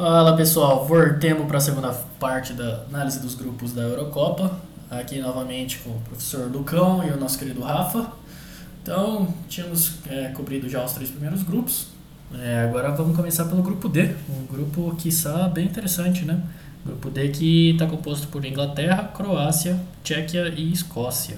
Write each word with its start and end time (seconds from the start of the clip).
Fala 0.00 0.34
pessoal, 0.34 0.86
voltemos 0.86 1.46
para 1.46 1.58
a 1.58 1.60
segunda 1.60 1.92
parte 2.18 2.54
da 2.54 2.84
análise 2.88 3.20
dos 3.20 3.34
grupos 3.34 3.74
da 3.74 3.82
Eurocopa. 3.82 4.50
Aqui 4.90 5.20
novamente 5.20 5.78
com 5.80 5.90
o 5.90 6.00
professor 6.00 6.50
Lucão 6.50 7.06
e 7.06 7.10
o 7.10 7.18
nosso 7.18 7.38
querido 7.38 7.60
Rafa. 7.60 8.10
Então, 8.82 9.28
tínhamos 9.46 9.98
é, 10.08 10.28
cobrido 10.28 10.70
já 10.70 10.82
os 10.82 10.94
três 10.94 11.10
primeiros 11.10 11.42
grupos. 11.42 11.88
É, 12.34 12.60
agora 12.60 12.90
vamos 12.92 13.14
começar 13.14 13.44
pelo 13.44 13.62
grupo 13.62 13.90
D, 13.90 14.14
um 14.30 14.46
grupo 14.46 14.96
que 14.96 15.10
está 15.10 15.46
bem 15.48 15.66
interessante, 15.66 16.24
né? 16.24 16.40
Grupo 16.82 17.10
D 17.10 17.28
que 17.28 17.72
está 17.72 17.86
composto 17.86 18.26
por 18.28 18.42
Inglaterra, 18.42 19.10
Croácia, 19.14 19.78
Tchequia 20.02 20.48
e 20.48 20.72
Escócia. 20.72 21.36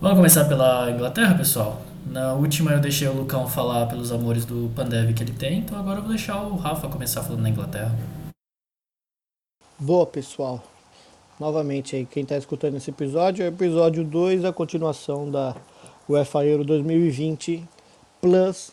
Vamos 0.00 0.16
começar 0.16 0.46
pela 0.46 0.90
Inglaterra, 0.90 1.36
pessoal? 1.36 1.91
Na 2.06 2.34
última 2.34 2.72
eu 2.72 2.80
deixei 2.80 3.08
o 3.08 3.12
Lucão 3.12 3.48
falar 3.48 3.86
pelos 3.86 4.12
amores 4.12 4.44
do 4.44 4.70
Pandev 4.74 5.14
que 5.14 5.22
ele 5.22 5.32
tem, 5.32 5.60
então 5.60 5.78
agora 5.78 5.98
eu 5.98 6.02
vou 6.02 6.10
deixar 6.10 6.42
o 6.42 6.56
Rafa 6.56 6.88
começar 6.88 7.22
falando 7.22 7.42
na 7.42 7.48
Inglaterra. 7.48 7.96
Boa, 9.78 10.06
pessoal. 10.06 10.62
Novamente 11.40 11.96
aí, 11.96 12.06
quem 12.06 12.22
está 12.22 12.36
escutando 12.36 12.76
esse 12.76 12.90
episódio 12.90 13.42
é 13.42 13.48
o 13.48 13.52
episódio 13.52 14.04
2, 14.04 14.44
a 14.44 14.52
continuação 14.52 15.30
da 15.30 15.56
UEFA 16.08 16.44
Euro 16.44 16.64
2020 16.64 17.66
Plus 18.20 18.72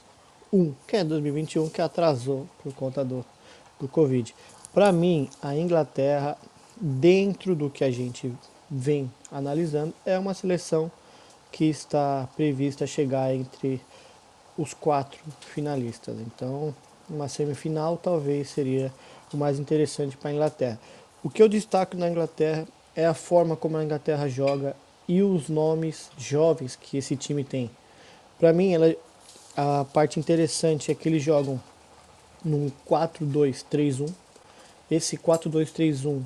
1, 0.53 0.73
que 0.87 0.97
é 0.97 1.03
2021, 1.03 1.69
que 1.69 1.81
atrasou 1.81 2.47
por 2.61 2.73
conta 2.73 3.03
do, 3.03 3.25
do 3.79 3.87
Covid. 3.87 4.35
Para 4.73 4.91
mim, 4.91 5.29
a 5.41 5.55
Inglaterra, 5.55 6.37
dentro 6.79 7.55
do 7.55 7.69
que 7.69 7.83
a 7.83 7.89
gente 7.89 8.31
vem 8.69 9.11
analisando, 9.31 9.93
é 10.05 10.19
uma 10.19 10.33
seleção 10.33 10.91
que 11.51 11.65
está 11.65 12.27
prevista 12.35 12.85
chegar 12.85 13.33
entre 13.33 13.81
os 14.57 14.73
quatro 14.73 15.19
finalistas. 15.39 16.17
Então, 16.19 16.73
uma 17.09 17.27
semifinal 17.27 17.97
talvez 17.97 18.49
seria 18.49 18.93
o 19.33 19.37
mais 19.37 19.59
interessante 19.59 20.17
para 20.17 20.29
a 20.29 20.33
Inglaterra. 20.33 20.79
O 21.23 21.29
que 21.29 21.41
eu 21.41 21.49
destaco 21.49 21.97
na 21.97 22.09
Inglaterra 22.09 22.67
é 22.95 23.05
a 23.05 23.13
forma 23.13 23.55
como 23.55 23.77
a 23.77 23.83
Inglaterra 23.83 24.27
joga 24.27 24.75
e 25.07 25.21
os 25.21 25.49
nomes 25.49 26.09
jovens 26.17 26.75
que 26.75 26.97
esse 26.97 27.15
time 27.15 27.43
tem. 27.43 27.69
Para 28.37 28.53
mim, 28.53 28.73
ela, 28.73 28.95
a 29.55 29.85
parte 29.85 30.19
interessante 30.19 30.91
é 30.91 30.95
que 30.95 31.09
eles 31.09 31.23
jogam 31.23 31.59
num 32.43 32.71
4-2-3-1. 32.87 34.13
Esse 34.89 35.17
4-2-3-1 35.17 36.21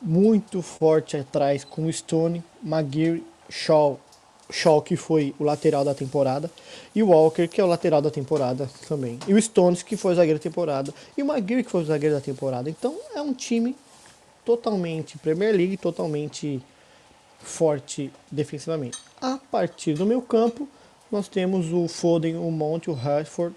muito 0.00 0.62
forte 0.62 1.16
atrás 1.16 1.64
com 1.64 1.90
Stone, 1.90 2.42
Maguire, 2.62 3.24
Shaw 3.48 3.98
Shaw, 4.50 4.80
que 4.80 4.96
foi 4.96 5.34
o 5.38 5.44
lateral 5.44 5.84
da 5.84 5.94
temporada, 5.94 6.50
e 6.94 7.02
o 7.02 7.08
Walker, 7.08 7.46
que 7.46 7.60
é 7.60 7.64
o 7.64 7.66
lateral 7.66 8.00
da 8.00 8.10
temporada 8.10 8.68
também, 8.88 9.18
e 9.26 9.34
o 9.34 9.42
Stones, 9.42 9.82
que 9.82 9.96
foi 9.96 10.12
o 10.12 10.16
zagueiro 10.16 10.38
da 10.38 10.42
temporada, 10.42 10.92
e 11.16 11.22
o 11.22 11.26
Maguire, 11.26 11.62
que 11.62 11.70
foi 11.70 11.82
o 11.82 11.84
zagueiro 11.84 12.14
da 12.14 12.20
temporada. 12.20 12.70
Então 12.70 12.96
é 13.14 13.20
um 13.20 13.34
time 13.34 13.76
totalmente 14.44 15.18
Premier 15.18 15.54
League, 15.54 15.76
totalmente 15.76 16.62
forte 17.38 18.10
defensivamente. 18.30 18.98
A 19.20 19.38
partir 19.50 19.94
do 19.94 20.06
meu 20.06 20.22
campo, 20.22 20.68
nós 21.10 21.28
temos 21.28 21.72
o 21.72 21.86
Foden, 21.86 22.36
o 22.36 22.50
Mount, 22.50 22.88
o 22.88 22.92
Rashford, 22.92 23.54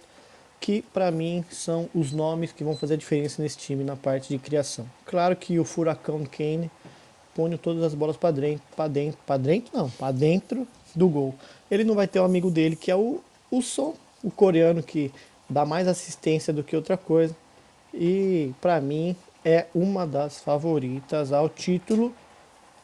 que 0.60 0.82
para 0.94 1.10
mim 1.10 1.44
são 1.50 1.90
os 1.94 2.12
nomes 2.12 2.52
que 2.52 2.64
vão 2.64 2.78
fazer 2.78 2.94
a 2.94 2.98
diferença 2.98 3.42
nesse 3.42 3.58
time 3.58 3.84
na 3.84 3.96
parte 3.96 4.30
de 4.30 4.38
criação. 4.38 4.86
Claro 5.06 5.36
que 5.36 5.60
o 5.60 5.66
Furacão 5.66 6.24
Kane 6.26 6.70
põe 7.36 7.56
todas 7.58 7.84
as 7.84 7.94
bolas 7.94 8.18
para 8.18 8.32
dentro, 8.32 8.64
para 8.76 8.88
dentro, 8.88 9.20
para 9.26 9.38
dentro 9.38 9.78
não, 9.78 9.90
para 9.90 10.12
dentro 10.12 10.68
do 10.96 11.08
gol. 11.08 11.36
Ele 11.70 11.84
não 11.84 11.96
vai 11.96 12.08
ter 12.08 12.20
um 12.20 12.26
amigo 12.26 12.52
dele 12.52 12.76
que 12.76 12.92
é 12.92 12.96
o, 12.96 13.22
o 13.50 13.62
Son, 13.62 13.94
o 14.24 14.30
coreano 14.30 14.84
que 14.84 15.12
dá 15.50 15.66
mais 15.66 15.88
assistência 15.88 16.54
do 16.54 16.64
que 16.64 16.76
outra 16.76 16.98
coisa. 16.98 17.36
E 17.94 18.52
para 18.62 18.80
mim 18.80 19.16
é 19.44 19.66
uma 19.74 20.06
das 20.06 20.40
favoritas 20.40 21.34
ao 21.34 21.50
título 21.50 22.14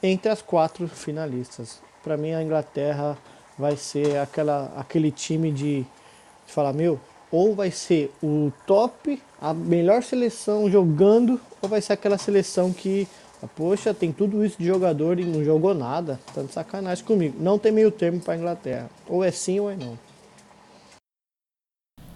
entre 0.01 0.29
as 0.29 0.41
quatro 0.41 0.87
finalistas. 0.87 1.81
Para 2.03 2.17
mim 2.17 2.33
a 2.33 2.43
Inglaterra 2.43 3.17
vai 3.57 3.75
ser 3.75 4.17
aquela, 4.17 4.71
aquele 4.77 5.11
time 5.11 5.51
de, 5.51 5.81
de 5.81 6.53
falar, 6.53 6.73
meu, 6.73 6.99
ou 7.31 7.55
vai 7.55 7.71
ser 7.71 8.11
o 8.23 8.51
top, 8.65 9.21
a 9.41 9.53
melhor 9.53 10.03
seleção 10.03 10.69
jogando, 10.69 11.39
ou 11.61 11.67
vai 11.67 11.81
ser 11.81 11.93
aquela 11.93 12.17
seleção 12.17 12.71
que 12.71 13.07
Poxa, 13.55 13.93
tem 13.93 14.11
tudo 14.11 14.43
isso 14.43 14.57
de 14.57 14.65
jogador 14.65 15.19
e 15.19 15.25
não 15.25 15.43
jogou 15.43 15.73
nada. 15.73 16.19
Tá 16.33 16.41
de 16.41 16.51
sacanagem 16.51 17.05
comigo. 17.05 17.37
Não 17.39 17.59
tem 17.59 17.71
meio 17.71 17.91
termo 17.91 18.19
pra 18.19 18.35
Inglaterra. 18.35 18.89
Ou 19.07 19.23
é 19.23 19.29
sim 19.29 19.59
ou 19.59 19.69
é 19.69 19.75
não. 19.75 19.97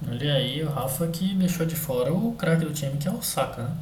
Olha 0.09 0.33
aí, 0.33 0.63
o 0.63 0.69
Rafa 0.69 1.07
que 1.07 1.35
deixou 1.35 1.65
de 1.65 1.75
fora 1.75 2.11
o 2.11 2.33
craque 2.35 2.65
do 2.65 2.73
time, 2.73 2.97
que 2.97 3.07
é 3.07 3.11
o 3.11 3.21
Saka, 3.21 3.63
né? 3.63 3.77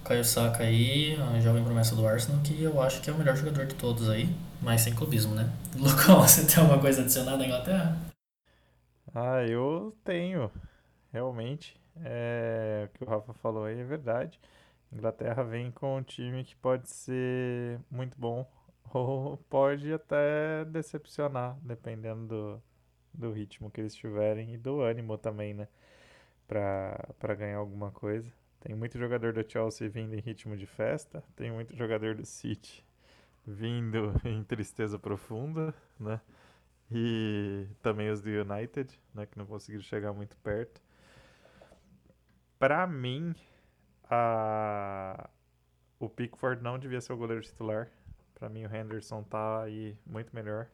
O 0.00 0.04
Caio 0.04 0.24
Saka 0.24 0.64
aí, 0.64 1.14
a 1.34 1.40
jovem 1.40 1.62
promessa 1.62 1.94
do 1.94 2.06
Arsenal, 2.06 2.40
que 2.42 2.62
eu 2.62 2.80
acho 2.80 3.02
que 3.02 3.10
é 3.10 3.12
o 3.12 3.18
melhor 3.18 3.36
jogador 3.36 3.66
de 3.66 3.74
todos 3.74 4.08
aí, 4.08 4.34
mas 4.62 4.80
sem 4.80 4.94
clubismo, 4.94 5.34
né? 5.34 5.52
Lucão, 5.76 6.22
você 6.22 6.46
tem 6.46 6.62
alguma 6.62 6.80
coisa 6.80 7.02
adicionada 7.02 7.36
na 7.36 7.44
Inglaterra? 7.44 7.98
Ah, 9.14 9.44
eu 9.46 9.94
tenho. 10.04 10.50
Realmente. 11.12 11.76
É... 12.02 12.88
O 12.88 12.98
que 12.98 13.04
o 13.04 13.06
Rafa 13.06 13.34
falou 13.34 13.64
aí 13.64 13.78
é 13.78 13.84
verdade. 13.84 14.40
Inglaterra 14.92 15.42
vem 15.44 15.70
com 15.70 15.98
um 15.98 16.02
time 16.02 16.44
que 16.44 16.56
pode 16.56 16.88
ser 16.88 17.80
muito 17.90 18.18
bom 18.18 18.50
ou 18.92 19.36
pode 19.48 19.92
até 19.92 20.64
decepcionar, 20.64 21.56
dependendo 21.62 22.26
do, 22.26 22.62
do 23.12 23.32
ritmo 23.32 23.70
que 23.70 23.80
eles 23.80 23.94
tiverem 23.94 24.54
e 24.54 24.58
do 24.58 24.80
ânimo 24.80 25.18
também, 25.18 25.54
né? 25.54 25.68
Para 26.46 27.34
ganhar 27.36 27.58
alguma 27.58 27.90
coisa. 27.90 28.32
Tem 28.60 28.74
muito 28.74 28.98
jogador 28.98 29.32
do 29.32 29.48
Chelsea 29.48 29.88
vindo 29.88 30.14
em 30.14 30.20
ritmo 30.20 30.56
de 30.56 30.66
festa, 30.66 31.22
tem 31.36 31.50
muito 31.52 31.76
jogador 31.76 32.14
do 32.14 32.24
City 32.26 32.84
vindo 33.46 34.12
em 34.24 34.42
tristeza 34.44 34.98
profunda, 34.98 35.74
né? 35.98 36.20
E 36.90 37.66
também 37.82 38.10
os 38.10 38.20
do 38.20 38.30
United, 38.30 38.98
né, 39.14 39.26
que 39.26 39.38
não 39.38 39.44
conseguiram 39.44 39.84
chegar 39.84 40.12
muito 40.12 40.36
perto. 40.38 40.80
Para 42.58 42.86
mim, 42.86 43.34
a... 44.10 45.28
o 45.98 46.08
Pickford 46.08 46.62
não 46.62 46.78
devia 46.78 47.00
ser 47.00 47.12
o 47.12 47.16
goleiro 47.16 47.42
titular. 47.42 47.88
Para 48.34 48.48
mim, 48.48 48.64
o 48.64 48.74
Henderson 48.74 49.22
tá 49.24 49.62
aí 49.62 49.96
muito 50.06 50.34
melhor, 50.34 50.68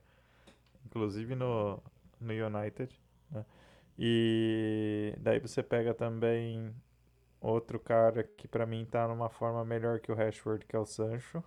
inclusive 0.84 1.34
no, 1.34 1.82
no 2.20 2.32
United. 2.32 3.00
Né? 3.30 3.44
E 3.98 5.14
daí 5.18 5.38
você 5.38 5.62
pega 5.62 5.94
também 5.94 6.74
outro 7.40 7.78
cara 7.78 8.24
que 8.24 8.48
para 8.48 8.66
mim 8.66 8.84
tá 8.84 9.06
numa 9.06 9.28
forma 9.28 9.64
melhor 9.64 10.00
que 10.00 10.10
o 10.10 10.14
Rashford, 10.14 10.66
que 10.66 10.76
é 10.76 10.78
o 10.78 10.86
Sancho. 10.86 11.42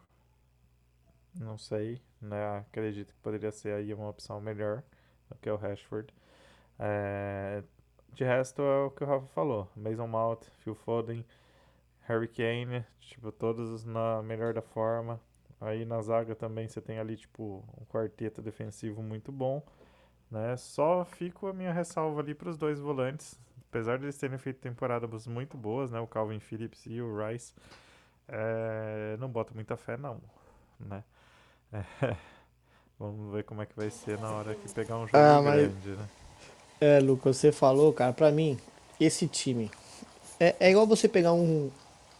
Não 1.35 1.57
sei, 1.57 2.01
né? 2.21 2.59
Acredito 2.59 3.13
que 3.13 3.19
poderia 3.19 3.51
ser 3.51 3.73
aí 3.73 3.93
uma 3.93 4.09
opção 4.09 4.41
melhor 4.41 4.83
do 5.29 5.37
que 5.37 5.49
o 5.49 5.55
Rashford. 5.55 6.13
É... 6.79 7.63
De 8.13 8.23
resto 8.23 8.61
é 8.61 8.85
o 8.85 8.91
que 8.91 9.03
o 9.03 9.07
Rafa 9.07 9.27
falou. 9.27 9.69
Mason 9.75 10.07
Mount, 10.07 10.43
Phil 10.59 10.73
Foden, 10.73 11.25
Harry 12.07 12.27
Kane, 12.27 12.85
tipo, 13.01 13.31
todos 13.31 13.83
na 13.83 14.21
melhor 14.23 14.53
da 14.53 14.61
forma. 14.61 15.19
Aí 15.59 15.85
na 15.85 16.01
zaga 16.01 16.35
também 16.35 16.67
você 16.67 16.79
tem 16.79 16.99
ali, 16.99 17.17
tipo, 17.17 17.63
um 17.79 17.85
quarteto 17.85 18.41
defensivo 18.41 19.03
muito 19.03 19.31
bom. 19.31 19.61
Né? 20.31 20.55
Só 20.55 21.03
fico 21.03 21.47
a 21.47 21.53
minha 21.53 21.73
ressalva 21.73 22.21
ali 22.21 22.33
para 22.33 22.49
os 22.49 22.57
dois 22.57 22.79
volantes. 22.79 23.37
Apesar 23.69 23.97
de 23.97 24.05
eles 24.05 24.17
terem 24.17 24.37
feito 24.37 24.59
temporadas 24.59 25.27
muito 25.27 25.57
boas, 25.57 25.91
né? 25.91 25.99
O 25.99 26.07
Calvin 26.07 26.39
Phillips 26.39 26.85
e 26.85 27.01
o 27.01 27.17
Rice. 27.17 27.53
É... 28.27 29.17
Não 29.19 29.27
boto 29.27 29.53
muita 29.53 29.75
fé, 29.75 29.97
não. 29.97 30.21
Né? 30.79 31.03
É... 31.73 32.15
Vamos 32.99 33.31
ver 33.33 33.43
como 33.43 33.61
é 33.61 33.65
que 33.65 33.75
vai 33.75 33.91
ser 33.91 34.17
na 34.17 34.31
hora 34.31 34.55
que 34.55 34.73
pegar 34.73 34.95
um 34.97 35.05
jogo 35.05 35.17
ah, 35.17 35.39
grande, 35.39 35.89
né? 35.89 36.09
É, 36.81 36.99
Lucas, 36.99 37.37
você 37.37 37.51
falou, 37.51 37.93
cara, 37.93 38.11
pra 38.11 38.31
mim, 38.31 38.57
esse 38.99 39.27
time. 39.27 39.69
É, 40.39 40.55
é 40.59 40.71
igual 40.71 40.87
você 40.87 41.07
pegar 41.07 41.31
um, 41.31 41.69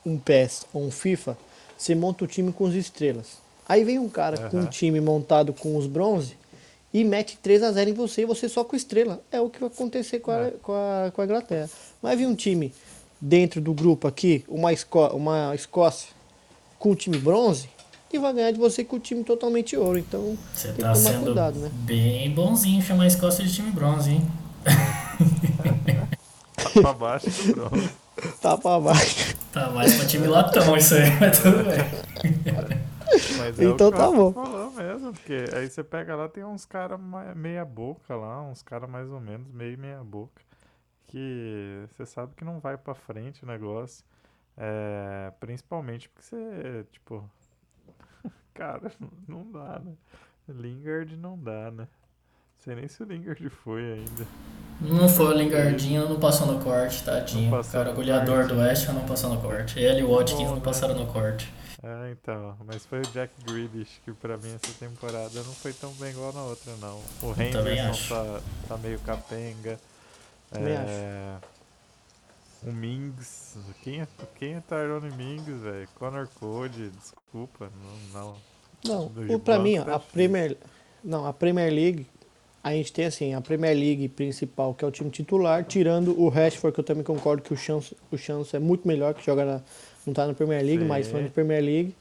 um 0.08 0.18
PES 0.18 0.66
ou 0.74 0.86
um 0.86 0.92
FIFA, 0.92 1.38
você 1.78 1.94
monta 1.94 2.24
o 2.24 2.28
time 2.28 2.52
com 2.52 2.66
as 2.66 2.74
estrelas. 2.74 3.38
Aí 3.68 3.84
vem 3.84 4.00
um 4.00 4.10
cara 4.10 4.42
uhum. 4.42 4.50
com 4.50 4.58
um 4.60 4.66
time 4.66 5.02
montado 5.02 5.54
com 5.54 5.76
os 5.76 5.86
bronze 5.86 6.38
e 6.94 7.04
mete 7.04 7.38
3 7.42 7.64
a 7.64 7.72
0 7.72 7.90
em 7.90 7.94
você 7.94 8.22
e 8.22 8.26
você 8.26 8.48
só 8.48 8.64
com 8.64 8.76
estrela. 8.76 9.22
É 9.32 9.42
o 9.42 9.50
que 9.50 9.60
vai 9.60 9.68
acontecer 9.68 10.20
com 10.20 10.32
a, 10.32 10.38
é. 10.38 10.52
com 10.62 10.72
a, 10.72 11.12
com 11.12 11.22
a 11.22 11.26
Inglaterra. 11.26 11.70
Mas 12.02 12.18
vir 12.18 12.26
um 12.26 12.36
time 12.36 12.74
dentro 13.20 13.60
do 13.60 13.74
grupo 13.74 14.08
aqui, 14.08 14.46
uma, 14.48 14.72
Esco 14.72 15.08
uma 15.08 15.54
Escócia 15.54 16.10
com 16.80 16.92
o 16.92 16.96
time 16.96 17.18
bronze, 17.18 17.70
e 18.14 18.18
vai 18.20 18.34
ganhar 18.34 18.52
de 18.52 18.60
você 18.60 18.84
com 18.84 18.96
o 18.96 19.00
time 19.00 19.24
totalmente 19.24 19.76
ouro. 19.76 19.98
Então, 19.98 20.38
você 20.54 20.72
tá 20.74 20.96
sendo 20.96 21.26
cuidado, 21.26 21.60
né? 21.60 21.70
bem 21.74 22.32
bonzinho 22.32 22.82
chamar 22.82 23.04
a 23.04 23.08
Escócia 23.08 23.44
de 23.44 23.54
time 23.54 23.72
bronze, 23.72 24.12
hein? 24.12 24.28
tá 26.56 26.70
pra 26.82 26.94
baixo 26.94 27.30
do 27.30 27.56
bronze. 27.56 27.90
Tá 28.42 28.58
pra 28.58 28.80
baixo. 28.80 29.27
Tá 29.58 29.72
mais 29.72 29.96
pra 29.98 30.06
time 30.06 30.28
latão 30.28 30.78
isso 30.78 30.94
aí, 30.94 31.10
mas 31.20 31.40
tudo 31.40 31.64
bem. 31.64 31.78
Mas 33.40 33.60
é 33.60 33.64
então 33.64 33.92
tá 33.92 34.12
bom. 34.12 34.32
Falou 34.32 34.72
mesmo, 34.72 35.14
porque 35.14 35.46
aí 35.56 35.68
você 35.68 35.84
pega 35.84 36.16
lá, 36.16 36.30
tem 36.30 36.44
uns 36.44 36.64
caras 36.64 37.00
meia 37.36 37.66
boca 37.66 38.16
lá, 38.16 38.42
uns 38.44 38.62
caras 38.62 38.88
mais 38.88 39.10
ou 39.10 39.20
menos, 39.20 39.48
meio 39.48 39.78
meia 39.80 40.04
boca. 40.04 40.42
que 41.08 41.88
você 41.90 42.06
sabe 42.06 42.36
que 42.36 42.46
não 42.46 42.60
vai 42.60 42.78
pra 42.78 42.94
frente 42.94 43.44
o 43.44 43.48
negócio. 43.48 44.06
É, 44.56 45.32
principalmente 45.40 46.08
porque 46.08 46.24
você, 46.28 46.86
tipo. 46.92 47.28
Cara, 48.54 48.92
não 49.28 49.50
dá, 49.52 49.80
né? 49.80 49.94
Lingard 50.48 51.16
não 51.18 51.38
dá, 51.38 51.72
né? 51.72 51.88
Sei 52.64 52.76
nem 52.76 52.88
se 52.88 53.02
o 53.02 53.06
Lingard 53.06 53.50
foi 53.50 53.82
ainda. 53.94 54.28
Não 54.82 55.08
foi 55.10 55.26
o 55.28 55.32
Lingardinho, 55.38 56.08
não 56.10 56.20
passou 56.20 56.46
no 56.48 56.60
corte, 56.64 57.04
tadinho. 57.04 57.54
O 57.60 57.64
cara, 57.64 57.90
no 57.90 57.96
goleador 57.96 58.36
corte. 58.40 58.54
do 58.54 58.60
West 58.60 58.88
não 58.90 59.06
passou 59.06 59.34
no 59.34 59.42
corte. 59.42 59.80
Ele 59.80 60.02
e 60.02 60.04
o 60.04 60.16
Watkins 60.16 60.40
Bom, 60.40 60.48
não 60.50 60.56
né? 60.58 60.62
passaram 60.64 60.96
no 60.96 61.08
corte. 61.08 61.52
É, 61.82 62.12
então. 62.12 62.58
Mas 62.66 62.86
foi 62.86 63.00
o 63.00 63.08
Jack 63.08 63.34
Grealish 63.46 64.02
que 64.04 64.12
pra 64.12 64.38
mim 64.38 64.54
essa 64.54 64.74
temporada 64.80 65.34
não 65.36 65.54
foi 65.54 65.72
tão 65.74 65.92
bem 65.94 66.12
igual 66.12 66.34
na 66.34 66.44
outra, 66.44 66.74
não. 66.82 67.00
O 67.22 67.34
também 67.34 67.50
Henderson 67.50 67.90
acho. 67.90 68.10
tá, 68.10 68.42
tá 68.68 68.78
meio 68.78 69.00
capenga. 69.00 69.80
Também 70.52 70.74
é... 70.74 71.38
O 72.64 72.72
Mings. 72.72 73.56
Quem 73.84 74.02
é, 74.02 74.08
quem 74.36 74.56
é 74.56 74.62
Tyrone 74.62 75.12
Mings, 75.16 75.62
velho? 75.62 75.88
Connor 75.96 76.28
Code, 76.40 76.90
desculpa. 76.90 77.70
Não, 78.14 78.22
não. 78.22 78.36
Não, 78.86 79.36
o, 79.36 79.40
pra 79.40 79.60
mim, 79.60 79.76
tá 79.76 79.96
a 79.96 79.98
difícil. 79.98 80.14
Premier, 80.14 80.58
não, 81.04 81.26
a 81.26 81.34
Premier 81.34 81.72
League, 81.72 82.08
a 82.68 82.74
gente 82.74 82.92
tem 82.94 83.06
assim, 83.06 83.34
a 83.34 83.42
Premier 83.42 83.76
League 83.76 84.08
principal, 84.10 84.74
que 84.74 84.84
é 84.84 84.88
o 84.88 84.92
time 84.92 85.10
titular, 85.10 85.64
tirando 85.64 86.20
o 86.20 86.30
Rashford, 86.30 86.74
que 86.74 86.80
eu 86.80 86.84
também 86.84 87.04
concordo 87.04 87.42
que 87.42 87.54
o 87.54 87.58
Chance, 87.58 87.96
o 88.12 88.18
Chance 88.18 88.56
é 88.56 88.60
muito 88.60 88.88
melhor, 88.88 89.14
que 89.14 89.26
joga 89.26 89.46
na, 89.46 89.62
não 90.06 90.14
tá 90.14 90.26
na 90.28 90.34
Premier 90.34 90.64
League, 90.64 90.82
Sim. 90.84 90.88
mas 90.88 91.08
falando 91.08 91.26
de 91.26 91.32
Premier 91.32 91.64
League. 91.64 91.94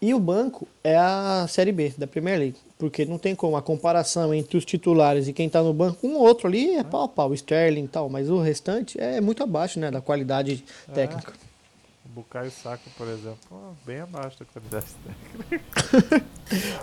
E 0.00 0.14
o 0.14 0.20
banco 0.20 0.68
é 0.84 0.96
a 0.96 1.44
Série 1.48 1.72
B 1.72 1.92
da 1.98 2.06
Premier 2.06 2.38
League, 2.38 2.56
porque 2.78 3.04
não 3.04 3.18
tem 3.18 3.34
como 3.34 3.56
a 3.56 3.62
comparação 3.62 4.32
entre 4.32 4.56
os 4.56 4.64
titulares 4.64 5.26
e 5.26 5.32
quem 5.32 5.48
tá 5.48 5.60
no 5.60 5.74
banco, 5.74 6.06
um 6.06 6.14
ou 6.14 6.22
outro 6.22 6.46
ali 6.46 6.76
é 6.76 6.84
pau 6.84 7.02
a 7.02 7.08
pau, 7.08 7.34
Sterling 7.34 7.84
e 7.84 7.88
tal, 7.88 8.08
mas 8.08 8.30
o 8.30 8.38
restante 8.40 9.00
é 9.00 9.20
muito 9.20 9.42
abaixo, 9.42 9.80
né, 9.80 9.90
da 9.90 10.00
qualidade 10.00 10.64
É. 10.88 10.92
técnica. 10.92 11.32
Bukayo 12.18 12.50
Saka, 12.50 12.82
por 12.96 13.06
exemplo, 13.06 13.76
bem 13.86 14.00
abaixo 14.00 14.40
da 14.40 14.44
qualidade 14.44 14.86
técnica. 15.04 16.24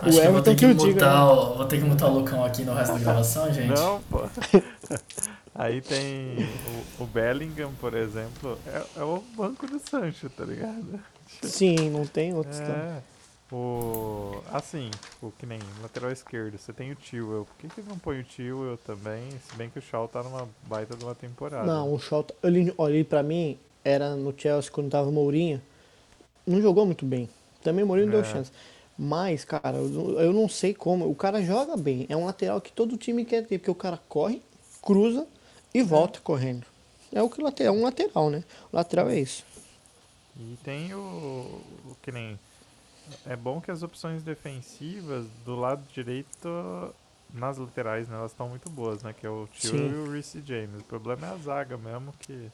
que 0.00 0.06
eu 0.06 0.12
vou 0.12 0.22
Everton 0.22 0.42
ter 0.42 0.54
que, 0.54 0.56
que 0.56 0.66
o 0.66 0.74
diga, 0.74 1.24
o, 1.24 1.56
vou 1.56 1.66
ter 1.66 1.78
que 1.78 1.84
mutar 1.84 2.08
o 2.08 2.14
Lucão 2.18 2.42
aqui 2.42 2.64
no 2.64 2.72
resto 2.72 2.94
da 2.94 2.98
gravação, 3.00 3.52
gente. 3.52 3.68
Não, 3.78 4.00
pô. 4.04 4.20
Aí 5.54 5.82
tem 5.82 6.48
o, 6.98 7.04
o 7.04 7.06
Bellingham, 7.06 7.70
por 7.80 7.92
exemplo, 7.94 8.58
é, 8.66 8.82
é 8.96 9.02
o 9.02 9.22
banco 9.36 9.66
do 9.66 9.78
Sancho, 9.78 10.30
tá 10.30 10.44
ligado? 10.44 11.00
Sim, 11.42 11.90
não 11.90 12.06
tem 12.06 12.34
outros. 12.34 12.58
também. 12.58 12.74
É. 12.74 13.02
O, 13.52 14.42
assim, 14.52 14.90
tipo, 14.90 15.32
que 15.38 15.44
nem 15.46 15.60
lateral 15.80 16.10
esquerdo, 16.10 16.58
você 16.58 16.72
tem 16.72 16.92
o 16.92 16.96
Tewell. 16.96 17.44
Por 17.44 17.56
que, 17.58 17.68
que 17.68 17.88
não 17.88 17.98
põe 17.98 18.20
o 18.20 18.24
Tewell 18.24 18.76
também? 18.78 19.30
Se 19.32 19.54
bem 19.54 19.68
que 19.70 19.78
o 19.78 19.82
Shaw 19.82 20.08
tá 20.08 20.22
numa 20.22 20.48
baita 20.66 20.96
de 20.96 21.04
uma 21.04 21.14
temporada. 21.14 21.64
Não, 21.66 21.92
o 21.92 21.98
Shaw, 21.98 22.24
tá- 22.24 22.34
ele, 22.42 22.74
olha, 22.76 22.94
ele 22.94 23.04
pra 23.04 23.22
mim, 23.22 23.56
era 23.86 24.16
no 24.16 24.34
Chelsea 24.36 24.70
quando 24.70 24.90
tava 24.90 25.08
o 25.08 25.12
Mourinho, 25.12 25.62
não 26.46 26.60
jogou 26.60 26.84
muito 26.84 27.04
bem. 27.06 27.28
Também 27.62 27.84
o 27.84 27.86
Mourinho 27.86 28.10
deu 28.10 28.20
É. 28.20 28.24
chance. 28.24 28.50
Mas, 28.98 29.44
cara, 29.44 29.76
eu, 29.76 30.32
não- 30.32 30.48
sei 30.48 30.72
como. 30.74 31.08
O 31.08 31.14
cara 31.14 31.42
joga 31.42 31.76
bem. 31.76 32.06
É 32.08 32.16
um 32.16 32.24
lateral 32.24 32.60
que 32.60 32.72
todo 32.72 32.96
time 32.96 33.24
quer 33.24 33.46
ter, 33.46 33.58
porque 33.58 33.70
o 33.70 33.74
cara 33.74 34.00
corre, 34.08 34.42
cruza 34.82 35.26
e 35.74 35.82
volta 35.82 36.18
correndo. 36.20 36.66
É 37.12 37.22
o 37.22 37.28
que 37.30 37.40
lateral, 37.42 37.74
um 37.74 37.82
lateral, 37.82 38.30
né? 38.30 38.42
O 38.72 38.76
lateral 38.76 39.08
é 39.10 39.20
isso. 39.20 39.44
E 40.38 40.56
tem 40.64 40.92
o, 40.94 40.98
o 40.98 41.96
que 42.02 42.10
nem. 42.10 42.38
É 43.26 43.36
bom 43.36 43.60
que 43.60 43.70
as 43.70 43.82
opções 43.82 44.22
defensivas 44.22 45.26
do 45.44 45.54
lado 45.54 45.82
direito, 45.92 46.92
nas 47.32 47.58
laterais, 47.58 48.08
né, 48.08 48.16
elas 48.16 48.32
estão 48.32 48.48
muito 48.48 48.68
boas, 48.70 49.02
né? 49.02 49.12
Que 49.18 49.26
é 49.26 49.30
o 49.30 49.46
Tio 49.52 49.70
Sim. 49.70 49.90
e 49.90 49.94
o 49.94 50.10
Reece 50.10 50.42
James. 50.44 50.80
O 50.80 50.84
problema 50.84 51.26
é 51.26 51.30
a 51.30 51.36
zaga 51.36 51.76
mesmo, 51.76 52.12
que 52.18 52.50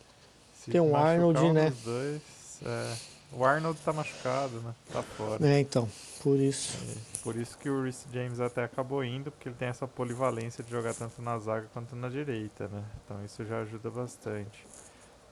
se 0.64 0.70
Tem 0.70 0.80
machucar 0.80 1.06
Arnold, 1.06 1.40
um 1.40 1.52
né? 1.52 1.72
dois, 1.84 2.22
é, 2.64 2.94
o 3.32 3.44
Arnold 3.44 3.80
tá 3.80 3.92
machucado, 3.92 4.60
né? 4.60 4.72
Tá 4.92 5.02
fora. 5.02 5.44
É, 5.44 5.58
então, 5.58 5.88
por 6.22 6.38
isso. 6.38 6.78
E 6.84 7.18
Por 7.18 7.34
isso 7.36 7.58
que 7.58 7.68
o 7.68 7.82
Reece 7.82 8.06
James 8.12 8.38
até 8.38 8.62
acabou 8.62 9.02
indo, 9.04 9.32
porque 9.32 9.48
ele 9.48 9.56
tem 9.56 9.68
essa 9.68 9.88
polivalência 9.88 10.62
de 10.62 10.70
jogar 10.70 10.94
tanto 10.94 11.20
na 11.20 11.36
zaga 11.38 11.66
quanto 11.72 11.96
na 11.96 12.08
direita, 12.08 12.68
né? 12.68 12.84
Então 13.04 13.24
isso 13.24 13.44
já 13.44 13.60
ajuda 13.60 13.90
bastante. 13.90 14.64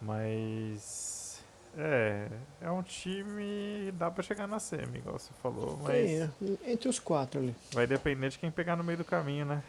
Mas 0.03 1.41
é, 1.79 2.27
é 2.61 2.71
um 2.71 2.83
time 2.83 3.93
dá 3.93 4.11
pra 4.11 4.25
chegar 4.25 4.49
na 4.49 4.59
semi, 4.59 4.99
igual 4.99 5.19
você 5.19 5.31
falou, 5.41 5.79
mas 5.83 5.95
é, 5.95 6.31
entre 6.67 6.89
os 6.89 6.99
quatro 6.99 7.39
ali. 7.39 7.55
vai 7.73 7.87
depender 7.87 8.31
de 8.31 8.39
quem 8.39 8.51
pegar 8.51 8.75
no 8.75 8.83
meio 8.83 8.99
do 8.99 9.05
caminho, 9.05 9.45
né? 9.47 9.63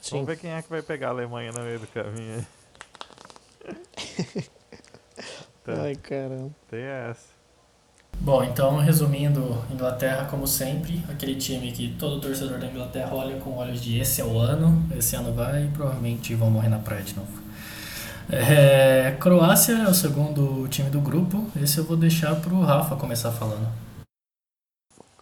Sim. 0.00 0.16
Vamos 0.16 0.26
ver 0.26 0.38
quem 0.38 0.50
é 0.50 0.60
que 0.60 0.68
vai 0.68 0.82
pegar 0.82 1.08
a 1.08 1.10
Alemanha 1.10 1.52
no 1.52 1.60
meio 1.62 1.78
do 1.78 1.86
caminho. 1.86 2.44
Tá, 5.64 5.82
Ai, 5.82 5.94
caramba. 5.96 6.50
tem 6.70 6.82
essa. 6.82 7.42
Bom, 8.20 8.44
então 8.44 8.78
resumindo, 8.78 9.58
Inglaterra 9.70 10.26
como 10.30 10.46
sempre, 10.46 11.02
aquele 11.08 11.34
time 11.34 11.72
que 11.72 11.96
todo 11.98 12.20
torcedor 12.20 12.58
da 12.58 12.66
Inglaterra 12.66 13.12
olha 13.14 13.40
com 13.40 13.56
olhos 13.56 13.80
de 13.80 13.98
esse 13.98 14.20
é 14.20 14.24
o 14.24 14.38
ano, 14.38 14.86
esse 14.96 15.16
ano 15.16 15.32
vai 15.32 15.64
e 15.64 15.68
provavelmente 15.68 16.34
vão 16.34 16.50
morrer 16.50 16.68
na 16.68 16.78
praia 16.78 17.02
de 17.02 17.16
novo. 17.16 17.42
É, 18.30 19.16
Croácia 19.18 19.72
é 19.72 19.88
o 19.88 19.94
segundo 19.94 20.68
time 20.68 20.88
do 20.88 21.00
grupo, 21.00 21.50
esse 21.60 21.78
eu 21.78 21.84
vou 21.84 21.96
deixar 21.96 22.36
pro 22.40 22.60
Rafa 22.60 22.94
começar 22.94 23.32
falando. 23.32 23.66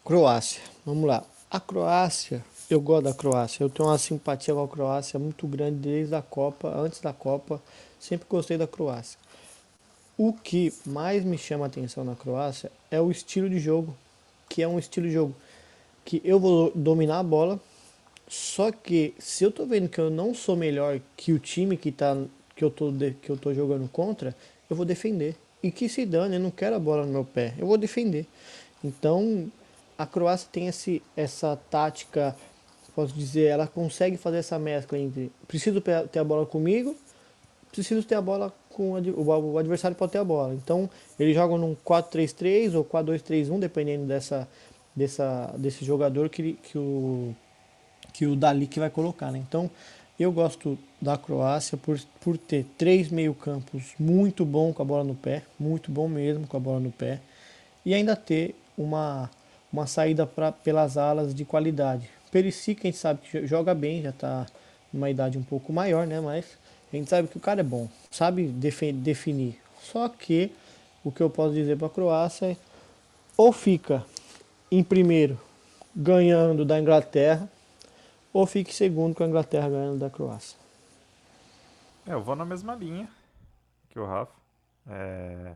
Croácia, 0.05 0.61
vamos 0.85 1.09
lá. 1.09 1.23
A 1.51 1.59
Croácia, 1.59 2.45
eu 2.69 2.81
gosto 2.81 3.05
da 3.05 3.15
Croácia. 3.15 3.65
Eu 3.65 3.71
tenho 3.71 3.89
uma 3.89 3.97
simpatia 3.97 4.53
com 4.53 4.63
a 4.63 4.69
Croácia 4.69 5.19
muito 5.19 5.47
grande 5.47 5.77
desde 5.79 6.15
a 6.15 6.21
Copa, 6.21 6.69
antes 6.77 7.01
da 7.01 7.13
Copa, 7.13 7.61
sempre 7.99 8.27
gostei 8.29 8.59
da 8.59 8.67
Croácia. 8.67 9.19
O 10.23 10.35
que 10.35 10.71
mais 10.85 11.25
me 11.25 11.39
chama 11.39 11.65
a 11.65 11.69
atenção 11.69 12.05
na 12.05 12.15
Croácia 12.15 12.71
é 12.91 13.01
o 13.01 13.11
estilo 13.11 13.49
de 13.49 13.59
jogo, 13.59 13.97
que 14.51 14.63
é 14.63 14.69
um 14.69 14.79
estilo 14.79 15.07
de 15.07 15.15
jogo 15.15 15.35
que 16.05 16.21
eu 16.23 16.39
vou 16.39 16.71
dominar 16.75 17.21
a 17.21 17.23
bola, 17.23 17.59
só 18.29 18.71
que 18.71 19.15
se 19.19 19.45
eu 19.45 19.51
tô 19.51 19.65
vendo 19.65 19.89
que 19.89 19.99
eu 19.99 20.11
não 20.11 20.35
sou 20.35 20.55
melhor 20.57 21.01
que 21.17 21.33
o 21.33 21.39
time 21.39 21.75
que 21.75 21.91
tá 21.91 22.15
que 22.55 22.63
eu 22.63 22.71
tô 22.71 22.93
que 23.23 23.31
eu 23.31 23.37
tô 23.39 23.55
jogando 23.55 23.89
contra, 23.89 24.37
eu 24.69 24.77
vou 24.77 24.85
defender. 24.85 25.37
E 25.63 25.71
que 25.71 25.89
se 25.89 26.05
dane, 26.05 26.37
eu 26.37 26.41
não 26.41 26.51
quero 26.51 26.77
a 26.77 26.79
bola 26.79 27.07
no 27.07 27.13
meu 27.13 27.25
pé, 27.25 27.55
eu 27.57 27.67
vou 27.67 27.79
defender. 27.79 28.27
Então, 28.85 29.51
a 29.97 30.05
Croácia 30.05 30.51
tem 30.53 30.67
esse, 30.67 31.03
essa 31.17 31.57
tática, 31.71 32.37
posso 32.95 33.15
dizer, 33.15 33.45
ela 33.45 33.67
consegue 33.67 34.19
fazer 34.19 34.37
essa 34.37 34.59
mescla 34.59 34.99
entre 34.99 35.33
preciso 35.49 35.81
ter 35.81 36.19
a 36.19 36.25
bola 36.25 36.45
comigo, 36.45 36.95
preciso 37.73 38.03
ter 38.03 38.17
a 38.17 38.21
bola 38.21 38.55
com 38.71 38.93
o 38.93 38.97
ad- 38.97 39.11
o, 39.11 39.23
o 39.53 39.59
adversário 39.59 39.97
pode 39.97 40.13
ter 40.13 40.19
a 40.19 40.25
bola. 40.25 40.55
Então, 40.55 40.89
eles 41.19 41.35
jogam 41.35 41.59
num 41.59 41.75
4-3-3 41.75 42.75
ou 42.75 42.85
4-2-3-1, 42.85 43.59
dependendo 43.59 44.07
dessa, 44.07 44.49
dessa, 44.95 45.55
desse 45.59 45.85
jogador 45.85 46.29
que, 46.29 46.43
ele- 46.43 46.59
que 46.63 46.79
o 46.79 47.35
que 48.13 48.27
o 48.27 48.35
Dali 48.37 48.67
que 48.67 48.81
vai 48.81 48.91
colocar, 48.91 49.31
né? 49.31 49.39
Então, 49.39 49.71
eu 50.19 50.33
gosto 50.33 50.79
da 51.01 51.17
Croácia 51.17 51.79
por, 51.79 51.99
por 52.21 52.37
ter 52.37 52.67
três 52.77 53.09
meio-campos 53.09 53.95
muito 53.99 54.45
bom 54.45 54.73
com 54.73 54.83
a 54.83 54.85
bola 54.85 55.05
no 55.05 55.15
pé, 55.15 55.43
muito 55.59 55.91
bom 55.91 56.09
mesmo 56.09 56.47
com 56.47 56.57
a 56.57 56.61
bola 56.61 56.81
no 56.81 56.91
pé, 56.91 57.21
e 57.85 57.95
ainda 57.95 58.17
ter 58.17 58.55
uma, 58.77 59.31
uma 59.73 59.87
saída 59.87 60.27
pra, 60.27 60.53
pelas 60.53 60.97
alas 60.99 61.35
de 61.35 61.45
qualidade. 61.45 62.09
Perisic, 62.31 62.81
a 62.87 62.91
gente 62.91 62.99
sabe 62.99 63.21
que 63.23 63.41
jo- 63.41 63.47
joga 63.47 63.75
bem, 63.75 64.03
já 64.03 64.11
está 64.11 64.47
numa 64.93 65.09
idade 65.09 65.39
um 65.39 65.43
pouco 65.43 65.73
maior, 65.73 66.07
né? 66.07 66.21
Mas 66.21 66.45
a 66.93 66.97
gente 66.97 67.09
sabe 67.09 67.29
que 67.29 67.37
o 67.37 67.41
cara 67.41 67.61
é 67.61 67.65
bom, 67.65 67.89
sabe 68.11 68.49
definir. 68.49 69.61
Só 69.81 70.09
que 70.09 70.53
o 71.05 71.13
que 71.13 71.23
eu 71.23 71.31
posso 71.31 71.55
dizer 71.55 71.77
para 71.77 71.87
a 71.87 71.91
Croácia 71.91 72.53
é 72.53 72.57
ou 73.37 73.53
fica 73.53 74.05
em 74.71 74.83
primeiro 74.85 75.39
ganhando 75.95 76.65
da 76.65 76.79
Inglaterra, 76.79 77.51
ou 78.33 78.47
fique 78.47 78.71
em 78.71 78.75
segundo 78.75 79.15
com 79.15 79.25
a 79.25 79.27
Inglaterra 79.27 79.69
ganhando 79.69 79.99
da 79.99 80.11
Croácia. 80.11 80.59
É, 82.07 82.13
eu 82.13 82.23
vou 82.23 82.37
na 82.37 82.45
mesma 82.45 82.75
linha 82.75 83.09
que 83.89 83.99
o 83.99 84.07
Rafa. 84.07 84.33
É, 84.87 85.55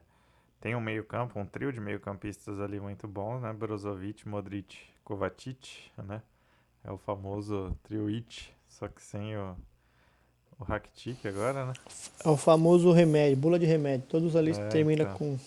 tem 0.61 0.75
um 0.75 0.81
meio-campo, 0.81 1.39
um 1.39 1.47
trio 1.47 1.73
de 1.73 1.81
meio-campistas 1.81 2.61
ali 2.61 2.81
muito 2.81 3.07
bons, 3.07 3.41
né? 3.41 3.53
Brozovic, 3.53 4.29
Modric, 4.29 4.79
Kovacic, 5.05 5.91
né? 5.99 6.23
É 6.83 6.91
o 6.91 6.99
famoso 6.99 7.77
trio 7.83 8.09
It, 8.09 8.55
só 8.69 8.89
que 8.89 9.03
sem 9.03 9.37
o, 9.37 9.57
o 10.59 10.65
Rakitic 10.65 11.25
agora, 11.27 11.67
né? 11.67 11.73
É 12.25 12.29
o 12.29 12.37
famoso 12.37 12.93
remédio, 12.93 13.37
bula 13.37 13.59
de 13.59 13.67
remédio. 13.67 14.07
Todos 14.09 14.37
ali 14.37 14.53
É, 14.53 14.69
terminam 14.69 15.05
então. 15.07 15.19
com, 15.19 15.39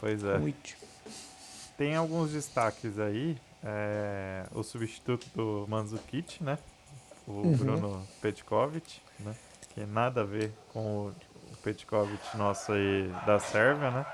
Pois 0.00 0.24
é. 0.24 0.40
Tem 1.76 1.94
alguns 1.96 2.30
destaques 2.32 2.98
aí. 2.98 3.36
é, 3.64 4.44
o 4.54 4.62
substituto 4.64 5.26
do 5.34 5.66
Mandzukic, 5.68 6.42
né? 6.42 6.58
O 7.28 7.32
Uhum. 7.32 7.52
Bruno 7.56 8.02
Petkovic, 8.20 9.00
né? 9.20 9.34
Que 9.72 9.86
nada 9.86 10.22
a 10.22 10.24
ver 10.24 10.52
com 10.72 10.80
o, 10.80 11.08
o 11.52 11.56
Petkovic 11.62 12.36
nosso 12.36 12.72
aí 12.72 13.08
da 13.24 13.38
Sérvia, 13.38 13.90
né? 13.92 14.04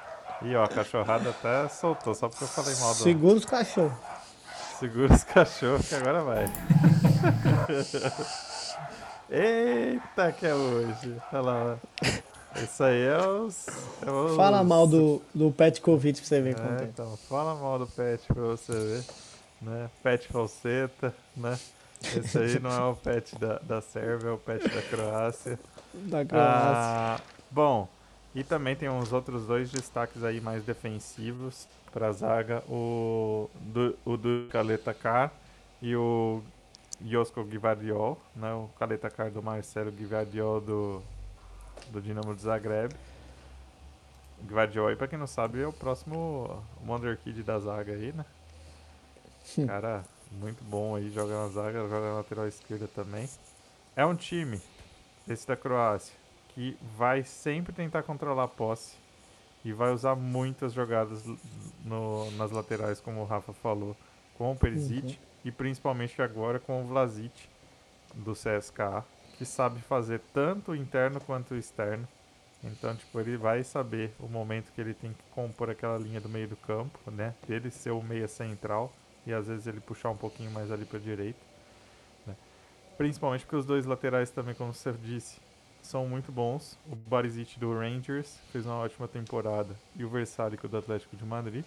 E 0.43 0.55
ó, 0.55 0.65
a 0.65 0.69
cachorrada 0.69 1.31
até 1.31 1.67
soltou, 1.69 2.15
só 2.15 2.29
porque 2.29 2.45
eu 2.45 2.49
falei 2.49 2.75
mal 2.77 2.91
do... 2.95 3.03
Segura 3.03 3.35
os 3.37 3.45
cachorros. 3.47 3.99
Segura 4.79 5.15
os 5.15 5.25
cachorros 5.25 5.89
que 5.89 5.95
agora 5.95 6.23
vai. 6.23 6.45
Eita, 9.31 10.33
que 10.33 10.47
é 10.47 10.55
hoje. 10.55 11.17
Olha 11.33 11.41
lá. 11.41 11.79
Isso 12.63 12.83
aí 12.83 13.03
é 13.03 13.27
os. 13.27 13.67
É 14.07 14.11
os... 14.11 14.37
Fala 14.37 14.65
mal 14.65 14.87
do, 14.87 15.23
do 15.35 15.53
Petkovic 15.53 16.21
pra 16.21 16.29
você 16.29 16.41
ver 16.41 16.57
é, 16.59 16.85
Então, 16.85 17.17
fala 17.29 17.55
mal 17.55 17.79
do 17.79 17.87
Pet 17.87 18.27
pra 18.27 18.43
você 18.43 18.73
ver. 18.73 19.05
Né? 19.61 19.91
Pet 20.03 20.29
falseta, 20.29 21.15
né? 21.37 21.59
Esse 22.03 22.39
aí 22.39 22.61
não 22.61 22.71
é 22.71 22.91
o 22.91 22.95
pet 22.95 23.37
da, 23.37 23.59
da 23.59 23.81
Sérvia, 23.81 24.29
é 24.29 24.33
o 24.33 24.39
pet 24.39 24.69
da 24.69 24.83
Croácia. 24.83 25.59
Da 25.93 26.25
Croácia. 26.25 26.63
Ah, 26.71 27.21
bom, 27.51 27.89
e 28.35 28.45
também 28.45 28.77
tem 28.77 28.89
uns 28.89 29.13
outros 29.13 29.47
dois 29.47 29.71
destaques 29.71 30.23
aí 30.23 30.41
mais 30.41 30.63
defensivos 30.63 31.67
para 31.93 32.09
a 32.09 32.13
zaga, 32.13 32.63
o 32.69 33.51
do, 33.61 33.99
o 34.05 34.17
do 34.17 34.47
Kaletakar 34.51 35.33
e 35.83 35.97
o 35.97 36.43
Josko 37.01 37.45
Gvardiol, 37.45 38.21
né? 38.35 38.53
O 38.53 38.69
Kaletakar 38.79 39.31
do 39.31 39.43
Marcelo 39.43 39.93
Gvardiol 39.93 40.61
do, 40.61 41.03
do 41.91 42.01
Dinamo 42.01 42.35
de 42.35 42.43
Zagreb. 42.43 42.93
Gvardiol, 44.43 44.95
para 44.97 45.09
quem 45.09 45.19
não 45.19 45.27
sabe, 45.27 45.61
é 45.61 45.67
o 45.67 45.73
próximo 45.73 46.63
Wonder 46.87 47.19
Kid 47.19 47.43
da 47.43 47.59
zaga 47.59 47.93
aí, 47.93 48.13
né? 48.13 48.25
Cara, 49.67 50.05
muito 50.33 50.63
bom 50.65 50.95
aí, 50.95 51.11
joga 51.11 51.35
na 51.35 51.49
zaga, 51.49 51.81
joga 51.89 52.01
na 52.01 52.15
lateral 52.15 52.47
esquerda 52.47 52.87
também. 52.87 53.29
É 53.97 54.05
um 54.07 54.15
time, 54.15 54.61
esse 55.29 55.47
da 55.47 55.57
Croácia, 55.57 56.15
que 56.51 56.77
vai 56.97 57.25
sempre 57.25 57.73
tentar 57.73 58.03
controlar 58.03 58.45
a 58.45 58.49
posse 58.49 58.95
e 59.65 59.73
vai 59.73 59.93
usar 59.93 60.15
muitas 60.15 60.73
jogadas 60.73 61.25
no, 61.85 62.31
nas 62.33 62.51
laterais, 62.51 63.01
como 63.01 63.21
o 63.21 63.25
Rafa 63.25 63.53
falou, 63.53 63.97
com 64.37 64.53
o 64.53 64.57
Perisic 64.57 65.07
uhum. 65.07 65.28
E 65.49 65.51
principalmente 65.51 66.21
agora 66.21 66.61
com 66.61 66.83
o 66.83 66.87
Vlasic 66.87 67.49
do 68.15 68.35
CSKA, 68.35 69.03
que 69.39 69.47
sabe 69.47 69.81
fazer 69.81 70.21
tanto 70.35 70.75
interno 70.75 71.19
quanto 71.23 71.55
externo. 71.55 72.07
Então, 72.63 72.95
tipo, 72.95 73.19
ele 73.19 73.39
vai 73.39 73.65
saber 73.65 74.13
o 74.21 74.29
momento 74.29 74.71
que 74.73 74.81
ele 74.81 74.93
tem 74.93 75.11
que 75.11 75.23
compor 75.31 75.71
aquela 75.71 75.97
linha 75.97 76.21
do 76.21 76.29
meio 76.29 76.49
do 76.49 76.57
campo, 76.57 76.99
né? 77.11 77.35
Dele 77.47 77.71
ser 77.71 77.93
o 77.93 78.03
meia 78.03 78.29
central 78.29 78.93
e 79.27 79.33
às 79.33 79.47
vezes 79.47 79.67
ele 79.67 79.81
puxar 79.81 80.11
um 80.11 80.17
pouquinho 80.17 80.51
mais 80.51 80.71
ali 80.71 80.85
para 80.85 80.99
direita. 80.99 81.41
Né? 82.27 82.37
Principalmente 82.99 83.47
porque 83.47 83.57
os 83.57 83.65
dois 83.65 83.87
laterais 83.87 84.31
também, 84.31 84.55
como 84.55 84.75
você 84.75 84.93
disse, 84.93 85.41
são 85.81 86.07
muito 86.07 86.31
bons. 86.31 86.79
O 86.87 86.95
Barisic 86.95 87.59
do 87.59 87.73
Rangers 87.73 88.39
fez 88.53 88.67
uma 88.67 88.77
ótima 88.77 89.09
temporada 89.09 89.75
e 89.97 90.05
o 90.05 90.11
Versálico 90.11 90.69
do 90.69 90.77
Atlético 90.77 91.17
de 91.17 91.25
Madrid. 91.25 91.65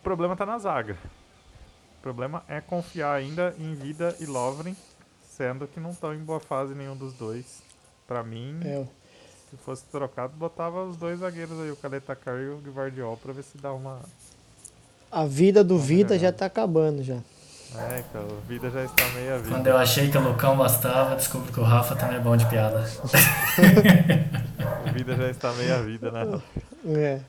O 0.00 0.02
problema 0.02 0.32
está 0.32 0.44
na 0.44 0.58
zaga. 0.58 0.98
O 2.06 2.14
problema 2.14 2.44
é 2.46 2.60
confiar 2.60 3.14
ainda 3.14 3.52
em 3.58 3.74
Vida 3.74 4.14
e 4.20 4.26
Lovren, 4.26 4.76
sendo 5.28 5.66
que 5.66 5.80
não 5.80 5.90
estão 5.90 6.14
em 6.14 6.20
boa 6.20 6.38
fase 6.38 6.72
nenhum 6.72 6.96
dos 6.96 7.12
dois. 7.14 7.60
Para 8.06 8.22
mim, 8.22 8.60
é. 8.64 8.84
se 9.50 9.56
fosse 9.56 9.82
trocado, 9.86 10.32
botava 10.36 10.84
os 10.84 10.96
dois 10.96 11.18
zagueiros 11.18 11.58
aí, 11.58 11.68
o 11.68 11.74
Caleta 11.74 12.16
e 12.24 12.68
o 12.68 12.72
Guardiol, 12.72 13.16
para 13.16 13.32
ver 13.32 13.42
se 13.42 13.58
dá 13.58 13.72
uma 13.72 13.98
a 15.10 15.26
vida 15.26 15.64
do 15.64 15.76
Vida 15.80 16.16
já 16.16 16.30
tá 16.30 16.46
acabando 16.46 17.02
já. 17.02 17.16
É, 17.74 18.04
então, 18.08 18.22
a 18.22 18.48
vida 18.48 18.70
já 18.70 18.84
está 18.84 19.08
meia 19.08 19.38
vida. 19.38 19.50
Quando 19.50 19.66
eu 19.66 19.76
achei 19.76 20.08
que 20.08 20.16
o 20.16 20.20
Lucão 20.20 20.56
bastava, 20.56 21.16
descobri 21.16 21.52
que 21.52 21.58
o 21.58 21.64
Rafa 21.64 21.96
também 21.96 22.18
é 22.18 22.20
bom 22.20 22.36
de 22.36 22.46
piada. 22.46 22.84
a 24.86 24.92
vida 24.92 25.16
já 25.16 25.28
está 25.28 25.52
meia 25.54 25.82
vida, 25.82 26.12
né? 26.12 26.40
É. 26.86 27.20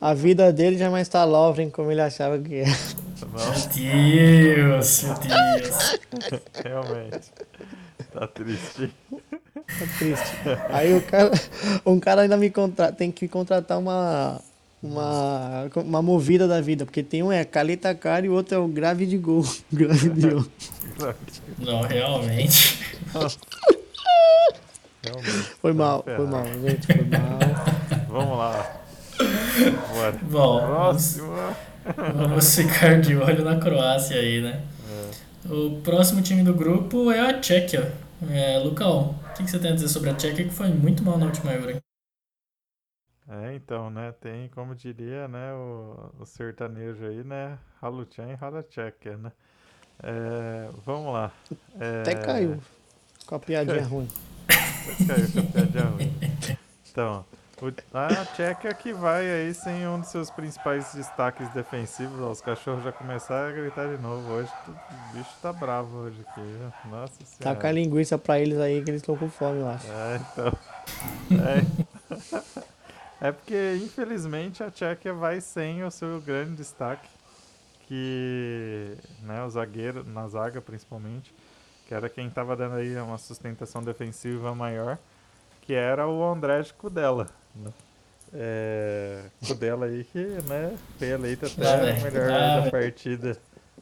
A 0.00 0.12
vida 0.12 0.52
dele 0.52 0.76
já 0.76 0.90
mais 0.90 1.06
está 1.06 1.24
Lovren 1.24 1.70
como 1.70 1.92
ele 1.92 2.00
achava 2.00 2.36
que 2.36 2.56
era. 2.56 3.01
Meu 3.26 3.52
Deus, 3.74 5.02
meu 5.02 5.14
Deus. 5.14 5.98
Realmente. 6.62 7.32
Tá 8.12 8.26
triste. 8.26 8.92
Tá 9.10 9.86
triste. 9.98 10.36
Aí 10.70 10.94
o 10.94 11.02
cara, 11.02 11.30
um 11.86 12.00
cara 12.00 12.22
ainda 12.22 12.36
me 12.36 12.50
contra, 12.50 12.92
tem 12.92 13.10
que 13.10 13.28
contratar 13.28 13.78
uma 13.78 14.40
uma, 14.82 15.70
uma 15.76 16.02
movida 16.02 16.48
da 16.48 16.60
vida, 16.60 16.84
porque 16.84 17.02
tem 17.02 17.22
um 17.22 17.30
é 17.30 17.44
caleta 17.44 17.94
cara 17.94 18.26
e 18.26 18.28
o 18.28 18.34
outro 18.34 18.56
é 18.56 18.58
o 18.58 18.66
grave 18.66 19.06
de 19.06 19.16
gol. 19.16 19.44
grave 19.72 20.10
de 20.10 20.28
gol. 20.28 20.44
Não, 21.58 21.82
realmente. 21.82 22.80
realmente. 25.02 25.48
Foi 25.60 25.72
mal, 25.72 26.02
foi 26.04 26.26
mal, 26.26 26.44
gente, 26.44 26.86
foi 26.86 27.04
mal. 27.04 27.38
Vamos 28.08 28.38
lá. 28.38 28.82
Bora. 29.92 30.18
Bom, 30.22 30.60
próximo. 30.60 31.32
Vamos 32.14 32.54
ficar 32.54 33.00
de 33.00 33.16
olho 33.16 33.44
na 33.44 33.58
Croácia 33.58 34.16
aí, 34.16 34.40
né? 34.40 34.62
É. 35.44 35.52
O 35.52 35.80
próximo 35.82 36.22
time 36.22 36.42
do 36.42 36.54
grupo 36.54 37.10
é 37.10 37.20
a 37.20 37.40
Tchequia. 37.40 37.92
É, 38.30 38.58
Lucão, 38.58 39.18
o 39.30 39.34
que, 39.34 39.44
que 39.44 39.50
você 39.50 39.58
tem 39.58 39.72
a 39.72 39.74
dizer 39.74 39.88
sobre 39.88 40.10
a 40.10 40.14
Tchequia 40.14 40.44
que 40.44 40.54
foi 40.54 40.68
muito 40.68 41.02
mal 41.02 41.18
na 41.18 41.26
última 41.26 41.52
Euro? 41.52 41.82
É, 43.28 43.54
então, 43.54 43.88
né, 43.90 44.12
tem, 44.20 44.48
como 44.48 44.74
diria, 44.74 45.26
né, 45.26 45.52
o, 45.54 46.10
o 46.20 46.26
sertanejo 46.26 47.04
aí, 47.06 47.24
né, 47.24 47.56
Haluchan 47.80 48.28
e 48.28 48.36
Halachek, 48.38 49.10
né. 49.10 49.32
É, 50.02 50.68
vamos 50.84 51.12
lá. 51.12 51.32
É... 51.80 52.00
Até 52.00 52.14
caiu 52.16 52.60
com 53.26 53.34
a 53.34 53.38
piadinha 53.38 53.84
ruim. 53.86 54.08
Até 54.48 55.04
caiu 55.06 55.32
com 55.32 55.38
a 55.38 55.42
piadinha 55.52 55.84
ruim. 55.84 56.12
Então, 56.92 57.24
o, 57.24 57.41
a 57.92 58.24
Tcheca 58.26 58.74
que 58.74 58.92
vai 58.92 59.28
aí 59.30 59.54
sem 59.54 59.86
um 59.86 60.00
dos 60.00 60.08
seus 60.08 60.30
principais 60.30 60.94
destaques 60.94 61.48
defensivos. 61.50 62.20
Ó, 62.20 62.30
os 62.30 62.40
cachorros 62.40 62.82
já 62.82 62.92
começaram 62.92 63.50
a 63.50 63.52
gritar 63.52 63.88
de 63.88 64.02
novo. 64.02 64.32
Hoje 64.32 64.50
o 64.68 65.16
bicho 65.16 65.30
tá 65.40 65.52
bravo 65.52 65.98
hoje 65.98 66.20
aqui. 66.28 66.88
Nossa 66.88 67.24
senhora. 67.24 67.56
Taca 67.56 67.68
a 67.68 67.72
linguiça 67.72 68.18
pra 68.18 68.40
eles 68.40 68.58
aí 68.58 68.82
que 68.82 68.90
eles 68.90 69.02
estão 69.02 69.16
com 69.16 69.28
fome, 69.28 69.60
eu 69.60 69.68
acho. 69.68 69.86
É, 69.90 70.20
então. 70.32 70.52
É. 71.30 72.62
É 73.22 73.30
porque, 73.30 73.78
infelizmente, 73.80 74.64
a 74.64 74.70
Tchequia 74.70 75.14
vai 75.14 75.40
sem 75.40 75.84
o 75.84 75.90
seu 75.92 76.20
grande 76.20 76.56
destaque, 76.56 77.08
que 77.86 78.96
né, 79.22 79.44
o 79.44 79.48
zagueiro, 79.48 80.02
na 80.02 80.26
zaga 80.26 80.60
principalmente, 80.60 81.32
que 81.86 81.94
era 81.94 82.08
quem 82.08 82.26
estava 82.26 82.56
dando 82.56 82.74
aí 82.74 82.96
uma 82.96 83.18
sustentação 83.18 83.80
defensiva 83.80 84.52
maior, 84.56 84.98
que 85.60 85.72
era 85.72 86.08
o 86.08 86.24
André 86.24 86.64
Kudela. 86.76 87.28
Né? 87.54 87.70
É, 88.34 89.24
Kudela 89.46 89.86
aí 89.86 90.04
que 90.04 90.18
né, 90.18 90.74
foi 90.98 91.08
eleito 91.08 91.46
até 91.46 91.92
o 91.92 92.02
melhor 92.02 92.64
da 92.64 92.70
partida 92.70 93.36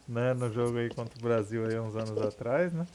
né, 0.09 0.35
no 0.35 0.53
jogo 0.53 0.79
aí 0.79 0.89
contra 0.89 1.17
o 1.19 1.23
Brasil 1.23 1.67
aí 1.67 1.79
uns 1.79 1.95
anos 1.95 2.21
atrás, 2.21 2.73
né? 2.73 2.87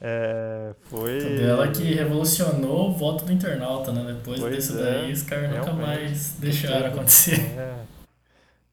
É, 0.00 0.74
foi. 0.84 1.18
Dela 1.38 1.68
que 1.70 1.94
revolucionou 1.94 2.90
o 2.90 2.92
voto 2.92 3.24
do 3.24 3.32
internauta, 3.32 3.92
né? 3.92 4.12
Depois 4.12 4.40
pois 4.40 4.54
desse 4.54 4.78
é, 4.78 4.82
daí, 4.82 5.12
os 5.12 5.22
caras 5.22 5.50
nunca 5.50 5.72
mais 5.72 6.32
deixaram 6.38 6.86
acontecer. 6.88 7.40
É. 7.56 7.94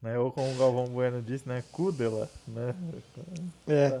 Né? 0.02 0.18
Ou 0.18 0.32
como 0.32 0.52
o 0.52 0.56
Galvão 0.56 0.86
Bueno 0.86 1.22
disse, 1.22 1.48
né? 1.48 1.62
Cudela, 1.70 2.28
né? 2.48 2.74
É. 3.68 4.00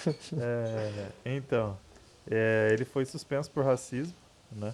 é 0.40 1.08
então, 1.26 1.76
é, 2.30 2.70
ele 2.72 2.86
foi 2.86 3.04
suspenso 3.04 3.50
por 3.50 3.62
racismo, 3.62 4.14
né? 4.50 4.72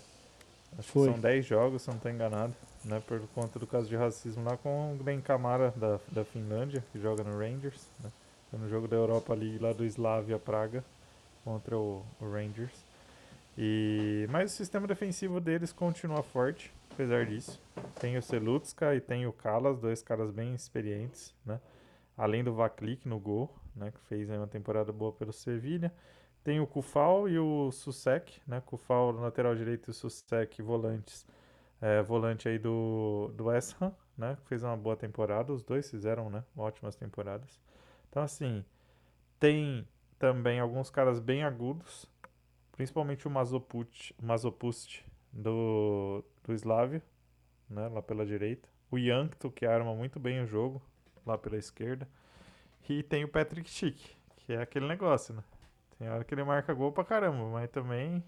Acho 0.76 0.88
foi. 0.90 1.06
que 1.06 1.12
são 1.12 1.20
10 1.20 1.46
jogos, 1.46 1.82
se 1.82 1.88
não 1.88 1.96
estou 1.96 2.10
enganado, 2.10 2.54
né? 2.84 3.02
Por 3.06 3.20
conta 3.34 3.58
do 3.58 3.66
caso 3.66 3.88
de 3.88 3.96
racismo 3.96 4.44
lá 4.44 4.56
com 4.56 4.94
o 4.94 4.96
Glenn 4.96 5.20
Camara 5.20 5.72
da, 5.76 6.00
da 6.10 6.24
Finlândia, 6.24 6.84
que 6.92 7.00
joga 7.00 7.22
no 7.24 7.38
Rangers, 7.38 7.86
né? 8.02 8.10
Foi 8.50 8.58
no 8.58 8.68
jogo 8.68 8.88
da 8.88 8.96
Europa 8.96 9.32
ali, 9.32 9.58
lá 9.58 9.72
do 9.72 9.84
Slavia 9.84 10.38
Praga 10.38 10.84
contra 11.44 11.76
o, 11.76 12.04
o 12.20 12.30
Rangers. 12.30 12.84
E, 13.56 14.26
mas 14.30 14.52
o 14.52 14.56
sistema 14.56 14.86
defensivo 14.86 15.40
deles 15.40 15.72
continua 15.72 16.22
forte, 16.22 16.72
apesar 16.92 17.26
disso. 17.26 17.60
Tem 18.00 18.16
o 18.16 18.22
Selutska 18.22 18.94
e 18.94 19.00
tem 19.00 19.26
o 19.26 19.32
Kalas, 19.32 19.80
dois 19.80 20.02
caras 20.02 20.30
bem 20.30 20.54
experientes, 20.54 21.34
né? 21.44 21.60
Além 22.16 22.42
do 22.42 22.54
Vaklik 22.54 23.08
no 23.08 23.18
gol, 23.18 23.52
né? 23.74 23.90
Que 23.90 24.00
fez 24.08 24.30
uma 24.30 24.46
temporada 24.46 24.92
boa 24.92 25.12
pelo 25.12 25.32
Sevilha. 25.32 25.92
Tem 26.48 26.60
o 26.60 26.66
Kufal 26.66 27.28
e 27.28 27.38
o 27.38 27.70
Susek, 27.70 28.40
né? 28.46 28.62
Kufal 28.64 29.10
lateral 29.10 29.54
direito 29.54 29.88
e 29.88 29.90
o 29.90 29.92
Susek 29.92 30.62
volantes. 30.62 31.26
É, 31.78 32.00
volante 32.00 32.48
aí 32.48 32.58
do, 32.58 33.30
do 33.34 33.48
West 33.48 33.76
Ham, 33.78 33.92
né? 34.16 34.34
Fez 34.46 34.62
uma 34.62 34.74
boa 34.74 34.96
temporada. 34.96 35.52
Os 35.52 35.62
dois 35.62 35.90
fizeram, 35.90 36.30
né? 36.30 36.42
Ótimas 36.56 36.96
temporadas. 36.96 37.60
Então, 38.08 38.22
assim, 38.22 38.64
tem 39.38 39.86
também 40.18 40.58
alguns 40.58 40.88
caras 40.88 41.20
bem 41.20 41.44
agudos, 41.44 42.10
principalmente 42.72 43.28
o 43.28 43.30
Mazopust, 43.30 44.14
Mazopust 44.18 45.04
do, 45.30 46.24
do 46.42 46.54
Slavia, 46.54 47.02
né, 47.68 47.88
lá 47.88 48.00
pela 48.00 48.24
direita. 48.24 48.66
O 48.90 48.96
Yankto, 48.96 49.50
que 49.50 49.66
arma 49.66 49.94
muito 49.94 50.18
bem 50.18 50.40
o 50.40 50.46
jogo, 50.46 50.80
lá 51.26 51.36
pela 51.36 51.58
esquerda. 51.58 52.08
E 52.88 53.02
tem 53.02 53.22
o 53.22 53.28
Patrick 53.28 53.68
Schick, 53.68 54.16
que 54.38 54.54
é 54.54 54.62
aquele 54.62 54.88
negócio, 54.88 55.34
né? 55.34 55.44
Tem 55.98 56.08
hora 56.08 56.22
que 56.24 56.34
ele 56.34 56.44
marca 56.44 56.72
gol 56.72 56.92
pra 56.92 57.04
caramba, 57.04 57.44
mas 57.50 57.70
também 57.70 58.22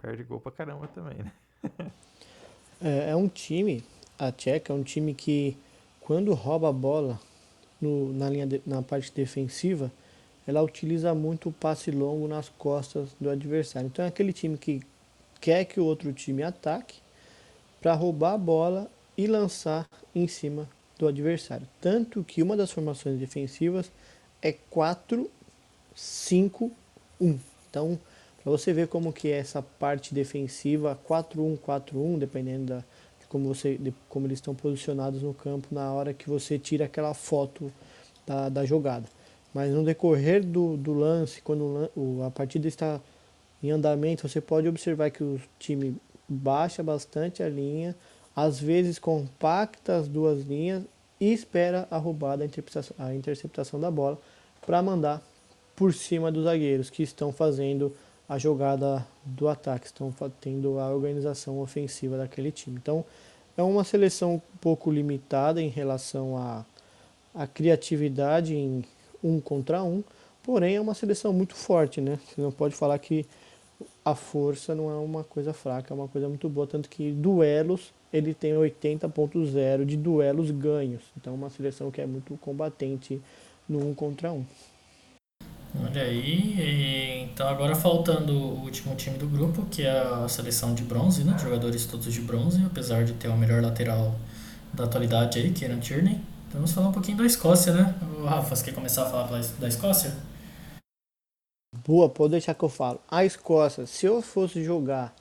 perde 0.00 0.22
gol 0.24 0.40
pra 0.40 0.50
caramba 0.50 0.88
também, 0.88 1.18
né? 1.18 1.32
é, 2.82 3.10
é 3.10 3.16
um 3.16 3.28
time, 3.28 3.84
a 4.18 4.32
Tcheca 4.32 4.72
é 4.72 4.76
um 4.76 4.82
time 4.82 5.12
que 5.12 5.56
quando 6.00 6.32
rouba 6.32 6.70
a 6.70 6.72
bola 6.72 7.20
no, 7.80 8.12
na, 8.12 8.28
linha 8.30 8.46
de, 8.46 8.62
na 8.66 8.82
parte 8.82 9.12
defensiva, 9.12 9.92
ela 10.46 10.62
utiliza 10.62 11.14
muito 11.14 11.50
o 11.50 11.52
passe 11.52 11.90
longo 11.90 12.26
nas 12.26 12.48
costas 12.48 13.10
do 13.20 13.30
adversário. 13.30 13.86
Então 13.86 14.04
é 14.04 14.08
aquele 14.08 14.32
time 14.32 14.56
que 14.56 14.80
quer 15.40 15.64
que 15.64 15.78
o 15.78 15.84
outro 15.84 16.12
time 16.12 16.42
ataque 16.42 17.00
para 17.80 17.94
roubar 17.94 18.34
a 18.34 18.38
bola 18.38 18.90
e 19.16 19.26
lançar 19.26 19.86
em 20.14 20.26
cima 20.26 20.68
do 20.98 21.06
adversário. 21.06 21.66
Tanto 21.80 22.24
que 22.24 22.42
uma 22.42 22.56
das 22.56 22.70
formações 22.70 23.18
defensivas 23.18 23.90
é 24.42 24.52
4-5-1. 26.00 27.38
Então, 27.68 27.98
para 28.42 28.50
você 28.50 28.72
ver 28.72 28.88
como 28.88 29.12
que 29.12 29.28
é 29.28 29.38
essa 29.38 29.62
parte 29.62 30.14
defensiva 30.14 30.98
4-1-4-1, 31.08 32.18
dependendo 32.18 32.66
da, 32.66 32.78
de 32.78 33.26
como, 33.28 33.52
você, 33.52 33.76
de 33.76 33.92
como 34.08 34.26
eles 34.26 34.38
estão 34.38 34.54
posicionados 34.54 35.22
no 35.22 35.34
campo 35.34 35.68
na 35.70 35.92
hora 35.92 36.14
que 36.14 36.28
você 36.28 36.58
tira 36.58 36.86
aquela 36.86 37.14
foto 37.14 37.70
da, 38.26 38.48
da 38.48 38.64
jogada. 38.64 39.06
Mas 39.52 39.72
no 39.72 39.84
decorrer 39.84 40.44
do, 40.44 40.76
do 40.76 40.92
lance, 40.92 41.42
quando 41.42 41.90
o, 41.96 42.22
a 42.24 42.30
partida 42.30 42.66
está 42.66 43.00
em 43.62 43.70
andamento, 43.70 44.26
você 44.26 44.40
pode 44.40 44.68
observar 44.68 45.10
que 45.10 45.22
o 45.22 45.40
time 45.58 45.96
baixa 46.28 46.82
bastante 46.82 47.42
a 47.42 47.48
linha, 47.48 47.94
às 48.34 48.58
vezes 48.58 48.98
compacta 48.98 49.96
as 49.96 50.08
duas 50.08 50.44
linhas 50.44 50.84
e 51.20 51.32
espera 51.32 51.86
a 51.90 51.98
roubada, 51.98 52.42
a 52.42 52.46
interceptação, 52.46 52.96
a 52.98 53.14
interceptação 53.14 53.78
da 53.78 53.90
bola 53.90 54.18
para 54.64 54.80
mandar 54.80 55.20
por 55.74 55.92
cima 55.94 56.30
dos 56.30 56.44
zagueiros 56.44 56.90
que 56.90 57.02
estão 57.02 57.32
fazendo 57.32 57.94
a 58.28 58.38
jogada 58.38 59.06
do 59.24 59.48
ataque, 59.48 59.86
estão 59.86 60.14
tendo 60.40 60.78
a 60.78 60.88
organização 60.88 61.60
ofensiva 61.60 62.16
daquele 62.16 62.52
time. 62.52 62.78
Então 62.80 63.04
é 63.56 63.62
uma 63.62 63.82
seleção 63.82 64.34
um 64.34 64.40
pouco 64.60 64.90
limitada 64.90 65.60
em 65.60 65.68
relação 65.68 66.36
à, 66.36 66.64
criatividade 67.48 68.54
em 68.54 68.84
um 69.22 69.40
contra 69.40 69.82
um, 69.82 70.02
porém 70.42 70.76
é 70.76 70.80
uma 70.80 70.94
seleção 70.94 71.32
muito 71.32 71.54
forte, 71.54 72.00
né? 72.00 72.18
Você 72.26 72.40
não 72.40 72.52
pode 72.52 72.74
falar 72.74 72.98
que 72.98 73.26
a 74.04 74.14
força 74.14 74.74
não 74.74 74.90
é 74.90 74.94
uma 74.94 75.24
coisa 75.24 75.52
fraca, 75.52 75.92
é 75.92 75.96
uma 75.96 76.08
coisa 76.08 76.28
muito 76.28 76.48
boa, 76.48 76.66
tanto 76.66 76.88
que 76.88 77.12
duelos 77.12 77.92
ele 78.12 78.34
tem 78.34 78.52
80.0 78.54 79.84
de 79.84 79.96
duelos 79.96 80.50
ganhos. 80.50 81.02
Então 81.16 81.32
é 81.32 81.36
uma 81.36 81.50
seleção 81.50 81.90
que 81.90 82.00
é 82.00 82.06
muito 82.06 82.36
combatente 82.38 83.20
no 83.68 83.88
um 83.88 83.94
contra 83.94 84.32
um. 84.32 84.44
Olha 85.78 86.02
aí, 86.02 87.22
então 87.22 87.48
agora 87.48 87.76
faltando 87.76 88.32
o 88.32 88.64
último 88.64 88.96
time 88.96 89.16
do 89.16 89.28
grupo, 89.28 89.64
que 89.66 89.82
é 89.82 90.00
a 90.00 90.28
seleção 90.28 90.74
de 90.74 90.82
bronze, 90.82 91.22
né? 91.22 91.36
Jogadores 91.38 91.86
todos 91.86 92.12
de 92.12 92.20
bronze, 92.20 92.60
apesar 92.64 93.04
de 93.04 93.12
ter 93.12 93.28
o 93.28 93.36
melhor 93.36 93.62
lateral 93.62 94.14
da 94.72 94.84
atualidade 94.84 95.38
aí, 95.38 95.52
Kieran 95.52 95.78
Tierney. 95.78 96.14
Então 96.48 96.60
vamos 96.60 96.72
falar 96.72 96.88
um 96.88 96.92
pouquinho 96.92 97.18
da 97.18 97.24
Escócia, 97.24 97.72
né? 97.72 97.94
O 98.18 98.24
Rafa, 98.24 98.56
você 98.56 98.64
quer 98.64 98.74
começar 98.74 99.06
a 99.06 99.10
falar 99.10 99.42
da 99.60 99.68
Escócia? 99.68 100.12
Boa, 101.86 102.08
pode 102.08 102.32
deixar 102.32 102.54
que 102.54 102.64
eu 102.64 102.68
falo. 102.68 103.00
A 103.08 103.24
Escócia, 103.24 103.86
se 103.86 104.06
eu 104.06 104.20
fosse 104.20 104.64
jogar 104.64 105.14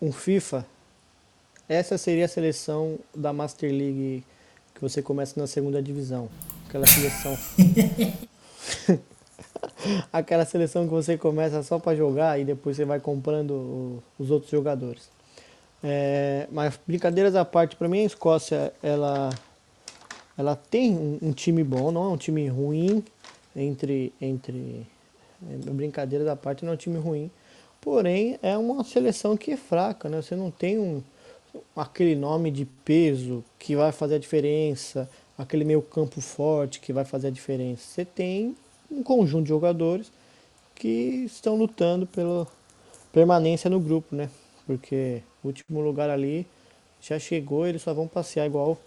um 0.00 0.12
FIFA, 0.12 0.64
essa 1.68 1.98
seria 1.98 2.26
a 2.26 2.28
seleção 2.28 2.98
da 3.14 3.32
Master 3.32 3.70
League 3.70 4.24
que 4.72 4.80
você 4.80 5.02
começa 5.02 5.38
na 5.38 5.48
segunda 5.48 5.82
divisão. 5.82 6.28
Aquela 6.68 6.86
seleção. 6.86 7.36
Aquela 10.12 10.44
seleção 10.44 10.84
que 10.84 10.90
você 10.90 11.16
começa 11.16 11.62
só 11.62 11.78
para 11.78 11.96
jogar 11.96 12.38
e 12.40 12.44
depois 12.44 12.76
você 12.76 12.84
vai 12.84 13.00
comprando 13.00 14.02
os 14.18 14.30
outros 14.30 14.50
jogadores. 14.50 15.08
É, 15.82 16.48
mas 16.50 16.78
brincadeiras 16.86 17.36
à 17.36 17.44
parte, 17.44 17.76
para 17.76 17.88
mim 17.88 18.00
a 18.00 18.04
Escócia 18.04 18.72
ela, 18.82 19.30
ela 20.36 20.56
tem 20.56 20.92
um, 20.92 21.18
um, 21.22 21.32
time 21.32 21.62
bom, 21.62 21.92
não 21.92 22.04
é 22.04 22.08
um 22.08 22.16
time 22.16 22.48
ruim 22.48 23.04
entre 23.54 24.12
entre 24.20 24.86
é, 25.48 25.70
brincadeiras 25.70 26.26
à 26.26 26.34
parte, 26.34 26.64
não 26.64 26.72
é 26.72 26.74
um 26.74 26.78
time 26.78 26.98
ruim. 26.98 27.30
Porém 27.80 28.38
é 28.42 28.58
uma 28.58 28.82
seleção 28.82 29.36
que 29.36 29.52
é 29.52 29.56
fraca, 29.56 30.08
né? 30.08 30.20
Você 30.20 30.34
não 30.34 30.50
tem 30.50 30.78
um 30.78 31.02
aquele 31.76 32.14
nome 32.14 32.50
de 32.50 32.64
peso 32.64 33.44
que 33.58 33.74
vai 33.76 33.92
fazer 33.92 34.16
a 34.16 34.18
diferença, 34.18 35.08
aquele 35.36 35.64
meio 35.64 35.80
campo 35.80 36.20
forte 36.20 36.80
que 36.80 36.92
vai 36.92 37.04
fazer 37.04 37.28
a 37.28 37.30
diferença. 37.30 37.82
Você 37.82 38.04
tem 38.04 38.56
um 38.90 39.02
conjunto 39.02 39.44
de 39.44 39.48
jogadores 39.48 40.10
que 40.74 41.24
estão 41.26 41.56
lutando 41.56 42.06
pela 42.06 42.46
permanência 43.12 43.68
no 43.68 43.80
grupo, 43.80 44.14
né? 44.14 44.30
Porque 44.66 45.22
o 45.42 45.48
último 45.48 45.80
lugar 45.80 46.10
ali 46.10 46.46
já 47.00 47.18
chegou, 47.18 47.66
eles 47.66 47.82
só 47.82 47.92
vão 47.92 48.06
passear 48.06 48.46
igual 48.46 48.78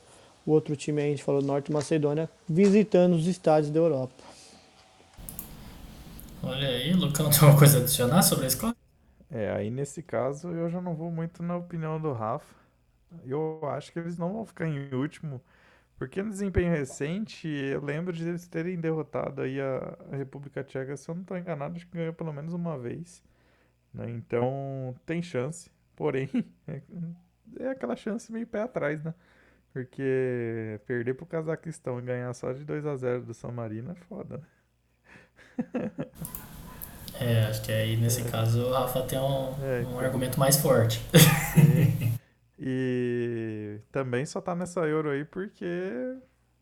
o 0.45 0.51
outro 0.51 0.75
time 0.75 1.01
aí, 1.01 1.07
a 1.07 1.11
gente 1.11 1.23
falou 1.23 1.41
Norte 1.41 1.71
Macedônia, 1.71 2.29
visitando 2.47 3.13
os 3.13 3.27
estádios 3.27 3.71
da 3.71 3.79
Europa. 3.79 4.23
Olha 6.43 6.67
aí, 6.67 6.93
Lucão, 6.93 7.29
tem 7.31 7.47
uma 7.47 7.57
coisa 7.57 7.77
a 7.77 7.81
adicionar 7.81 8.23
sobre 8.23 8.45
a 8.45 8.47
escola? 8.47 8.75
É, 9.29 9.51
aí 9.51 9.69
nesse 9.69 10.01
caso 10.01 10.49
eu 10.49 10.69
já 10.69 10.81
não 10.81 10.93
vou 10.93 11.11
muito 11.11 11.41
na 11.43 11.55
opinião 11.55 11.99
do 11.99 12.11
Rafa. 12.11 12.53
Eu 13.25 13.59
acho 13.63 13.91
que 13.91 13.99
eles 13.99 14.17
não 14.17 14.33
vão 14.33 14.45
ficar 14.45 14.67
em 14.67 14.93
último, 14.93 15.41
porque 16.01 16.23
no 16.23 16.31
desempenho 16.31 16.71
recente 16.71 17.47
eu 17.47 17.79
lembro 17.79 18.11
de 18.11 18.27
eles 18.27 18.47
terem 18.47 18.75
derrotado 18.79 19.43
aí 19.43 19.61
a, 19.61 19.95
República 20.17 20.63
Tcheca, 20.63 20.97
se 20.97 21.07
eu 21.07 21.13
não 21.13 21.21
estou 21.21 21.37
enganado, 21.37 21.75
acho 21.75 21.85
que 21.85 21.95
ganhou 21.95 22.11
pelo 22.11 22.33
menos 22.33 22.55
uma 22.55 22.75
vez. 22.75 23.23
Né? 23.93 24.09
Então 24.09 24.95
tem 25.05 25.21
chance, 25.21 25.69
porém 25.95 26.27
é, 26.67 26.81
é 27.59 27.69
aquela 27.69 27.95
chance 27.95 28.31
meio 28.31 28.47
pé 28.47 28.63
atrás, 28.63 29.03
né? 29.03 29.13
Porque 29.71 30.81
perder 30.87 31.13
pro 31.13 31.27
Cazaquistão 31.27 31.99
e 31.99 32.01
ganhar 32.01 32.33
só 32.33 32.51
de 32.51 32.65
2 32.65 32.83
a 32.83 32.95
0 32.95 33.25
do 33.25 33.33
San 33.35 33.51
Marino 33.51 33.91
é 33.91 33.95
foda, 33.95 34.37
né? 34.39 35.91
É, 37.19 37.45
acho 37.45 37.61
que 37.61 37.71
aí 37.71 37.95
nesse 37.97 38.23
caso 38.23 38.63
o 38.63 38.71
Rafa 38.71 39.03
tem 39.03 39.19
um, 39.19 39.53
é, 39.63 39.85
um 39.85 39.99
argumento 39.99 40.39
mais 40.39 40.57
forte. 40.57 40.99
Sim. 41.53 42.15
E 42.63 43.79
também 43.91 44.23
só 44.23 44.39
tá 44.39 44.53
nessa 44.53 44.81
Euro 44.81 45.09
aí 45.09 45.25
porque 45.25 45.65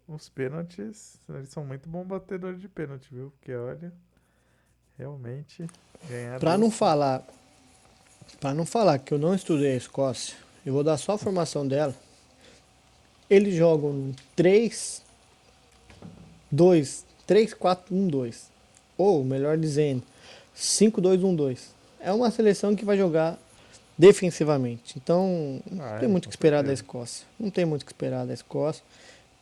os 0.07 0.29
pênaltis, 0.29 1.19
eles 1.27 1.49
são 1.49 1.65
muito 1.65 1.89
bons 1.89 2.05
batedores 2.05 2.61
de 2.61 2.69
pênalti, 2.69 3.09
viu? 3.11 3.31
Porque 3.31 3.53
olha, 3.53 3.91
realmente 4.97 5.67
ganhar. 6.07 6.39
Pra 6.39 6.57
não 6.57 6.71
falar, 6.71 7.27
para 8.39 8.53
não 8.53 8.65
falar 8.65 8.97
que 8.99 9.13
eu 9.13 9.17
não 9.17 9.35
estudei 9.35 9.73
a 9.73 9.77
Escócia, 9.77 10.37
eu 10.65 10.71
vou 10.71 10.85
dar 10.85 10.97
só 10.97 11.13
a 11.13 11.17
formação 11.17 11.67
dela. 11.67 11.93
Eles 13.29 13.55
jogam 13.55 14.15
3 14.37 15.03
2 16.49 17.05
3 17.27 17.53
4 17.53 17.93
1 17.93 18.07
2. 18.07 18.49
Ou 18.97 19.23
melhor 19.23 19.57
dizendo, 19.57 20.03
5-2-1-2. 20.55 21.69
É 22.01 22.11
uma 22.11 22.29
seleção 22.31 22.75
que 22.75 22.83
vai 22.83 22.97
jogar 22.97 23.39
defensivamente. 23.99 24.97
Então, 24.97 25.61
não 25.69 25.83
ah, 25.83 25.97
tem 25.99 26.07
é, 26.07 26.11
muito 26.11 26.25
o 26.25 26.29
que 26.29 26.33
esperar 26.33 26.63
da 26.63 26.71
Escócia. 26.71 27.27
Não 27.37 27.49
tem 27.49 27.65
muito 27.65 27.81
o 27.81 27.85
que 27.85 27.91
esperar 27.91 28.25
da 28.25 28.33
Escócia. 28.33 28.81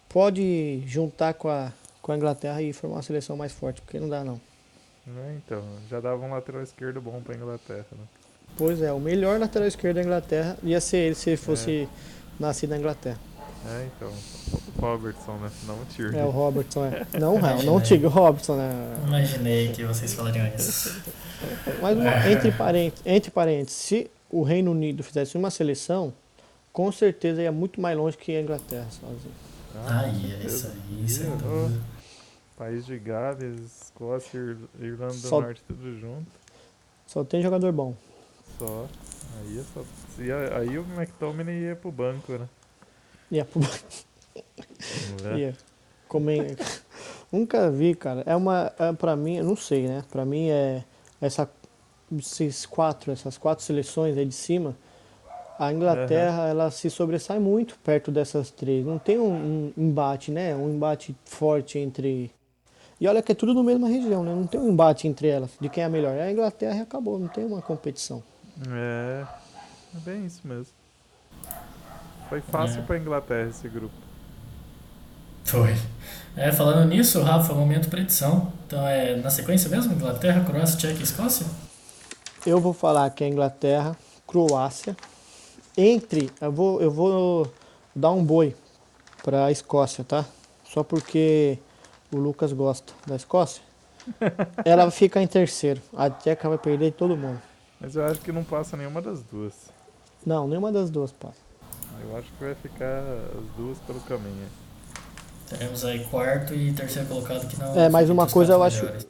Pode 0.10 0.82
juntar 0.88 1.36
com 1.36 1.48
a, 1.48 1.72
com 2.02 2.12
a 2.12 2.18
Inglaterra 2.18 2.60
e 2.64 2.74
formar 2.74 2.96
uma 2.96 3.02
seleção 3.04 3.38
mais 3.38 3.52
forte, 3.52 3.82
porque 3.82 4.00
não 4.00 4.10
dá 4.10 4.24
não. 4.24 4.42
É, 5.08 5.36
então, 5.36 5.64
já 5.88 6.00
dava 6.00 6.26
um 6.26 6.32
lateral 6.32 6.64
esquerdo 6.64 7.00
bom 7.00 7.22
para 7.22 7.36
Inglaterra, 7.36 7.86
né? 7.92 8.04
Pois 8.58 8.82
é, 8.82 8.92
o 8.92 9.00
melhor 9.00 9.40
lateral 9.40 9.68
esquerdo 9.68 9.98
da 9.98 10.02
Inglaterra 10.02 10.58
ia 10.64 10.82
ser 10.82 10.98
ele 10.98 11.16
se 11.16 11.30
ele 11.30 11.38
fosse 11.38 11.84
é. 11.84 11.88
nascido 12.40 12.72
na 12.72 12.78
Inglaterra. 12.78 13.20
É, 13.68 13.88
então. 13.96 14.12
O 14.78 14.82
Robertson, 14.82 15.34
né? 15.38 15.52
Não 15.68 15.76
o 15.76 15.86
Tierney. 15.86 16.20
É, 16.20 16.26
o 16.26 16.30
Robertson, 16.30 16.86
é. 16.86 17.06
Não, 17.20 17.40
não, 17.40 17.64
não 17.64 17.76
o 17.76 17.82
Tigre, 17.82 18.08
o 18.08 18.10
Robertson, 18.10 18.56
né? 18.56 18.72
Imaginei 19.06 19.72
que 19.72 19.84
vocês 19.84 20.14
falariam 20.14 20.48
isso. 20.56 21.02
Mas 21.82 21.98
uma, 21.98 22.32
entre, 22.32 22.52
parênteses, 22.52 23.06
entre 23.06 23.32
parênteses, 23.32 23.74
se 23.74 24.12
o 24.30 24.44
Reino 24.44 24.72
Unido 24.72 25.04
fizesse 25.04 25.38
uma 25.38 25.50
seleção, 25.50 26.14
com 26.72 26.92
certeza 26.92 27.42
ia 27.42 27.52
muito 27.52 27.80
mais 27.82 27.98
longe 27.98 28.18
que 28.18 28.36
a 28.36 28.42
Inglaterra 28.42 28.88
sozinho. 28.90 29.34
Ah, 29.76 30.08
é 30.08 30.46
isso 30.46 30.68
aí, 30.68 31.06
isso 31.06 31.24
é 31.24 31.98
País 32.58 32.86
de 32.86 32.98
Gales, 32.98 33.84
Escócia, 33.84 34.58
Irlanda 34.80 35.14
só, 35.14 35.40
do 35.40 35.46
Norte, 35.46 35.64
tudo 35.68 36.00
junto. 36.00 36.26
Só 37.06 37.24
tem 37.24 37.42
jogador 37.42 37.72
bom. 37.72 37.96
Só. 38.58 38.88
Aí, 39.40 39.60
é 39.60 39.64
só, 39.74 40.58
aí 40.58 40.80
o 40.80 40.86
McTominay 40.96 41.68
ia 41.68 41.76
pro 41.76 41.92
banco, 41.92 42.34
né? 42.34 42.50
Ia 43.30 43.46
pro 43.46 43.60
banco. 43.60 45.38
ia. 45.38 45.56
Comer. 46.08 46.58
Nunca 47.32 47.70
vi, 47.70 47.94
cara. 47.94 48.24
É 48.26 48.36
uma. 48.36 48.74
É, 48.80 48.94
pra 48.94 49.16
mim, 49.16 49.36
eu 49.38 49.44
não 49.44 49.56
sei, 49.56 49.88
né? 49.88 50.04
Pra 50.10 50.26
mim 50.26 50.50
é 50.50 50.84
essa 51.22 51.50
esses 52.16 52.66
quatro, 52.66 53.12
essas 53.12 53.38
quatro 53.38 53.64
seleções 53.64 54.18
aí 54.18 54.26
de 54.26 54.36
cima, 54.36 54.76
a 55.60 55.74
Inglaterra 55.74 56.44
uhum. 56.44 56.50
ela 56.50 56.72
se 56.72 56.90
sobressai 56.90 57.40
muito 57.40 57.78
perto 57.80 58.12
dessas 58.12 58.52
três. 58.52 58.86
Não 58.86 59.00
tem 59.00 59.18
um, 59.18 59.34
um, 59.34 59.74
embate, 59.76 60.32
né? 60.32 60.56
Um 60.56 60.70
embate 60.70 61.16
forte 61.26 61.80
entre. 61.80 62.32
E 63.00 63.08
olha 63.08 63.22
que 63.22 63.32
é 63.32 63.36
tudo 63.36 63.54
na 63.54 63.64
mesma 63.64 63.88
região, 63.88 64.24
né? 64.24 64.34
Não 64.34 64.46
tem 64.46 64.60
um 64.60 64.70
embate 64.70 65.08
entre 65.08 65.28
elas 65.28 65.52
de 65.60 65.68
quem 65.70 65.84
é 65.84 65.90
melhor. 65.90 66.14
É 66.14 66.24
a 66.24 66.32
Inglaterra 66.32 66.78
e 66.78 66.82
acabou, 66.82 67.18
não 67.20 67.28
tem 67.28 67.46
uma 67.46 67.62
competição. 67.62 68.24
É, 68.70 69.26
é 69.96 70.00
bem 70.00 70.26
isso 70.26 70.42
mesmo. 70.48 70.74
Foi 72.30 72.42
fácil 72.42 72.82
é. 72.82 72.84
para 72.84 72.96
a 72.96 73.00
Inglaterra 73.00 73.50
esse 73.50 73.68
grupo. 73.68 73.96
Foi. 75.44 75.76
É, 76.36 76.52
falando 76.52 76.88
nisso, 76.88 77.22
Rafa, 77.22 77.54
momento 77.54 77.90
predição. 77.90 78.52
Então 78.68 78.86
é 78.88 79.16
na 79.16 79.30
sequência 79.30 79.70
mesmo? 79.70 79.94
Inglaterra, 79.94 80.44
Croácia, 80.44 80.78
Tchequia 80.78 81.00
e 81.00 81.04
Escócia? 81.04 81.48
Eu 82.46 82.60
vou 82.60 82.74
falar 82.74 83.10
que 83.10 83.24
é 83.24 83.28
Inglaterra, 83.28 83.96
Croácia. 84.26 84.96
Entre, 85.78 86.30
eu 86.42 86.52
vou, 86.52 86.82
eu 86.82 86.90
vou 86.92 87.52
dar 87.96 88.12
um 88.12 88.24
boi 88.24 88.56
para 89.24 89.46
a 89.46 89.52
Escócia, 89.52 90.04
tá? 90.04 90.26
Só 90.66 90.84
porque 90.84 91.58
o 92.12 92.18
Lucas 92.18 92.52
gosta 92.54 92.94
da 93.06 93.16
Escócia. 93.16 93.62
Ela 94.64 94.90
fica 94.90 95.22
em 95.22 95.28
terceiro. 95.28 95.82
A 95.96 96.10
Tcheca 96.10 96.48
vai 96.50 96.58
perder 96.58 96.94
todo 96.94 97.16
mundo. 97.18 97.42
Mas 97.80 97.96
eu 97.96 98.06
acho 98.06 98.22
que 98.22 98.32
não 98.32 98.44
passa 98.44 98.76
nenhuma 98.78 99.02
das 99.02 99.22
duas. 99.22 99.54
Não, 100.26 100.48
nenhuma 100.48 100.72
das 100.72 100.90
duas 100.90 101.12
passa. 101.12 101.38
Eu 102.04 102.18
acho 102.18 102.28
que 102.32 102.44
vai 102.44 102.56
ficar 102.56 103.00
as 103.38 103.56
duas 103.56 103.78
pelo 103.80 104.00
caminho. 104.02 104.48
Teremos 105.50 105.86
aí 105.86 106.04
quarto 106.06 106.54
e 106.54 106.74
terceiro 106.74 107.08
colocado 107.08 107.48
que 107.48 107.58
não. 107.60 107.78
É, 107.80 107.88
mas 107.90 108.10
uma 108.10 108.28
coisa 108.28 108.54
eu 108.54 108.58
quatro 108.60 108.76
acho- 108.78 108.86
melhores. 108.86 109.08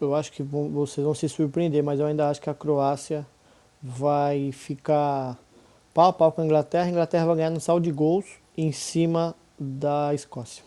Eu 0.00 0.14
acho 0.14 0.30
que 0.32 0.42
vão- 0.42 0.68
vocês 0.70 1.04
vão 1.04 1.14
se 1.14 1.28
surpreender, 1.28 1.82
mas 1.82 2.00
eu 2.00 2.06
ainda 2.06 2.28
acho 2.28 2.40
que 2.40 2.50
a 2.50 2.54
Croácia 2.54 3.26
vai 3.82 4.50
ficar 4.52 5.38
pau 5.92 6.08
a 6.08 6.12
pau 6.12 6.32
com 6.32 6.42
a 6.42 6.44
Inglaterra. 6.44 6.84
A 6.86 6.90
Inglaterra 6.90 7.26
vai 7.26 7.36
ganhar 7.36 7.50
no 7.50 7.60
saldo 7.60 7.84
de 7.84 7.92
gols 7.92 8.24
em 8.56 8.72
cima 8.72 9.34
da 9.58 10.12
Escócia. 10.14 10.62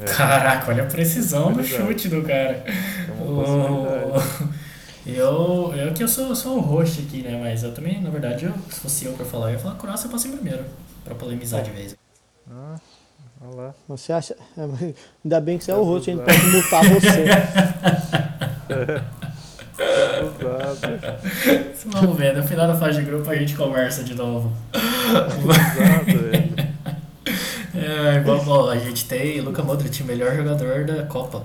É, 0.00 0.04
Caraca, 0.04 0.70
olha 0.70 0.82
a 0.84 0.86
precisão 0.86 1.52
do 1.52 1.62
Verdade. 1.62 1.88
chute 1.92 2.08
do 2.08 2.22
cara. 2.22 2.64
é 2.66 4.20
Eu, 5.06 5.72
eu 5.74 5.94
que 5.94 6.02
eu 6.02 6.08
sou, 6.08 6.34
sou 6.36 6.58
o 6.58 6.60
host 6.60 7.00
aqui, 7.00 7.22
né? 7.22 7.38
Mas 7.40 7.62
eu 7.62 7.72
também, 7.74 8.00
na 8.00 8.10
verdade, 8.10 8.44
eu, 8.44 8.52
se 8.70 8.80
fosse 8.80 9.04
eu 9.06 9.12
pra 9.14 9.24
falar, 9.24 9.46
eu 9.48 9.52
ia 9.54 9.58
falar 9.58 9.76
Croácia 9.76 10.08
passa 10.08 10.28
em 10.28 10.32
primeiro. 10.32 10.64
Pra 11.04 11.14
polemizar 11.14 11.62
de 11.62 11.70
vez. 11.70 11.96
Ah, 12.50 12.76
olha 13.40 13.54
lá. 13.56 13.74
Você 13.88 14.12
acha. 14.12 14.36
Ainda 15.24 15.40
bem 15.40 15.58
que 15.58 15.64
você 15.64 15.72
é 15.72 15.74
o 15.76 15.82
host, 15.82 16.10
a 16.10 16.14
gente 16.14 16.24
pode 16.24 16.46
mutar 16.48 16.84
você. 16.84 17.24
Usado. 20.22 20.88
Vamos 21.86 22.16
ver, 22.18 22.36
no 22.36 22.42
final 22.42 22.66
da 22.68 22.76
fase 22.76 22.98
de 23.00 23.06
grupo 23.06 23.30
a 23.30 23.34
gente 23.36 23.54
conversa 23.56 24.02
de 24.04 24.14
novo. 24.14 24.52
Ele. 26.06 26.50
É, 27.72 28.20
vamos, 28.20 28.46
ó, 28.48 28.70
a 28.70 28.76
gente 28.76 29.06
tem 29.06 29.40
Luka 29.40 29.62
Modric, 29.62 30.02
melhor 30.04 30.36
jogador 30.36 30.84
da 30.84 31.04
Copa. 31.04 31.44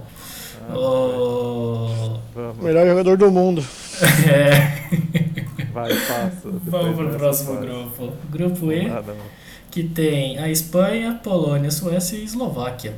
Ah, 0.69 0.77
O... 0.77 2.19
Melhor 2.61 2.85
jogador 2.87 3.15
do 3.17 3.31
mundo. 3.31 3.63
É, 4.27 5.65
vai, 5.71 5.89
passa. 5.93 6.41
Vamos 6.43 6.95
pro 6.97 7.09
próximo 7.11 7.53
fase. 7.55 7.65
grupo. 7.65 8.13
Grupo 8.29 8.71
E, 8.71 8.87
Ah, 8.89 9.01
não. 9.05 9.15
Que 9.75 9.83
tem 9.83 10.37
a 10.37 10.49
Espanha, 10.49 11.19
Polônia, 11.21 11.69
Suécia 11.69 12.15
e 12.15 12.23
Eslováquia. 12.23 12.97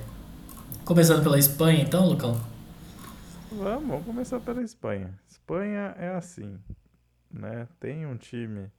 Começando 0.86 1.24
pela 1.24 1.40
Espanha, 1.40 1.82
então, 1.82 2.08
Lucão. 2.08 2.40
Vamos, 3.52 3.88
vamos 3.88 4.06
começar 4.06 4.40
pela 4.40 4.62
Espanha. 4.62 5.12
Espanha 5.28 5.96
é 5.98 6.10
assim, 6.10 6.60
né? 7.32 7.68
Tem 7.80 8.06
um 8.06 8.16
time. 8.16 8.72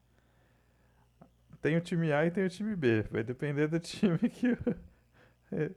Tem 1.60 1.76
o 1.76 1.80
time 1.80 2.12
A 2.12 2.24
e 2.24 2.30
tem 2.30 2.46
o 2.46 2.48
time 2.48 2.76
B. 2.76 3.02
Vai 3.10 3.24
depender 3.24 3.66
do 3.66 3.80
time 3.82 4.16
que, 4.16 4.56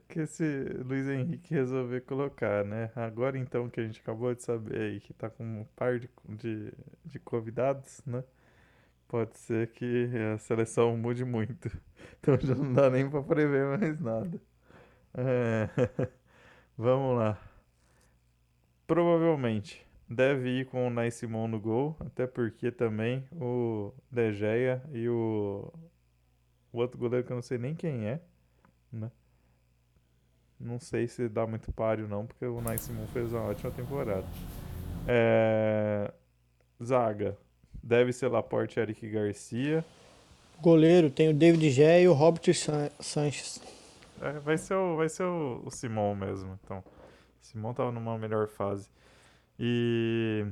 que 0.08 0.20
esse 0.20 0.44
Luiz 0.78 1.08
Henrique 1.08 1.52
resolver 1.52 2.02
colocar, 2.02 2.64
né? 2.64 2.92
Agora 2.94 3.36
então 3.36 3.68
que 3.68 3.80
a 3.80 3.84
gente 3.84 4.00
acabou 4.00 4.32
de 4.32 4.44
saber 4.44 4.80
aí 4.80 5.00
que 5.00 5.12
tá 5.12 5.28
com 5.28 5.42
um 5.42 5.66
par 5.74 5.98
de, 5.98 6.08
de, 6.28 6.72
de 7.04 7.18
convidados, 7.18 8.00
né? 8.06 8.22
Pode 9.12 9.36
ser 9.36 9.70
que 9.72 10.08
a 10.34 10.38
seleção 10.38 10.96
mude 10.96 11.22
muito. 11.22 11.68
Então 12.18 12.38
já 12.40 12.54
não 12.54 12.72
dá 12.72 12.88
nem 12.88 13.10
pra 13.10 13.22
prever 13.22 13.78
mais 13.78 14.00
nada. 14.00 14.40
É, 15.12 15.68
Vamos 16.78 17.18
lá. 17.18 17.38
Provavelmente 18.86 19.84
deve 20.08 20.60
ir 20.60 20.66
com 20.66 20.86
o 20.86 20.90
Nai 20.90 21.10
Simon 21.10 21.48
no 21.48 21.60
gol, 21.60 21.96
até 22.00 22.26
porque 22.26 22.70
também 22.70 23.24
o 23.32 23.92
De 24.10 24.32
Gea 24.32 24.82
e 24.92 25.08
o, 25.08 25.70
o 26.72 26.78
outro 26.78 26.96
goleiro 26.98 27.26
que 27.26 27.32
eu 27.32 27.36
não 27.36 27.42
sei 27.42 27.58
nem 27.58 27.74
quem 27.74 28.06
é, 28.06 28.20
né? 28.90 29.10
Não 30.58 30.80
sei 30.80 31.06
se 31.06 31.28
dá 31.28 31.46
muito 31.46 31.70
páreo 31.72 32.08
não, 32.08 32.26
porque 32.26 32.46
o 32.46 32.62
Nai 32.62 32.78
Simon 32.78 33.06
fez 33.08 33.32
uma 33.32 33.42
ótima 33.42 33.72
temporada. 33.72 34.26
É, 35.06 36.12
Zaga, 36.82 37.36
deve 37.82 38.12
ser 38.12 38.28
Laporte 38.28 38.78
e 38.78 38.82
Eric 38.82 39.08
Garcia. 39.08 39.84
Goleiro 40.60 41.10
tem 41.10 41.28
o 41.28 41.34
David 41.34 41.70
Gea 41.70 42.00
e 42.00 42.08
o 42.08 42.12
Robert 42.12 42.54
San- 42.54 42.90
Sanches. 43.00 43.60
É, 44.20 44.38
vai 44.38 44.56
ser 44.56 44.74
o, 44.74 44.96
vai 44.96 45.08
ser 45.08 45.24
o, 45.24 45.62
o 45.64 45.70
Simon 45.70 46.14
mesmo, 46.14 46.58
então. 46.62 46.84
Simon 47.40 47.74
tava 47.74 47.90
numa 47.90 48.16
melhor 48.16 48.46
fase. 48.46 48.88
E 49.58 50.46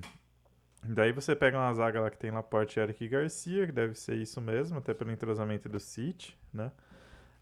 daí 0.83 1.13
você 1.13 1.37
pega 1.37 1.57
uma 1.57 1.73
zaga 1.73 2.01
lá 2.01 2.11
que 2.11 2.19
tem 2.19 2.33
Laporte 2.33 2.79
e 2.79 2.83
Eric 2.83 3.07
Garcia, 3.07 3.67
que 3.67 3.73
deve 3.73 3.95
ser 3.95 4.17
isso 4.17 4.41
mesmo, 4.41 4.79
até 4.79 4.93
pelo 4.93 5.13
entrosamento 5.13 5.69
do 5.69 5.79
City, 5.79 6.37
né? 6.53 6.73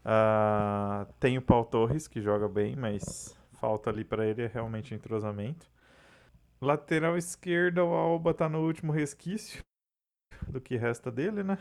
Ah, 0.05 1.07
tem 1.19 1.37
o 1.37 1.41
Paul 1.41 1.65
Torres, 1.65 2.07
que 2.07 2.21
joga 2.21 2.47
bem, 2.47 2.75
mas 2.75 3.35
falta 3.59 3.89
ali 3.89 4.03
para 4.03 4.25
ele 4.27 4.45
realmente 4.47 4.93
entrosamento. 4.93 5.67
Lateral 6.61 7.17
esquerda, 7.17 7.83
o 7.83 7.93
Alba 7.93 8.33
tá 8.33 8.47
no 8.47 8.59
último 8.65 8.91
resquício 8.91 9.63
do 10.49 10.61
que 10.61 10.75
resta 10.77 11.11
dele, 11.11 11.43
né? 11.43 11.57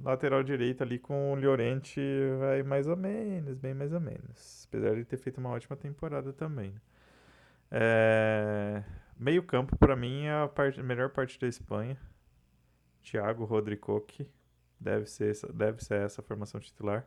Lateral 0.00 0.42
direito 0.44 0.82
ali 0.82 0.98
com 0.98 1.32
o 1.32 1.34
Llorente 1.34 2.00
vai 2.38 2.62
mais 2.62 2.86
ou 2.86 2.96
menos, 2.96 3.56
bem 3.58 3.74
mais 3.74 3.92
ou 3.92 4.00
menos. 4.00 4.64
Apesar 4.68 4.94
de 4.94 5.04
ter 5.04 5.16
feito 5.16 5.38
uma 5.38 5.50
ótima 5.50 5.76
temporada 5.76 6.32
também. 6.32 6.70
né? 6.72 6.80
É, 7.70 8.84
Meio 9.18 9.42
campo, 9.42 9.76
para 9.76 9.96
mim, 9.96 10.24
é 10.26 10.32
a, 10.32 10.82
melhor 10.82 11.10
parte 11.10 11.38
da 11.40 11.48
Espanha. 11.48 11.98
Thiago, 13.02 13.44
Rodri, 13.44 13.76
Coque. 13.76 14.28
Deve 14.80 15.06
ser, 15.06 15.30
essa, 15.30 15.52
deve 15.52 15.82
ser 15.84 16.02
essa 16.02 16.20
a 16.20 16.24
formação 16.24 16.60
titular. 16.60 17.06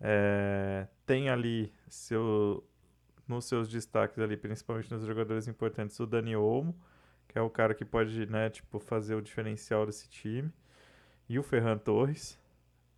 É, 0.00 0.88
Tem 1.06 1.28
ali 1.30 1.72
seu, 1.88 2.66
nos 3.28 3.44
seus 3.44 3.68
destaques 3.68 4.18
ali, 4.18 4.36
principalmente 4.36 4.90
nos 4.92 5.04
jogadores 5.04 5.46
importantes, 5.46 5.98
o 6.00 6.06
Dani 6.06 6.34
Olmo, 6.36 6.76
que 7.30 7.38
é 7.38 7.40
o 7.40 7.48
cara 7.48 7.74
que 7.74 7.84
pode, 7.84 8.26
né, 8.26 8.50
tipo, 8.50 8.80
fazer 8.80 9.14
o 9.14 9.22
diferencial 9.22 9.86
desse 9.86 10.10
time. 10.10 10.52
E 11.28 11.38
o 11.38 11.44
Ferran 11.44 11.78
Torres, 11.78 12.36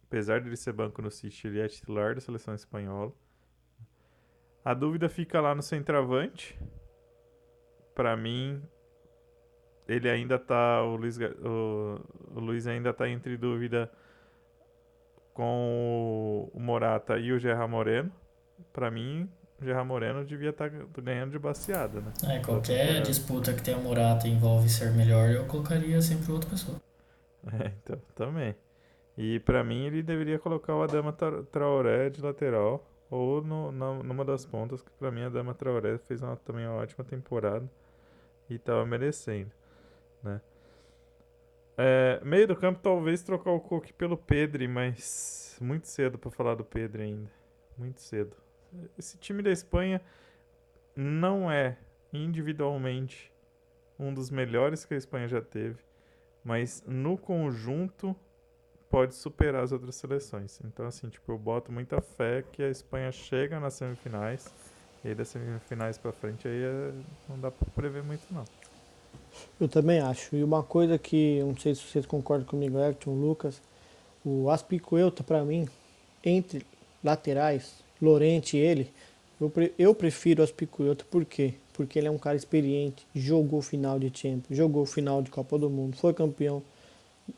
apesar 0.04 0.40
de 0.40 0.48
ele 0.48 0.56
ser 0.56 0.72
banco 0.72 1.02
no 1.02 1.10
City, 1.10 1.48
ele 1.48 1.60
é 1.60 1.68
titular 1.68 2.14
da 2.14 2.20
seleção 2.22 2.54
espanhola. 2.54 3.12
A 4.64 4.72
dúvida 4.72 5.06
fica 5.10 5.38
lá 5.38 5.54
no 5.54 5.60
centroavante. 5.60 6.58
Pra 7.94 8.16
mim, 8.16 8.62
ele 9.86 10.08
ainda 10.08 10.38
tá. 10.38 10.82
O 10.82 10.96
Luiz, 10.96 11.18
o, 11.18 12.00
o 12.34 12.40
Luiz 12.40 12.66
ainda 12.66 12.94
tá 12.94 13.06
entre 13.10 13.36
dúvida 13.36 13.92
com 15.34 16.48
o, 16.54 16.58
Morata 16.58 17.18
e 17.18 17.32
o 17.32 17.38
Gerard 17.38 17.70
Moreno. 17.70 18.10
Pra 18.72 18.90
mim, 18.90 19.28
Gerard 19.62 19.86
Moreno 19.86 20.24
devia 20.24 20.50
estar 20.50 20.68
ganhando 20.68 21.30
de 21.32 21.38
baseada, 21.38 22.00
né? 22.00 22.12
É, 22.28 22.38
qualquer 22.40 22.78
temporada. 22.78 23.06
disputa 23.06 23.52
que 23.54 23.62
tenha 23.62 23.78
Morata 23.78 24.26
e 24.26 24.30
envolve 24.32 24.68
ser 24.68 24.90
melhor, 24.92 25.30
eu 25.30 25.44
colocaria 25.46 26.00
sempre 26.02 26.30
outra 26.32 26.48
pessoa. 26.50 26.80
É, 27.60 27.72
então, 27.82 28.00
também. 28.14 28.54
E 29.18 29.40
pra 29.40 29.64
mim 29.64 29.86
ele 29.86 30.00
deveria 30.02 30.38
colocar 30.38 30.74
o 30.76 30.82
Adama 30.82 31.12
Tra- 31.12 31.42
Traoré 31.42 32.08
de 32.08 32.22
lateral 32.22 32.88
ou 33.10 33.42
no, 33.42 33.72
na- 33.72 34.02
numa 34.02 34.24
das 34.24 34.46
pontas, 34.46 34.80
que 34.80 34.90
pra 34.92 35.10
mim 35.10 35.22
a 35.22 35.26
Adama 35.26 35.52
Traoré 35.52 35.98
fez 35.98 36.22
uma, 36.22 36.36
também 36.36 36.64
uma 36.66 36.76
ótima 36.76 37.04
temporada 37.04 37.68
e 38.48 38.58
tava 38.60 38.86
merecendo, 38.86 39.50
né? 40.22 40.40
É, 41.76 42.20
meio 42.24 42.46
do 42.46 42.54
campo 42.54 42.78
talvez 42.80 43.22
trocar 43.22 43.50
o 43.50 43.60
Coque 43.60 43.92
pelo 43.92 44.16
Pedri, 44.16 44.68
mas 44.68 45.56
muito 45.60 45.88
cedo 45.88 46.16
pra 46.18 46.30
falar 46.30 46.54
do 46.54 46.64
Pedri 46.64 47.02
ainda. 47.02 47.30
Muito 47.76 48.00
cedo. 48.00 48.36
Esse 48.98 49.16
time 49.18 49.42
da 49.42 49.50
Espanha 49.50 50.00
não 50.96 51.50
é 51.50 51.76
individualmente 52.12 53.30
um 53.98 54.12
dos 54.12 54.30
melhores 54.30 54.84
que 54.84 54.94
a 54.94 54.96
Espanha 54.96 55.28
já 55.28 55.40
teve 55.40 55.78
mas 56.44 56.82
no 56.86 57.16
conjunto 57.16 58.16
pode 58.90 59.14
superar 59.14 59.62
as 59.62 59.72
outras 59.72 59.94
seleções. 59.96 60.60
Então, 60.64 60.86
assim, 60.86 61.08
tipo, 61.08 61.32
eu 61.32 61.38
boto 61.38 61.72
muita 61.72 62.00
fé 62.00 62.44
que 62.52 62.62
a 62.62 62.68
Espanha 62.68 63.10
chega 63.10 63.58
nas 63.58 63.74
semifinais, 63.74 64.52
e 65.04 65.08
aí 65.08 65.14
das 65.14 65.28
semifinais 65.28 65.96
pra 65.96 66.12
frente 66.12 66.46
aí 66.46 66.62
é- 66.62 66.92
não 67.28 67.38
dá 67.38 67.50
pra 67.50 67.66
prever 67.74 68.02
muito, 68.02 68.22
não. 68.32 68.44
Eu 69.58 69.68
também 69.68 70.00
acho. 70.00 70.36
E 70.36 70.44
uma 70.44 70.62
coisa 70.62 70.98
que, 70.98 71.38
eu 71.38 71.46
não 71.46 71.56
sei 71.56 71.74
se 71.74 71.82
vocês 71.82 72.04
concordam 72.04 72.46
comigo, 72.46 72.78
Everton, 72.78 73.14
Lucas, 73.14 73.62
o 74.24 74.50
Aspicuelta, 74.50 75.22
pra 75.22 75.42
mim, 75.42 75.66
entre 76.22 76.66
laterais, 77.02 77.81
Lorente 78.02 78.56
ele, 78.56 78.90
eu, 79.40 79.52
eu 79.78 79.94
prefiro 79.94 80.40
o 80.40 80.44
Aspicuelta, 80.44 81.04
por 81.10 81.24
quê? 81.24 81.54
Porque 81.72 81.98
ele 81.98 82.08
é 82.08 82.10
um 82.10 82.18
cara 82.18 82.36
experiente, 82.36 83.06
jogou 83.14 83.62
final 83.62 83.98
de 83.98 84.10
Champions, 84.16 84.56
jogou 84.56 84.84
final 84.84 85.22
de 85.22 85.30
Copa 85.30 85.58
do 85.58 85.70
Mundo, 85.70 85.96
foi 85.96 86.12
campeão. 86.12 86.62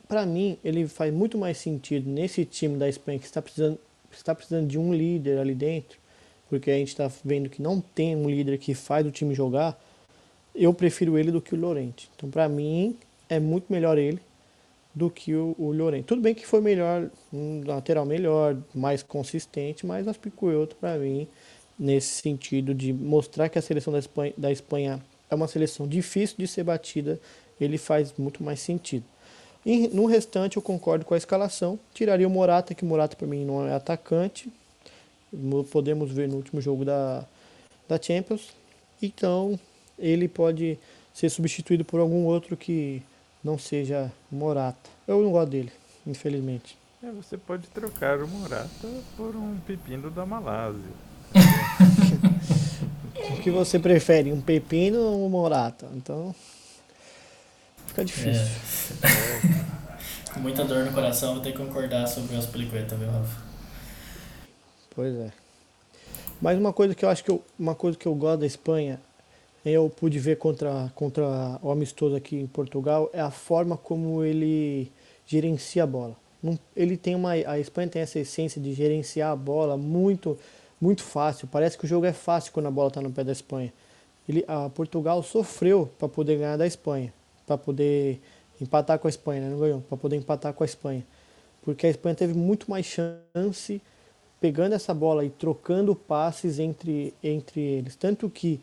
Pra 0.08 0.24
mim, 0.24 0.58
ele 0.64 0.88
faz 0.88 1.12
muito 1.12 1.38
mais 1.38 1.58
sentido 1.58 2.08
nesse 2.08 2.44
time 2.44 2.76
da 2.78 2.88
Espanha 2.88 3.18
que 3.18 3.26
está 3.26 3.40
precisando, 3.40 3.78
está 4.10 4.34
precisando 4.34 4.66
de 4.66 4.78
um 4.78 4.92
líder 4.92 5.38
ali 5.38 5.54
dentro, 5.54 5.98
porque 6.48 6.70
a 6.70 6.76
gente 6.76 6.88
está 6.88 7.10
vendo 7.24 7.48
que 7.48 7.62
não 7.62 7.80
tem 7.80 8.16
um 8.16 8.28
líder 8.28 8.58
que 8.58 8.74
faz 8.74 9.06
o 9.06 9.10
time 9.10 9.34
jogar, 9.34 9.78
eu 10.54 10.72
prefiro 10.72 11.18
ele 11.18 11.30
do 11.30 11.40
que 11.40 11.54
o 11.54 11.58
Lorente. 11.58 12.10
Então, 12.16 12.30
para 12.30 12.48
mim, 12.48 12.96
é 13.28 13.38
muito 13.38 13.66
melhor 13.72 13.98
ele 13.98 14.20
do 14.94 15.10
que 15.10 15.34
o, 15.34 15.54
o 15.58 15.72
Llorente. 15.72 16.04
Tudo 16.04 16.22
bem 16.22 16.34
que 16.34 16.46
foi 16.46 16.60
melhor, 16.60 17.10
um 17.32 17.62
lateral 17.66 18.06
melhor, 18.06 18.56
mais 18.74 19.02
consistente, 19.02 19.84
mas 19.84 20.06
Aspicuioto, 20.06 20.76
para 20.76 20.96
mim, 20.98 21.26
nesse 21.78 22.22
sentido 22.22 22.72
de 22.72 22.92
mostrar 22.92 23.48
que 23.48 23.58
a 23.58 23.62
seleção 23.62 23.92
da 23.92 23.98
Espanha, 23.98 24.32
da 24.36 24.52
Espanha 24.52 25.02
é 25.28 25.34
uma 25.34 25.48
seleção 25.48 25.88
difícil 25.88 26.36
de 26.38 26.46
ser 26.46 26.62
batida, 26.62 27.20
ele 27.60 27.78
faz 27.78 28.14
muito 28.16 28.42
mais 28.44 28.60
sentido. 28.60 29.04
E 29.66 29.88
no 29.88 30.06
restante, 30.06 30.56
eu 30.56 30.62
concordo 30.62 31.04
com 31.04 31.14
a 31.14 31.16
escalação. 31.16 31.78
Tiraria 31.94 32.28
o 32.28 32.30
Morata, 32.30 32.74
que 32.74 32.84
o 32.84 32.86
Morata 32.86 33.16
para 33.16 33.26
mim 33.26 33.44
não 33.44 33.66
é 33.66 33.74
atacante. 33.74 34.52
Podemos 35.70 36.12
ver 36.12 36.28
no 36.28 36.36
último 36.36 36.60
jogo 36.60 36.84
da, 36.84 37.24
da 37.88 38.00
Champions. 38.00 38.50
Então, 39.00 39.58
ele 39.98 40.28
pode 40.28 40.78
ser 41.14 41.30
substituído 41.30 41.84
por 41.84 41.98
algum 41.98 42.26
outro 42.26 42.56
que 42.56 43.02
não 43.44 43.58
seja 43.58 44.10
Morata. 44.32 44.88
Eu 45.06 45.22
não 45.22 45.30
gosto 45.30 45.50
dele, 45.50 45.70
infelizmente. 46.06 46.78
É, 47.02 47.10
você 47.10 47.36
pode 47.36 47.68
trocar 47.68 48.22
o 48.22 48.26
Morata 48.26 48.88
por 49.16 49.36
um 49.36 49.58
pepino 49.66 50.10
da 50.10 50.24
Malásia. 50.24 50.80
o 53.36 53.42
que 53.42 53.50
você 53.50 53.78
prefere, 53.78 54.32
um 54.32 54.40
pepino 54.40 54.98
ou 54.98 55.26
um 55.26 55.28
Morata? 55.28 55.86
Então, 55.94 56.34
fica 57.88 58.02
difícil. 58.04 58.56
É. 59.02 60.32
Com 60.32 60.40
muita 60.40 60.64
dor 60.64 60.86
no 60.86 60.92
coração, 60.92 61.34
vou 61.34 61.42
ter 61.42 61.52
que 61.52 61.58
concordar 61.58 62.06
sobre 62.06 62.34
as 62.36 62.46
Aspilicueta, 62.46 62.96
viu, 62.96 63.10
Rafa? 63.10 63.42
Pois 64.94 65.14
é. 65.14 65.30
Mas 66.40 66.58
uma 66.58 66.72
coisa 66.72 66.94
que 66.94 67.04
eu 67.04 67.10
acho 67.10 67.22
que 67.22 67.30
eu, 67.30 67.44
uma 67.58 67.74
coisa 67.74 67.98
que 67.98 68.06
eu 68.06 68.14
gosto 68.14 68.40
da 68.40 68.46
Espanha 68.46 68.98
eu 69.64 69.88
pude 69.88 70.18
ver 70.18 70.36
contra, 70.36 70.92
contra 70.94 71.58
o 71.62 71.70
amistoso 71.70 72.14
aqui 72.14 72.36
em 72.36 72.46
Portugal 72.46 73.08
é 73.12 73.20
a 73.20 73.30
forma 73.30 73.76
como 73.76 74.22
ele 74.22 74.92
gerencia 75.26 75.84
a 75.84 75.86
bola. 75.86 76.16
Ele 76.76 76.96
tem 76.96 77.14
uma, 77.14 77.30
a 77.32 77.58
Espanha 77.58 77.88
tem 77.88 78.02
essa 78.02 78.18
essência 78.18 78.60
de 78.60 78.74
gerenciar 78.74 79.32
a 79.32 79.36
bola 79.36 79.76
muito, 79.76 80.38
muito 80.78 81.02
fácil. 81.02 81.48
Parece 81.48 81.78
que 81.78 81.86
o 81.86 81.88
jogo 81.88 82.04
é 82.04 82.12
fácil 82.12 82.52
quando 82.52 82.66
a 82.66 82.70
bola 82.70 82.88
está 82.88 83.00
no 83.00 83.10
pé 83.10 83.24
da 83.24 83.32
Espanha. 83.32 83.72
Ele, 84.28 84.44
a 84.46 84.68
Portugal 84.68 85.22
sofreu 85.22 85.90
para 85.98 86.08
poder 86.08 86.38
ganhar 86.38 86.58
da 86.58 86.66
Espanha, 86.66 87.12
para 87.46 87.56
poder 87.56 88.20
empatar 88.60 88.98
com 88.98 89.08
a 89.08 89.10
Espanha, 89.10 89.42
né? 89.42 89.50
não 89.50 89.58
ganhou, 89.58 89.80
para 89.80 89.96
poder 89.96 90.16
empatar 90.16 90.52
com 90.52 90.62
a 90.62 90.66
Espanha, 90.66 91.04
porque 91.62 91.86
a 91.86 91.90
Espanha 91.90 92.14
teve 92.14 92.34
muito 92.34 92.70
mais 92.70 92.86
chance 92.86 93.82
pegando 94.40 94.74
essa 94.74 94.92
bola 94.92 95.24
e 95.24 95.30
trocando 95.30 95.94
passes 95.94 96.58
entre, 96.58 97.14
entre 97.22 97.60
eles, 97.60 97.96
tanto 97.96 98.28
que 98.28 98.60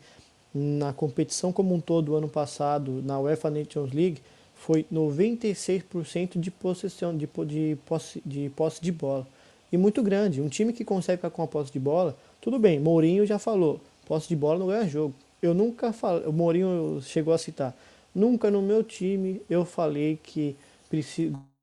na 0.54 0.92
competição 0.92 1.52
como 1.52 1.74
um 1.74 1.80
todo 1.80 2.14
ano 2.14 2.28
passado, 2.28 3.02
na 3.04 3.18
UEFA 3.18 3.50
Nations 3.50 3.92
League, 3.92 4.20
foi 4.54 4.84
96% 4.92 6.38
de 6.38 6.50
possessão 6.50 7.16
de, 7.16 7.28
de, 7.46 7.76
posse, 7.86 8.22
de 8.24 8.50
posse 8.50 8.80
de 8.80 8.92
bola. 8.92 9.26
E 9.72 9.76
muito 9.76 10.02
grande. 10.02 10.40
Um 10.40 10.48
time 10.48 10.72
que 10.72 10.84
consegue 10.84 11.16
ficar 11.16 11.30
com 11.30 11.42
a 11.42 11.46
posse 11.46 11.72
de 11.72 11.80
bola, 11.80 12.16
tudo 12.40 12.58
bem, 12.58 12.78
Mourinho 12.78 13.24
já 13.24 13.38
falou, 13.38 13.80
posse 14.06 14.28
de 14.28 14.36
bola 14.36 14.58
não 14.58 14.66
ganha 14.66 14.86
jogo. 14.86 15.14
Eu 15.40 15.54
nunca 15.54 15.92
falei, 15.92 16.26
o 16.28 16.32
Mourinho 16.32 17.00
chegou 17.02 17.32
a 17.32 17.38
citar, 17.38 17.74
nunca 18.14 18.50
no 18.50 18.62
meu 18.62 18.84
time 18.84 19.40
eu 19.48 19.64
falei 19.64 20.18
que 20.22 20.54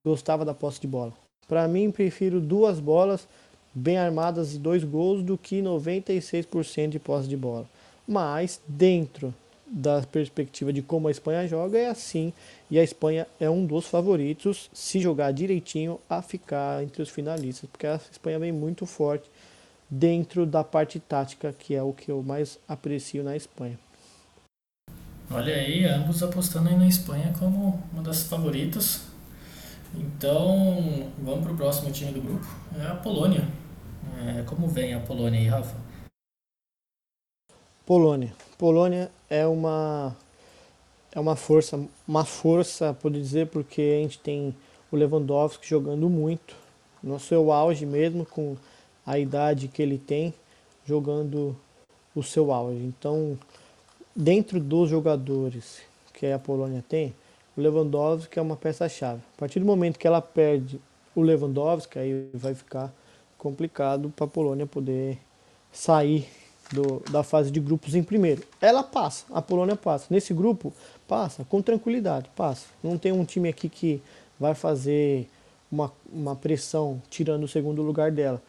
gostava 0.03 0.43
da 0.43 0.53
posse 0.53 0.81
de 0.81 0.87
bola. 0.87 1.13
Para 1.47 1.67
mim, 1.67 1.91
prefiro 1.91 2.41
duas 2.41 2.79
bolas 2.79 3.27
bem 3.73 3.97
armadas 3.97 4.55
e 4.55 4.57
dois 4.57 4.83
gols 4.83 5.23
do 5.23 5.37
que 5.37 5.61
96% 5.61 6.89
de 6.89 6.99
posse 6.99 7.27
de 7.27 7.37
bola 7.37 7.67
mas 8.09 8.59
dentro 8.67 9.31
da 9.67 10.01
perspectiva 10.01 10.73
de 10.73 10.81
como 10.81 11.07
a 11.07 11.11
Espanha 11.11 11.47
joga 11.47 11.77
é 11.77 11.89
assim 11.89 12.33
e 12.71 12.79
a 12.79 12.83
Espanha 12.83 13.27
é 13.39 13.47
um 13.47 13.67
dos 13.67 13.85
favoritos 13.85 14.67
se 14.73 14.99
jogar 14.99 15.31
direitinho 15.31 15.99
a 16.09 16.19
ficar 16.23 16.83
entre 16.83 17.03
os 17.03 17.09
finalistas 17.09 17.69
porque 17.69 17.85
a 17.85 18.01
Espanha 18.11 18.39
vem 18.39 18.51
muito 18.51 18.87
forte 18.87 19.29
dentro 19.87 20.43
da 20.43 20.63
parte 20.63 20.99
tática 20.99 21.53
que 21.53 21.75
é 21.75 21.83
o 21.83 21.93
que 21.93 22.09
eu 22.09 22.23
mais 22.23 22.57
aprecio 22.67 23.23
na 23.23 23.35
Espanha. 23.35 23.77
Olha 25.29 25.53
aí, 25.53 25.85
ambos 25.85 26.23
apostando 26.23 26.69
aí 26.69 26.75
na 26.75 26.87
Espanha 26.87 27.31
como 27.37 27.79
uma 27.93 28.01
das 28.01 28.23
favoritas. 28.23 29.01
Então, 29.93 31.07
vamos 31.19 31.43
para 31.43 31.53
o 31.53 31.55
próximo 31.55 31.91
time 31.91 32.11
do 32.11 32.21
grupo. 32.21 32.47
É 32.79 32.87
a 32.87 32.95
Polônia. 32.95 33.47
É, 34.25 34.41
como 34.41 34.67
vem 34.67 34.95
a 34.95 34.99
Polônia 34.99 35.39
aí, 35.39 35.47
Rafa? 35.47 35.88
Polônia. 37.89 38.31
Polônia 38.55 39.09
é 39.27 39.47
uma 39.47 40.15
é 41.11 41.19
uma 41.19 41.35
força, 41.35 41.83
uma 42.07 42.23
força, 42.23 42.93
por 42.93 43.09
dizer, 43.09 43.47
porque 43.47 43.81
a 43.81 44.03
gente 44.03 44.19
tem 44.19 44.55
o 44.91 44.95
Lewandowski 44.95 45.67
jogando 45.67 46.07
muito, 46.07 46.55
no 47.01 47.19
seu 47.19 47.51
auge 47.51 47.87
mesmo, 47.87 48.27
com 48.27 48.55
a 49.03 49.17
idade 49.17 49.67
que 49.67 49.81
ele 49.81 49.97
tem, 49.97 50.31
jogando 50.85 51.57
o 52.13 52.21
seu 52.21 52.53
auge. 52.53 52.77
Então, 52.77 53.35
dentro 54.15 54.59
dos 54.59 54.87
jogadores 54.87 55.81
que 56.13 56.27
a 56.27 56.37
Polônia 56.37 56.85
tem, 56.87 57.11
o 57.57 57.61
Lewandowski 57.61 58.37
é 58.37 58.41
uma 58.43 58.55
peça-chave. 58.55 59.21
A 59.35 59.39
partir 59.39 59.59
do 59.59 59.65
momento 59.65 59.97
que 59.97 60.05
ela 60.05 60.21
perde 60.21 60.79
o 61.15 61.23
Lewandowski, 61.23 61.97
aí 61.97 62.29
vai 62.35 62.53
ficar 62.53 62.93
complicado 63.35 64.13
para 64.15 64.25
a 64.25 64.29
Polônia 64.29 64.67
poder 64.67 65.17
sair 65.71 66.29
do, 66.71 67.01
da 67.11 67.23
fase 67.23 67.51
de 67.51 67.59
grupos 67.59 67.95
em 67.95 68.03
primeiro. 68.03 68.43
Ela 68.61 68.83
passa, 68.83 69.25
a 69.31 69.41
Polônia 69.41 69.75
passa. 69.75 70.07
Nesse 70.09 70.33
grupo, 70.33 70.73
passa 71.07 71.43
com 71.45 71.61
tranquilidade, 71.61 72.29
passa. 72.35 72.67
Não 72.83 72.97
tem 72.97 73.11
um 73.11 73.25
time 73.25 73.49
aqui 73.49 73.69
que 73.69 74.01
vai 74.39 74.53
fazer 74.53 75.27
uma, 75.71 75.91
uma 76.11 76.35
pressão 76.35 77.01
tirando 77.09 77.43
o 77.43 77.47
segundo 77.47 77.81
lugar 77.81 78.11
dela. 78.11 78.41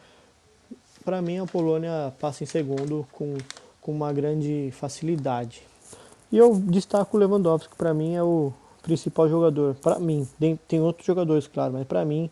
Para 1.03 1.21
mim, 1.21 1.39
a 1.39 1.45
Polônia 1.45 2.13
passa 2.19 2.43
em 2.43 2.47
segundo 2.47 3.07
com, 3.11 3.35
com 3.81 3.91
uma 3.91 4.13
grande 4.13 4.69
facilidade. 4.71 5.63
E 6.31 6.37
eu 6.37 6.55
destaco 6.55 7.17
o 7.17 7.19
Lewandowski, 7.19 7.75
para 7.75 7.93
mim 7.93 8.15
é 8.15 8.23
o 8.23 8.53
principal 8.81 9.27
jogador. 9.27 9.75
Para 9.75 9.99
mim, 9.99 10.27
tem 10.67 10.79
outros 10.79 11.05
jogadores, 11.05 11.47
claro, 11.47 11.73
mas 11.73 11.85
para 11.85 12.05
mim 12.05 12.29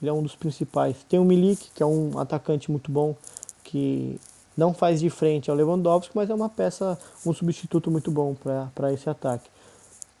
ele 0.00 0.08
é 0.08 0.12
um 0.12 0.22
dos 0.22 0.34
principais. 0.34 0.96
Tem 1.08 1.18
o 1.18 1.24
Milik, 1.24 1.70
que 1.74 1.82
é 1.82 1.86
um 1.86 2.18
atacante 2.18 2.70
muito 2.70 2.90
bom, 2.90 3.14
que 3.62 4.18
não 4.56 4.74
faz 4.74 5.00
de 5.00 5.08
frente 5.10 5.50
ao 5.50 5.56
Lewandowski, 5.56 6.14
mas 6.14 6.30
é 6.30 6.34
uma 6.34 6.48
peça, 6.48 6.98
um 7.24 7.32
substituto 7.32 7.90
muito 7.90 8.10
bom 8.10 8.34
para 8.74 8.92
esse 8.92 9.08
ataque. 9.08 9.50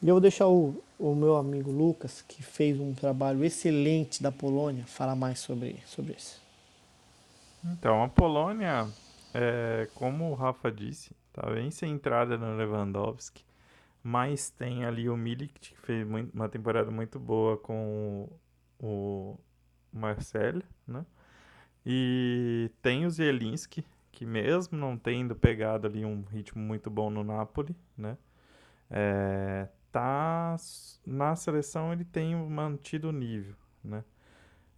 E 0.02 0.08
eu 0.08 0.14
vou 0.14 0.20
deixar 0.20 0.48
o, 0.48 0.82
o 0.98 1.14
meu 1.14 1.36
amigo 1.36 1.70
Lucas, 1.70 2.22
que 2.22 2.42
fez 2.42 2.80
um 2.80 2.92
trabalho 2.92 3.44
excelente 3.44 4.22
da 4.22 4.32
Polônia, 4.32 4.84
falar 4.86 5.14
mais 5.14 5.38
sobre, 5.38 5.78
sobre 5.86 6.14
isso. 6.14 6.40
Então, 7.64 8.02
a 8.02 8.08
Polônia, 8.08 8.88
é, 9.32 9.88
como 9.94 10.30
o 10.30 10.34
Rafa 10.34 10.72
disse, 10.72 11.14
está 11.28 11.48
bem 11.48 11.70
centrada 11.70 12.36
no 12.36 12.56
Lewandowski, 12.56 13.44
mas 14.02 14.50
tem 14.50 14.84
ali 14.84 15.08
o 15.08 15.16
Milik, 15.16 15.54
que 15.60 15.76
fez 15.78 16.06
muito, 16.06 16.34
uma 16.34 16.48
temporada 16.48 16.90
muito 16.90 17.20
boa 17.20 17.56
com 17.56 18.28
o, 18.80 18.84
o 18.84 19.38
Marcelo, 19.92 20.62
né? 20.86 21.06
E 21.86 22.70
tem 22.80 23.06
o 23.06 23.10
Zielinski, 23.10 23.84
que 24.12 24.26
mesmo 24.26 24.78
não 24.78 24.96
tendo 24.96 25.34
pegado 25.34 25.86
ali 25.86 26.04
um 26.04 26.22
ritmo 26.22 26.62
muito 26.62 26.90
bom 26.90 27.10
no 27.10 27.24
Napoli, 27.24 27.74
né? 27.96 28.16
É, 28.90 29.68
tá 29.90 30.54
na 31.06 31.34
seleção 31.34 31.92
ele 31.92 32.04
tem 32.04 32.36
mantido 32.36 33.08
o 33.08 33.12
nível, 33.12 33.56
né? 33.82 34.04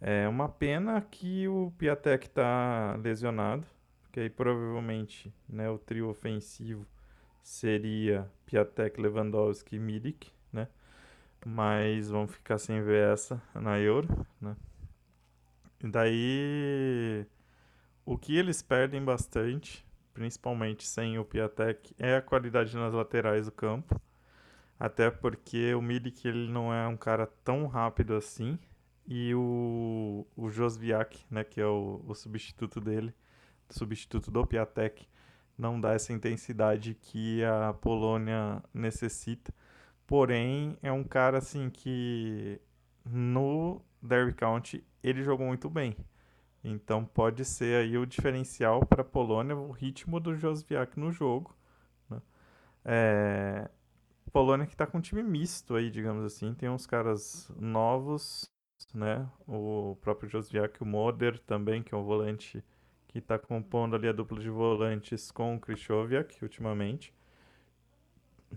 É 0.01 0.27
uma 0.27 0.47
pena 0.49 1.01
que 1.01 1.47
o 1.47 1.71
Piatek 1.77 2.29
tá 2.29 2.97
lesionado, 3.01 3.65
porque 4.03 4.19
aí 4.21 4.29
provavelmente, 4.29 5.33
né, 5.47 5.69
o 5.69 5.77
trio 5.77 6.09
ofensivo 6.09 6.85
seria 7.41 8.29
Piatek, 8.45 8.99
Lewandowski 8.99 9.75
e 9.77 9.79
Milik, 9.79 10.31
né? 10.51 10.67
Mas 11.45 12.09
vão 12.09 12.27
ficar 12.27 12.57
sem 12.57 12.81
ver 12.81 13.13
essa 13.13 13.41
na 13.53 13.79
Euro, 13.79 14.25
né? 14.41 14.55
E 15.83 15.87
daí 15.87 17.25
o 18.05 18.17
que 18.17 18.37
eles 18.37 18.61
perdem 18.61 19.03
bastante, 19.03 19.85
principalmente 20.13 20.85
sem 20.87 21.17
o 21.17 21.25
Piatek, 21.25 21.93
é 21.97 22.17
a 22.17 22.21
qualidade 22.21 22.75
nas 22.75 22.93
laterais 22.93 23.45
do 23.45 23.51
campo. 23.51 23.99
Até 24.79 25.09
porque 25.09 25.73
o 25.73 25.81
Milik 25.81 26.27
ele 26.27 26.49
não 26.49 26.73
é 26.73 26.87
um 26.87 26.97
cara 26.97 27.25
tão 27.43 27.65
rápido 27.65 28.13
assim. 28.13 28.59
E 29.07 29.33
o, 29.35 30.25
o 30.35 30.49
Josviak, 30.49 31.25
né, 31.29 31.43
que 31.43 31.61
é 31.61 31.65
o, 31.65 32.01
o 32.07 32.13
substituto 32.15 32.81
dele, 32.81 33.13
substituto 33.69 34.31
do 34.31 34.45
Piatek, 34.45 35.07
não 35.57 35.79
dá 35.79 35.93
essa 35.93 36.11
intensidade 36.11 36.95
que 36.95 37.43
a 37.43 37.73
Polônia 37.73 38.61
necessita. 38.73 39.53
Porém, 40.05 40.77
é 40.81 40.91
um 40.91 41.03
cara 41.03 41.37
assim 41.37 41.69
que 41.69 42.59
no 43.05 43.81
Derby 44.01 44.33
County 44.33 44.83
ele 45.03 45.23
jogou 45.23 45.47
muito 45.47 45.69
bem. 45.69 45.95
Então 46.67 47.05
pode 47.05 47.45
ser 47.45 47.83
aí 47.83 47.95
o 47.97 48.07
diferencial 48.07 48.83
para 48.85 49.01
a 49.01 49.05
Polônia 49.05 49.55
o 49.55 49.69
ritmo 49.69 50.19
do 50.19 50.35
Josviak 50.35 50.99
no 50.99 51.11
jogo. 51.11 51.55
Né? 52.09 52.19
É, 52.83 53.69
Polônia 54.31 54.65
que 54.65 54.73
está 54.73 54.85
com 54.87 54.97
um 54.97 55.01
time 55.01 55.23
misto 55.23 55.75
aí, 55.75 55.89
digamos 55.89 56.25
assim. 56.25 56.53
Tem 56.55 56.67
uns 56.67 56.85
caras 56.85 57.49
novos, 57.55 58.51
né? 58.93 59.29
O 59.47 59.95
próprio 60.01 60.27
Josviak, 60.27 60.81
o 60.81 60.85
Moder 60.85 61.39
também, 61.39 61.81
que 61.81 61.93
é 61.93 61.97
um 61.97 62.03
volante 62.03 62.63
que 63.07 63.19
está 63.19 63.39
compondo 63.39 63.95
ali 63.95 64.09
a 64.09 64.11
dupla 64.11 64.39
de 64.39 64.49
volantes 64.49 65.31
com 65.31 65.55
o 65.55 65.59
Krychowiak 65.59 66.43
ultimamente, 66.43 67.13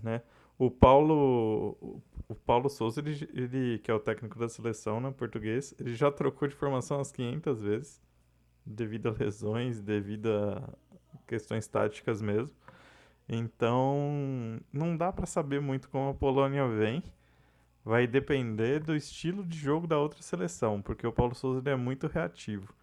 né? 0.03 0.23
O 0.59 0.71
Paulo, 0.71 2.03
o 2.29 2.35
Paulo 2.35 2.69
Souza, 2.69 3.01
ele, 3.01 3.29
ele, 3.33 3.79
que 3.79 3.91
é 3.91 3.95
o 3.95 4.01
técnico 4.01 4.39
da 4.39 4.49
seleção, 4.49 5.01
né, 5.01 5.11
português, 5.13 5.75
ele 5.79 5.95
já 5.95 6.11
trocou 6.11 6.49
de 6.49 6.55
formação 6.57 6.99
umas 6.99 7.13
500 7.13 7.61
vezes, 7.61 8.03
devido 8.67 9.09
a 9.09 9.13
lesões, 9.13 9.81
devido 9.81 10.27
a 10.27 10.75
questões 11.27 11.67
táticas 11.69 12.21
mesmo. 12.21 12.55
Então, 13.29 14.61
não 14.73 14.97
dá 14.97 15.13
para 15.13 15.27
saber 15.27 15.61
muito 15.61 15.89
como 15.91 16.11
a 16.11 16.15
Polônia 16.15 16.67
vem. 16.67 17.03
Vai 17.85 18.07
depender 18.07 18.81
do 18.81 18.97
estilo 18.97 19.45
de 19.45 19.57
jogo 19.57 19.87
da 19.87 19.99
outra 19.99 20.23
seleção, 20.23 20.83
porque 20.83 21.07
o 21.07 21.13
Paulo 21.13 21.35
Souza 21.35 21.61
ele 21.61 21.71
é 21.71 21.77
muito 21.77 22.07
reativo. 22.07 22.75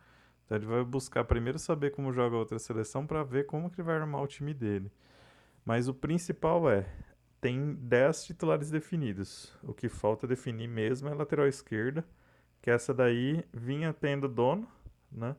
Então 0.45 0.57
ele 0.57 0.65
vai 0.65 0.83
buscar 0.83 1.23
primeiro 1.25 1.59
saber 1.59 1.91
como 1.91 2.13
joga 2.13 2.35
a 2.35 2.39
outra 2.39 2.57
seleção 2.59 3.05
para 3.05 3.23
ver 3.23 3.45
como 3.45 3.69
que 3.69 3.81
ele 3.81 3.87
vai 3.87 3.97
armar 3.97 4.21
o 4.21 4.27
time 4.27 4.53
dele. 4.53 4.91
Mas 5.63 5.87
o 5.87 5.93
principal 5.93 6.69
é, 6.69 6.87
tem 7.45 7.75
10 7.75 8.25
titulares 8.25 8.71
definidos. 8.71 9.53
O 9.61 9.71
que 9.71 9.87
falta 9.87 10.25
definir 10.25 10.67
mesmo 10.67 11.07
é 11.09 11.11
a 11.11 11.15
lateral 11.15 11.47
esquerda, 11.47 12.03
que 12.59 12.71
essa 12.71 12.91
daí 12.91 13.45
vinha 13.53 13.93
tendo 13.93 14.27
dono, 14.27 14.67
né? 15.11 15.35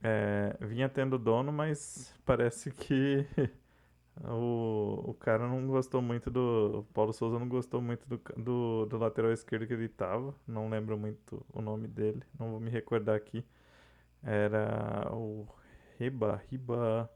É, 0.00 0.56
vinha 0.60 0.88
tendo 0.88 1.18
dono, 1.18 1.50
mas 1.52 2.14
parece 2.24 2.70
que 2.70 3.26
O, 4.24 5.10
o 5.10 5.14
cara 5.14 5.48
não 5.48 5.66
gostou 5.66 6.00
muito 6.02 6.30
do. 6.30 6.80
O 6.80 6.84
Paulo 6.94 7.12
Souza 7.12 7.38
não 7.38 7.48
gostou 7.48 7.82
muito 7.82 8.06
do, 8.08 8.18
do, 8.36 8.86
do 8.86 8.98
lateral 8.98 9.32
esquerdo 9.32 9.66
que 9.66 9.72
ele 9.74 9.88
tava. 9.88 10.34
Não 10.46 10.68
lembro 10.70 10.96
muito 10.98 11.44
o 11.52 11.60
nome 11.60 11.88
dele. 11.88 12.22
Não 12.38 12.52
vou 12.52 12.60
me 12.60 12.70
recordar 12.70 13.16
aqui. 13.16 13.44
Era 14.22 15.10
o 15.12 15.46
Riba. 15.98 16.42
Riba. 16.50 17.10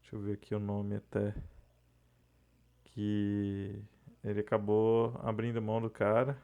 Deixa 0.00 0.16
eu 0.16 0.20
ver 0.20 0.34
aqui 0.34 0.54
o 0.54 0.60
nome 0.60 0.96
até. 0.96 1.34
Que 2.94 3.74
ele 4.24 4.40
acabou 4.40 5.18
abrindo 5.22 5.60
mão 5.60 5.80
do 5.80 5.90
cara. 5.90 6.36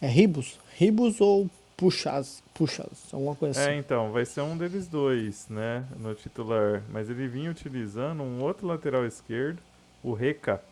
É 0.00 0.06
Ribus? 0.06 0.58
Ribus 0.74 1.20
ou 1.20 1.48
puxas, 1.76 2.42
puxas, 2.54 3.12
alguma 3.12 3.34
coisa 3.34 3.58
é, 3.60 3.64
assim. 3.64 3.72
É, 3.72 3.78
então, 3.78 4.12
vai 4.12 4.24
ser 4.24 4.40
um 4.42 4.56
deles 4.56 4.86
dois, 4.86 5.48
né, 5.48 5.84
no 5.98 6.14
titular. 6.14 6.82
Mas 6.90 7.08
ele 7.08 7.26
vinha 7.26 7.50
utilizando 7.50 8.22
um 8.22 8.42
outro 8.42 8.66
lateral 8.66 9.06
esquerdo, 9.06 9.60
o 10.02 10.12
Reca, 10.12 10.62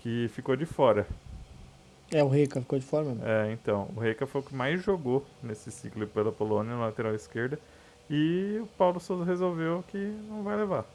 que 0.00 0.28
ficou 0.28 0.56
de 0.56 0.66
fora. 0.66 1.06
É, 2.10 2.24
o 2.24 2.28
Reca 2.28 2.60
ficou 2.60 2.78
de 2.78 2.84
fora 2.84 3.04
mesmo. 3.04 3.22
É, 3.24 3.52
então, 3.52 3.90
o 3.94 4.00
Reca 4.00 4.26
foi 4.26 4.40
o 4.40 4.44
que 4.44 4.54
mais 4.54 4.82
jogou 4.82 5.24
nesse 5.42 5.70
ciclo 5.70 6.06
pela 6.06 6.32
Polônia, 6.32 6.74
no 6.74 6.80
lateral 6.80 7.14
esquerda. 7.14 7.58
E 8.10 8.58
o 8.62 8.66
Paulo 8.66 8.98
Souza 8.98 9.24
resolveu 9.24 9.84
que 9.88 9.98
não 10.28 10.42
vai 10.42 10.56
levar. 10.56 10.86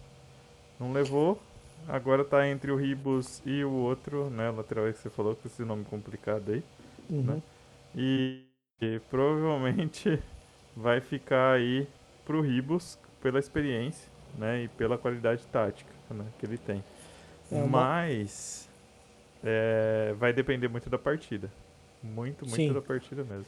Não 0.80 0.92
levou, 0.92 1.40
agora 1.88 2.24
tá 2.24 2.48
entre 2.48 2.72
o 2.72 2.76
Ribos 2.76 3.42
e 3.46 3.64
o 3.64 3.72
outro, 3.72 4.30
né, 4.30 4.50
lateral 4.50 4.92
que 4.92 4.98
você 4.98 5.10
falou, 5.10 5.36
com 5.36 5.48
esse 5.48 5.64
nome 5.64 5.84
complicado 5.86 6.52
aí, 6.52 6.64
uhum. 7.10 7.24
né? 7.24 7.42
E 7.96 8.44
e 8.84 9.00
provavelmente 9.10 10.20
vai 10.76 11.00
ficar 11.00 11.54
aí 11.54 11.88
pro 12.26 12.42
Ribos 12.42 12.98
pela 13.22 13.40
experiência, 13.40 14.10
né, 14.38 14.64
e 14.64 14.68
pela 14.68 14.98
qualidade 14.98 15.46
tática, 15.48 15.92
né, 16.10 16.26
que 16.38 16.46
ele 16.46 16.58
tem. 16.58 16.84
É 17.52 17.56
uma... 17.56 17.68
Mas 17.68 18.70
é, 19.44 20.14
vai 20.18 20.34
depender 20.34 20.68
muito 20.68 20.90
da 20.90 20.98
partida. 20.98 21.50
Muito, 22.02 22.46
muito 22.46 22.56
Sim. 22.56 22.74
da 22.74 22.82
partida 22.82 23.24
mesmo. 23.24 23.46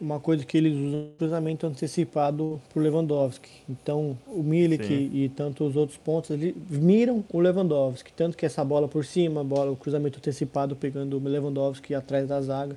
Uma 0.00 0.20
coisa 0.20 0.44
que 0.44 0.56
eles 0.56 0.74
usam 0.76 1.00
é 1.00 1.18
cruzamento 1.18 1.66
antecipado 1.66 2.60
pro 2.72 2.80
Lewandowski. 2.80 3.50
Então, 3.68 4.16
o 4.28 4.44
Milik 4.44 4.86
Sim. 4.86 5.10
e 5.12 5.28
tanto 5.28 5.64
os 5.64 5.74
outros 5.74 5.98
pontos, 5.98 6.30
eles 6.30 6.54
miram 6.70 7.24
o 7.32 7.40
Lewandowski. 7.40 8.12
Tanto 8.12 8.36
que 8.36 8.46
essa 8.46 8.64
bola 8.64 8.86
por 8.86 9.04
cima, 9.04 9.42
bola, 9.42 9.72
o 9.72 9.76
cruzamento 9.76 10.18
antecipado 10.18 10.76
pegando 10.76 11.16
o 11.16 11.28
Lewandowski 11.28 11.96
atrás 11.96 12.28
da 12.28 12.40
zaga. 12.40 12.76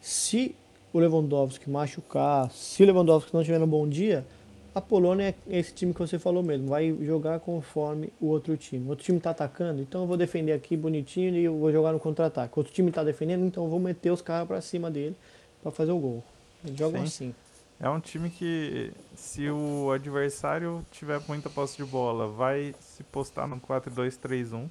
Se 0.00 0.54
o 0.92 1.00
Lewandowski 1.00 1.68
machucar, 1.68 2.48
se 2.52 2.84
o 2.84 2.86
Lewandowski 2.86 3.34
não 3.34 3.42
tiver 3.42 3.60
um 3.60 3.66
bom 3.66 3.88
dia, 3.88 4.24
a 4.72 4.80
Polônia 4.80 5.34
é 5.50 5.58
esse 5.58 5.74
time 5.74 5.92
que 5.92 5.98
você 5.98 6.20
falou 6.20 6.40
mesmo, 6.40 6.68
vai 6.68 6.96
jogar 7.02 7.40
conforme 7.40 8.12
o 8.20 8.26
outro 8.26 8.56
time. 8.56 8.86
O 8.86 8.90
outro 8.90 9.04
time 9.04 9.18
está 9.18 9.30
atacando, 9.30 9.82
então 9.82 10.02
eu 10.02 10.06
vou 10.06 10.16
defender 10.16 10.52
aqui 10.52 10.76
bonitinho 10.76 11.34
e 11.34 11.42
eu 11.42 11.58
vou 11.58 11.72
jogar 11.72 11.92
no 11.92 11.98
contra-ataque. 11.98 12.56
O 12.56 12.60
outro 12.60 12.72
time 12.72 12.90
está 12.90 13.02
defendendo, 13.02 13.44
então 13.44 13.64
eu 13.64 13.70
vou 13.70 13.80
meter 13.80 14.12
os 14.12 14.22
caras 14.22 14.46
para 14.46 14.60
cima 14.60 14.88
dele 14.88 15.16
para 15.62 15.72
fazer 15.72 15.92
o 15.92 15.98
gol. 15.98 16.24
Eles 16.64 16.78
jogam 16.78 17.06
Sim. 17.06 17.06
assim. 17.06 17.34
É 17.80 17.88
um 17.88 18.00
time 18.00 18.28
que, 18.28 18.92
se 19.14 19.48
o 19.48 19.92
adversário 19.92 20.84
tiver 20.90 21.20
muita 21.28 21.48
posse 21.48 21.76
de 21.76 21.84
bola, 21.84 22.26
vai 22.26 22.74
se 22.80 23.04
postar 23.04 23.46
no 23.46 23.60
4-2-3-1. 23.60 24.68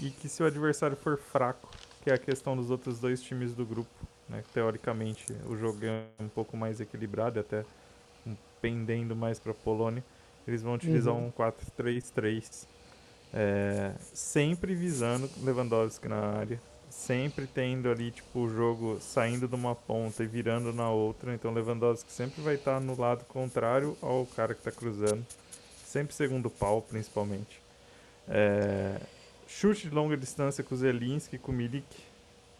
E 0.00 0.10
que 0.10 0.28
se 0.28 0.42
o 0.42 0.46
adversário 0.46 0.96
for 0.96 1.16
fraco, 1.16 1.70
que 2.02 2.10
é 2.10 2.14
a 2.14 2.18
questão 2.18 2.56
dos 2.56 2.70
outros 2.70 2.98
dois 2.98 3.22
times 3.22 3.54
do 3.54 3.64
grupo, 3.64 3.90
né? 4.28 4.42
Teoricamente, 4.52 5.24
o 5.46 5.56
jogo 5.56 5.78
é 5.84 6.02
um 6.18 6.28
pouco 6.28 6.56
mais 6.56 6.80
equilibrado, 6.80 7.38
até 7.38 7.64
pendendo 8.60 9.14
mais 9.14 9.38
para 9.38 9.52
a 9.52 9.54
Polônia. 9.54 10.02
Eles 10.46 10.62
vão 10.62 10.74
utilizar 10.74 11.14
uhum. 11.14 11.26
um 11.26 11.30
4-3-3, 11.30 12.66
é, 13.32 13.92
sempre 14.12 14.74
visando 14.74 15.30
Lewandowski 15.42 16.08
na 16.08 16.16
área, 16.16 16.60
sempre 16.92 17.46
tendo 17.46 17.90
ali 17.90 18.10
tipo 18.10 18.40
o 18.40 18.48
jogo 18.48 18.98
saindo 19.00 19.48
de 19.48 19.54
uma 19.54 19.74
ponta 19.74 20.22
e 20.22 20.26
virando 20.26 20.72
na 20.72 20.90
outra. 20.90 21.34
Então 21.34 21.52
Lewandowski 21.52 22.12
sempre 22.12 22.42
vai 22.42 22.54
estar 22.54 22.74
tá 22.74 22.80
no 22.80 22.98
lado 22.98 23.24
contrário 23.24 23.96
ao 24.02 24.26
cara 24.26 24.54
que 24.54 24.60
está 24.60 24.70
cruzando, 24.70 25.24
sempre 25.84 26.14
segundo 26.14 26.50
pau, 26.50 26.82
principalmente. 26.82 27.60
É, 28.28 29.00
chute 29.48 29.88
de 29.88 29.94
longa 29.94 30.16
distância 30.16 30.62
com 30.62 30.76
Zelinski, 30.76 31.38
com 31.38 31.50
Milik 31.50 31.84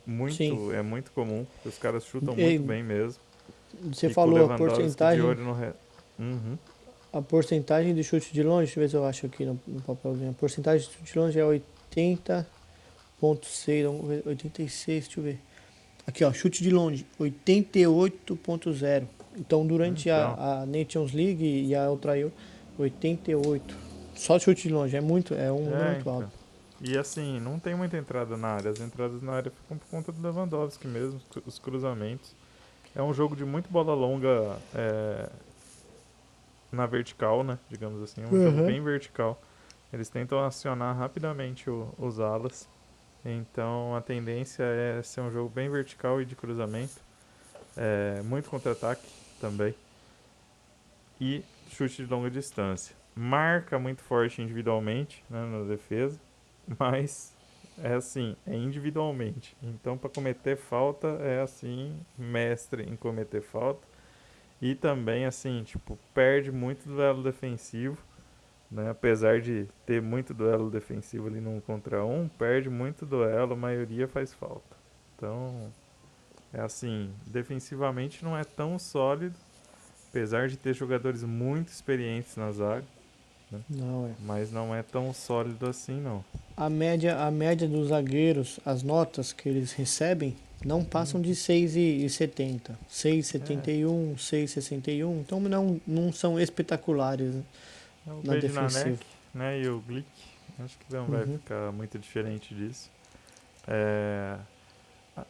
muito, 0.06 0.34
Sim. 0.34 0.72
é 0.72 0.82
muito 0.82 1.12
comum. 1.12 1.46
Os 1.64 1.78
caras 1.78 2.04
chutam 2.04 2.34
e, 2.36 2.42
muito 2.42 2.66
bem 2.66 2.82
mesmo. 2.82 3.20
Você 3.84 4.08
e 4.08 4.14
falou 4.14 4.50
a 4.50 4.56
porcentagem. 4.56 5.24
Re... 5.24 5.72
Uhum. 6.18 6.58
A 7.12 7.22
porcentagem 7.22 7.94
de 7.94 8.02
chute 8.02 8.32
de 8.32 8.42
longe, 8.42 8.66
deixa 8.66 8.80
eu 8.80 8.82
ver 8.82 8.88
se 8.88 8.96
eu 8.96 9.04
acho 9.04 9.26
aqui 9.26 9.44
no, 9.44 9.60
no 9.66 9.80
papelzinho. 9.82 10.30
A 10.30 10.34
porcentagem 10.34 10.88
de 10.88 10.92
chute 10.92 11.12
de 11.12 11.18
longe 11.18 11.38
é 11.38 11.44
80.6, 13.22 14.26
86, 14.26 15.04
deixa 15.04 15.20
eu 15.20 15.24
ver. 15.24 15.38
Aqui, 16.06 16.24
ó, 16.24 16.32
chute 16.32 16.62
de 16.62 16.70
longe, 16.70 17.06
88.0. 17.20 19.06
Então, 19.36 19.66
durante 19.66 20.08
então. 20.08 20.34
A, 20.38 20.62
a 20.62 20.66
Nations 20.66 21.12
League 21.12 21.44
e 21.44 21.74
a 21.74 21.88
Ultra 21.90 22.18
Euro, 22.18 22.34
88. 22.78 23.92
Só 24.14 24.38
chute 24.38 24.68
de 24.68 24.74
longe, 24.74 24.96
é 24.96 25.00
muito, 25.00 25.34
é 25.34 25.50
um 25.50 25.72
é, 25.74 25.84
muito 25.84 26.00
então. 26.00 26.14
alto. 26.14 26.42
E 26.80 26.98
assim, 26.98 27.38
não 27.38 27.60
tem 27.60 27.76
muita 27.76 27.96
entrada 27.96 28.36
na 28.36 28.48
área. 28.48 28.70
As 28.70 28.80
entradas 28.80 29.22
na 29.22 29.32
área 29.32 29.50
ficam 29.50 29.78
por 29.78 29.86
conta 29.88 30.10
do 30.10 30.20
Lewandowski 30.20 30.88
mesmo, 30.88 31.20
os 31.46 31.58
cruzamentos. 31.58 32.34
É 32.94 33.02
um 33.02 33.14
jogo 33.14 33.36
de 33.36 33.44
muito 33.44 33.70
bola 33.70 33.94
longa 33.94 34.56
é, 34.74 35.30
na 36.72 36.84
vertical, 36.84 37.44
né? 37.44 37.58
Digamos 37.70 38.02
assim. 38.02 38.22
Um 38.24 38.30
uhum. 38.30 38.50
jogo 38.50 38.66
bem 38.66 38.82
vertical. 38.82 39.40
Eles 39.92 40.08
tentam 40.08 40.44
acionar 40.44 40.96
rapidamente 40.96 41.70
o, 41.70 41.88
os 41.98 42.18
alas. 42.18 42.68
Então 43.24 43.94
a 43.94 44.00
tendência 44.00 44.62
é 44.62 45.02
ser 45.02 45.20
um 45.20 45.30
jogo 45.30 45.48
bem 45.48 45.70
vertical 45.70 46.20
e 46.20 46.24
de 46.24 46.34
cruzamento. 46.34 47.00
É, 47.76 48.20
muito 48.22 48.50
contra-ataque 48.50 49.06
também. 49.40 49.74
E 51.20 51.44
chute 51.70 52.04
de 52.04 52.10
longa 52.10 52.30
distância. 52.30 52.94
Marca 53.14 53.78
muito 53.78 54.02
forte 54.02 54.42
individualmente 54.42 55.24
né, 55.28 55.44
na 55.44 55.64
defesa 55.64 56.18
mas 56.78 57.34
é 57.82 57.94
assim, 57.94 58.36
é 58.46 58.54
individualmente. 58.54 59.56
Então, 59.62 59.96
para 59.96 60.10
cometer 60.10 60.56
falta, 60.56 61.08
é 61.20 61.40
assim, 61.40 61.98
mestre 62.16 62.82
em 62.82 62.96
cometer 62.96 63.40
falta. 63.42 63.86
E 64.60 64.74
também, 64.74 65.24
assim, 65.24 65.62
tipo, 65.64 65.98
perde 66.14 66.52
muito 66.52 66.86
duelo 66.86 67.22
defensivo. 67.22 67.98
Né? 68.72 68.88
Apesar 68.88 69.40
de 69.40 69.66
ter 69.84 70.00
muito 70.00 70.32
duelo 70.32 70.70
defensivo 70.70 71.26
ali 71.26 71.40
num 71.40 71.60
contra 71.60 72.04
um, 72.04 72.26
perde 72.26 72.70
muito 72.70 73.04
duelo, 73.04 73.52
a 73.52 73.56
maioria 73.56 74.08
faz 74.08 74.32
falta. 74.32 74.76
Então, 75.14 75.70
é 76.54 76.60
assim, 76.60 77.10
defensivamente 77.26 78.24
não 78.24 78.36
é 78.36 78.44
tão 78.44 78.78
sólido, 78.78 79.36
apesar 80.08 80.48
de 80.48 80.56
ter 80.56 80.74
jogadores 80.74 81.22
muito 81.22 81.68
experientes 81.68 82.34
na 82.36 82.50
zaga. 82.50 82.84
Né? 83.50 83.60
Não 83.68 84.06
é. 84.06 84.14
Mas 84.24 84.50
não 84.50 84.74
é 84.74 84.82
tão 84.82 85.12
sólido 85.12 85.66
assim, 85.68 86.00
não. 86.00 86.24
A 86.56 86.70
média, 86.70 87.18
a 87.18 87.30
média 87.30 87.68
dos 87.68 87.88
zagueiros, 87.88 88.58
as 88.64 88.82
notas 88.82 89.34
que 89.34 89.48
eles 89.48 89.72
recebem 89.72 90.34
Não 90.64 90.82
passam 90.82 91.20
de 91.20 91.32
6,70. 91.32 92.70
6,71, 92.90 94.14
6,61. 94.16 95.20
Então 95.20 95.40
não, 95.40 95.80
não 95.86 96.12
são 96.12 96.40
espetaculares 96.40 97.34
né, 97.34 97.42
É 98.06 98.10
o 98.12 98.22
na 98.22 98.34
defensiva. 98.36 98.98
Né? 99.34 99.60
E 99.60 99.68
o 99.68 99.80
Glick. 99.80 100.08
Acho 100.58 100.76
que 100.78 100.92
não 100.92 101.06
vai 101.08 101.24
Uhum. 101.24 101.38
ficar 101.38 101.72
muito 101.72 101.98
diferente 101.98 102.54
disso. 102.54 102.90
É, 103.66 104.38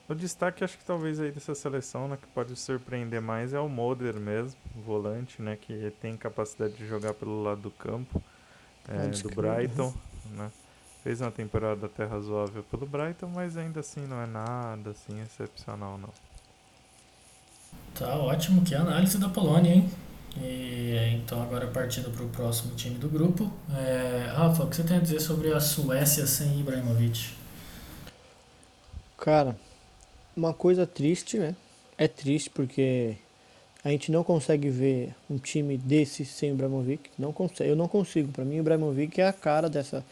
O 0.08 0.14
destaque, 0.14 0.62
acho 0.64 0.78
que 0.78 0.84
talvez 0.84 1.18
aí 1.20 1.32
dessa 1.32 1.54
seleção, 1.54 2.06
né, 2.08 2.16
que 2.16 2.26
pode 2.28 2.54
surpreender 2.56 3.20
mais 3.20 3.52
é 3.52 3.58
o 3.60 3.68
Moder 3.68 4.14
mesmo, 4.20 4.58
o 4.76 4.80
volante, 4.80 5.42
né, 5.42 5.56
que 5.56 5.90
tem 6.00 6.16
capacidade 6.16 6.74
de 6.74 6.86
jogar 6.86 7.14
pelo 7.14 7.42
lado 7.42 7.62
do 7.62 7.70
campo, 7.70 8.22
é, 8.88 9.18
do. 9.18 9.30
Brighton, 9.30 9.92
né. 10.30 10.52
Fez 11.02 11.20
uma 11.20 11.32
temporada 11.32 11.86
até 11.86 12.04
razoável 12.04 12.62
pelo 12.64 12.86
Brighton, 12.86 13.28
mas 13.28 13.56
ainda 13.56 13.80
assim 13.80 14.06
não 14.06 14.20
é 14.22 14.26
nada 14.26 14.90
assim 14.90 15.20
excepcional, 15.22 15.98
não. 15.98 16.10
Tá 17.94 18.16
ótimo, 18.16 18.62
que 18.64 18.74
análise 18.74 19.18
da 19.18 19.28
Polônia, 19.28 19.72
hein? 19.72 19.90
E, 20.40 20.96
então 21.14 21.42
agora 21.42 21.66
partindo 21.66 22.10
para 22.10 22.24
o 22.24 22.28
próximo 22.28 22.74
time 22.74 22.96
do 22.96 23.08
grupo. 23.08 23.52
É, 23.76 24.30
Rafa, 24.34 24.64
o 24.64 24.68
que 24.68 24.76
você 24.76 24.84
tem 24.84 24.96
a 24.96 25.00
dizer 25.00 25.20
sobre 25.20 25.52
a 25.52 25.60
Suécia 25.60 26.26
sem 26.26 26.60
Ibrahimovic? 26.60 27.34
Cara, 29.18 29.56
uma 30.36 30.54
coisa 30.54 30.86
triste, 30.86 31.38
né? 31.38 31.54
É 31.98 32.08
triste 32.08 32.50
porque 32.50 33.16
a 33.84 33.90
gente 33.90 34.10
não 34.10 34.24
consegue 34.24 34.68
ver 34.68 35.14
um 35.28 35.38
time 35.38 35.76
desse 35.76 36.24
sem 36.24 36.50
o 36.50 36.54
Ibrahimovic. 36.54 37.10
Não 37.18 37.32
consegue, 37.32 37.70
eu 37.70 37.76
não 37.76 37.88
consigo. 37.88 38.32
Pra 38.32 38.44
mim, 38.44 38.56
o 38.56 38.60
Ibrahimovic 38.60 39.20
é 39.20 39.26
a 39.26 39.32
cara 39.32 39.68
dessa. 39.68 40.04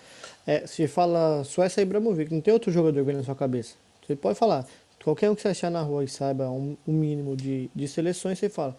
É, 0.46 0.66
se 0.66 0.86
fala 0.86 1.42
Suécia 1.44 1.80
e 1.80 1.84
Ibrahimovic, 1.84 2.32
não 2.32 2.40
tem 2.40 2.52
outro 2.52 2.70
jogador 2.70 3.02
vendo 3.04 3.18
na 3.18 3.24
sua 3.24 3.34
cabeça. 3.34 3.74
Você 4.06 4.16
pode 4.16 4.38
falar, 4.38 4.66
qualquer 5.02 5.30
um 5.30 5.34
que 5.34 5.42
você 5.42 5.48
achar 5.48 5.70
na 5.70 5.82
rua 5.82 6.04
e 6.04 6.08
saiba 6.08 6.50
um, 6.50 6.76
um 6.86 6.92
mínimo 6.92 7.36
de, 7.36 7.70
de 7.74 7.86
seleções, 7.86 8.38
você 8.38 8.48
fala 8.48 8.76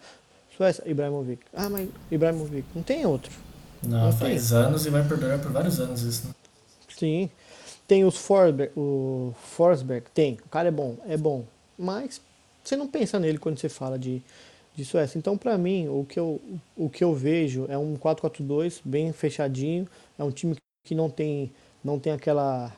Suécia, 0.61 0.83
Ibrahimovic. 0.85 1.43
Ah, 1.55 1.67
mas 1.69 1.89
Ibrahimovic, 2.11 2.67
não 2.75 2.83
tem 2.83 3.03
outro. 3.03 3.31
Não, 3.81 4.05
Não 4.05 4.11
faz 4.11 4.53
anos 4.53 4.85
e 4.85 4.91
vai 4.91 5.03
perdurar 5.03 5.39
por 5.39 5.51
vários 5.51 5.79
anos 5.79 6.03
isso, 6.03 6.27
né? 6.27 6.35
Sim. 6.87 7.31
Tem 7.87 8.05
os 8.05 8.15
Forsberg, 8.15 8.71
o 8.77 9.33
Forsberg, 9.41 10.05
tem. 10.13 10.37
O 10.45 10.49
cara 10.49 10.67
é 10.67 10.71
bom, 10.71 10.95
é 11.07 11.17
bom. 11.17 11.43
Mas 11.79 12.21
você 12.63 12.75
não 12.75 12.87
pensa 12.87 13.19
nele 13.19 13.39
quando 13.39 13.57
você 13.57 13.69
fala 13.69 13.97
de, 13.97 14.21
de 14.75 14.85
Suécia. 14.85 15.17
Então, 15.17 15.35
pra 15.35 15.57
mim, 15.57 15.87
o 15.87 16.05
que, 16.07 16.19
eu, 16.19 16.39
o 16.77 16.87
que 16.91 17.03
eu 17.03 17.15
vejo 17.15 17.65
é 17.67 17.77
um 17.77 17.97
4-4-2 17.97 18.81
bem 18.85 19.11
fechadinho. 19.11 19.87
É 20.19 20.23
um 20.23 20.29
time 20.29 20.55
que 20.85 20.93
não 20.93 21.09
tem, 21.09 21.51
não 21.83 21.97
tem 21.97 22.13
aquela, 22.13 22.71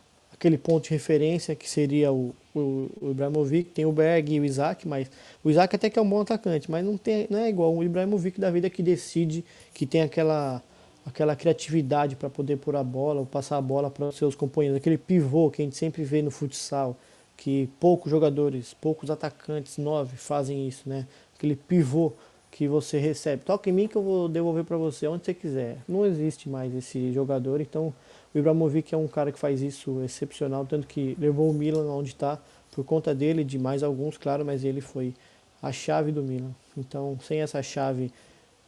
aquele 0.44 0.58
ponto 0.58 0.84
de 0.84 0.90
referência 0.90 1.56
que 1.56 1.70
seria 1.70 2.12
o, 2.12 2.36
o, 2.54 2.90
o 3.00 3.12
Ibrahimovic. 3.12 3.70
Tem 3.70 3.86
o 3.86 3.94
Berg 3.94 4.34
e 4.34 4.40
o 4.42 4.46
Isaac, 4.46 4.86
mas 4.86 5.10
o 5.42 5.50
Isaac 5.50 5.74
até 5.74 5.90
que 5.90 5.98
é 5.98 6.02
um 6.02 6.10
bom 6.10 6.20
atacante, 6.20 6.70
mas 6.70 6.84
não, 6.84 6.98
tem, 6.98 7.28
não 7.30 7.40
é 7.40 7.48
igual 7.48 7.74
o 7.74 7.82
Ibrahimovic 7.82 8.42
da 8.42 8.52
vida 8.52 8.70
que 8.70 8.84
decide, 8.84 9.46
que 9.74 9.86
tem 9.86 10.02
aquela 10.02 10.62
aquela 11.06 11.36
criatividade 11.36 12.16
para 12.16 12.30
poder 12.30 12.56
pôr 12.58 12.78
a 12.78 12.84
bola, 12.84 13.20
ou 13.20 13.26
passar 13.26 13.58
a 13.58 13.62
bola 13.62 13.92
para 13.92 14.08
os 14.08 14.16
seus 14.16 14.36
companheiros, 14.36 14.78
aquele 14.78 14.98
pivô 14.98 15.52
que 15.52 15.62
a 15.62 15.66
gente 15.66 15.76
sempre 15.76 16.02
vê 16.02 16.22
no 16.22 16.32
futsal, 16.32 16.96
que 17.36 17.70
poucos 17.78 18.10
jogadores, 18.10 18.74
poucos 18.74 19.12
atacantes, 19.12 19.78
nove, 19.78 20.16
fazem 20.16 20.66
isso, 20.66 20.88
né? 20.88 21.06
Aquele 21.36 21.58
pivô 21.58 22.14
que 22.50 22.70
você 22.70 23.00
recebe, 23.00 23.44
toca 23.44 23.70
em 23.70 23.74
mim 23.74 23.88
que 23.88 23.98
eu 23.98 24.02
vou 24.02 24.30
devolver 24.30 24.64
para 24.64 24.78
você 24.78 25.06
onde 25.06 25.26
você 25.26 25.34
quiser. 25.34 25.80
Não 25.90 26.06
existe 26.06 26.48
mais 26.48 26.74
esse 26.74 27.12
jogador, 27.12 27.60
então 27.60 27.94
o 28.34 28.38
Ibrahimovic 28.38 28.94
é 28.94 28.98
um 28.98 29.08
cara 29.08 29.32
que 29.32 29.40
faz 29.40 29.62
isso 29.62 30.02
excepcional, 30.02 30.66
tanto 30.66 30.88
que 30.88 31.16
levou 31.20 31.50
o 31.50 31.54
Milan 31.54 31.86
onde 31.92 32.10
está 32.10 32.40
por 32.72 32.84
conta 32.84 33.14
dele, 33.14 33.44
de 33.44 33.60
mais 33.60 33.84
alguns, 33.84 34.18
claro, 34.18 34.44
mas 34.44 34.64
ele 34.64 34.82
foi 34.82 35.14
a 35.62 35.72
chave 35.72 36.12
do 36.12 36.24
Milan. 36.24 36.52
Então, 36.76 37.18
sem 37.22 37.42
essa 37.42 37.62
chave 37.62 38.12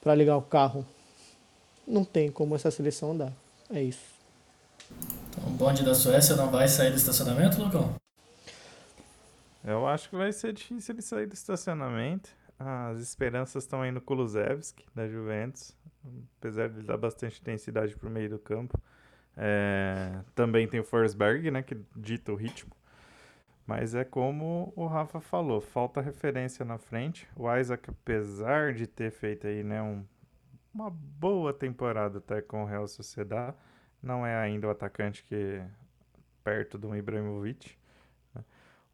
para 0.02 0.14
ligar 0.14 0.38
o 0.38 0.42
carro 0.42 0.86
não 1.88 2.04
tem 2.04 2.32
como 2.32 2.56
essa 2.56 2.70
seleção 2.72 3.12
andar. 3.12 3.34
É 3.70 3.82
isso. 3.82 4.16
Então, 5.30 5.48
o 5.48 5.52
bonde 5.52 5.84
da 5.84 5.94
Suécia 5.94 6.36
não 6.36 6.50
vai 6.50 6.68
sair 6.68 6.92
do 6.92 6.98
estacionamento, 6.98 7.62
Lucão? 7.62 7.96
Eu 9.64 9.88
acho 9.88 10.10
que 10.10 10.16
vai 10.16 10.32
ser 10.32 10.54
difícil 10.54 10.94
ele 10.94 11.02
sair 11.02 11.26
do 11.26 11.34
estacionamento. 11.34 12.30
As 12.58 13.02
esperanças 13.02 13.64
estão 13.64 13.82
aí 13.82 13.92
no 13.92 14.00
Kulusevski, 14.00 14.86
da 14.94 15.08
Juventus. 15.08 15.76
Apesar 16.38 16.70
de 16.70 16.80
ele 16.80 16.88
dar 16.88 16.98
bastante 16.98 17.42
intensidade 17.42 17.96
pro 17.96 18.10
meio 18.10 18.30
do 18.30 18.40
campo. 18.40 18.80
É, 19.38 20.22
também 20.34 20.68
tem 20.68 20.80
o 20.80 20.84
Forsberg, 20.84 21.52
né, 21.52 21.62
que 21.62 21.78
dita 21.96 22.32
o 22.32 22.36
ritmo. 22.36 22.72
Mas 23.66 23.96
é 23.96 24.04
como 24.04 24.72
o 24.76 24.86
Rafa 24.86 25.20
falou, 25.20 25.60
falta 25.60 26.00
referência 26.00 26.64
na 26.64 26.78
frente. 26.78 27.28
O 27.36 27.54
Isaac, 27.54 27.90
apesar 27.90 28.74
de 28.74 28.86
ter 28.86 29.12
feito 29.12 29.48
aí, 29.48 29.64
né, 29.64 29.82
um, 29.82 30.06
uma 30.74 30.90
boa 30.90 31.52
temporada 31.52 32.20
até 32.20 32.42
com 32.42 32.64
o 32.64 32.66
Real 32.66 32.88
Sociedad, 32.88 33.56
não 34.02 34.26
é 34.26 34.36
ainda 34.36 34.68
o 34.68 34.70
atacante 34.70 35.24
que 35.24 35.62
perto 36.44 36.78
do 36.78 36.96
Ibrahimovic. 36.96 37.76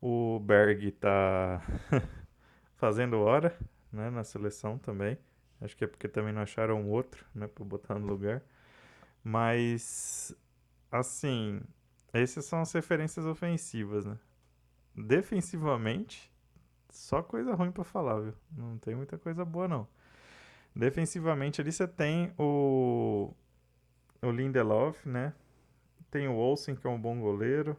O 0.01 0.39
Berg 0.39 0.91
tá 0.93 1.61
fazendo 2.77 3.19
hora, 3.19 3.55
né, 3.91 4.09
na 4.09 4.23
seleção 4.23 4.77
também. 4.77 5.17
Acho 5.61 5.77
que 5.77 5.83
é 5.83 5.87
porque 5.87 6.07
também 6.07 6.33
não 6.33 6.41
acharam 6.41 6.89
outro, 6.89 7.25
né, 7.35 7.47
para 7.47 7.63
botar 7.63 7.99
no 7.99 8.07
lugar. 8.07 8.41
Mas 9.23 10.35
assim, 10.91 11.61
essas 12.13 12.45
são 12.45 12.61
as 12.61 12.71
referências 12.73 13.25
ofensivas, 13.25 14.05
né? 14.05 14.17
Defensivamente, 14.95 16.31
só 16.89 17.23
coisa 17.23 17.53
ruim 17.55 17.71
para 17.71 17.83
falar, 17.83 18.21
viu? 18.21 18.33
Não 18.57 18.77
tem 18.79 18.95
muita 18.95 19.17
coisa 19.17 19.45
boa 19.45 19.67
não. 19.67 19.87
Defensivamente 20.75 21.61
ali 21.61 21.71
você 21.71 21.87
tem 21.87 22.33
o 22.37 23.33
o 24.21 24.31
Lindelof, 24.31 25.07
né? 25.07 25.33
Tem 26.11 26.27
o 26.27 26.35
Olsen, 26.35 26.75
que 26.75 26.87
é 26.87 26.89
um 26.89 26.99
bom 27.01 27.19
goleiro. 27.19 27.77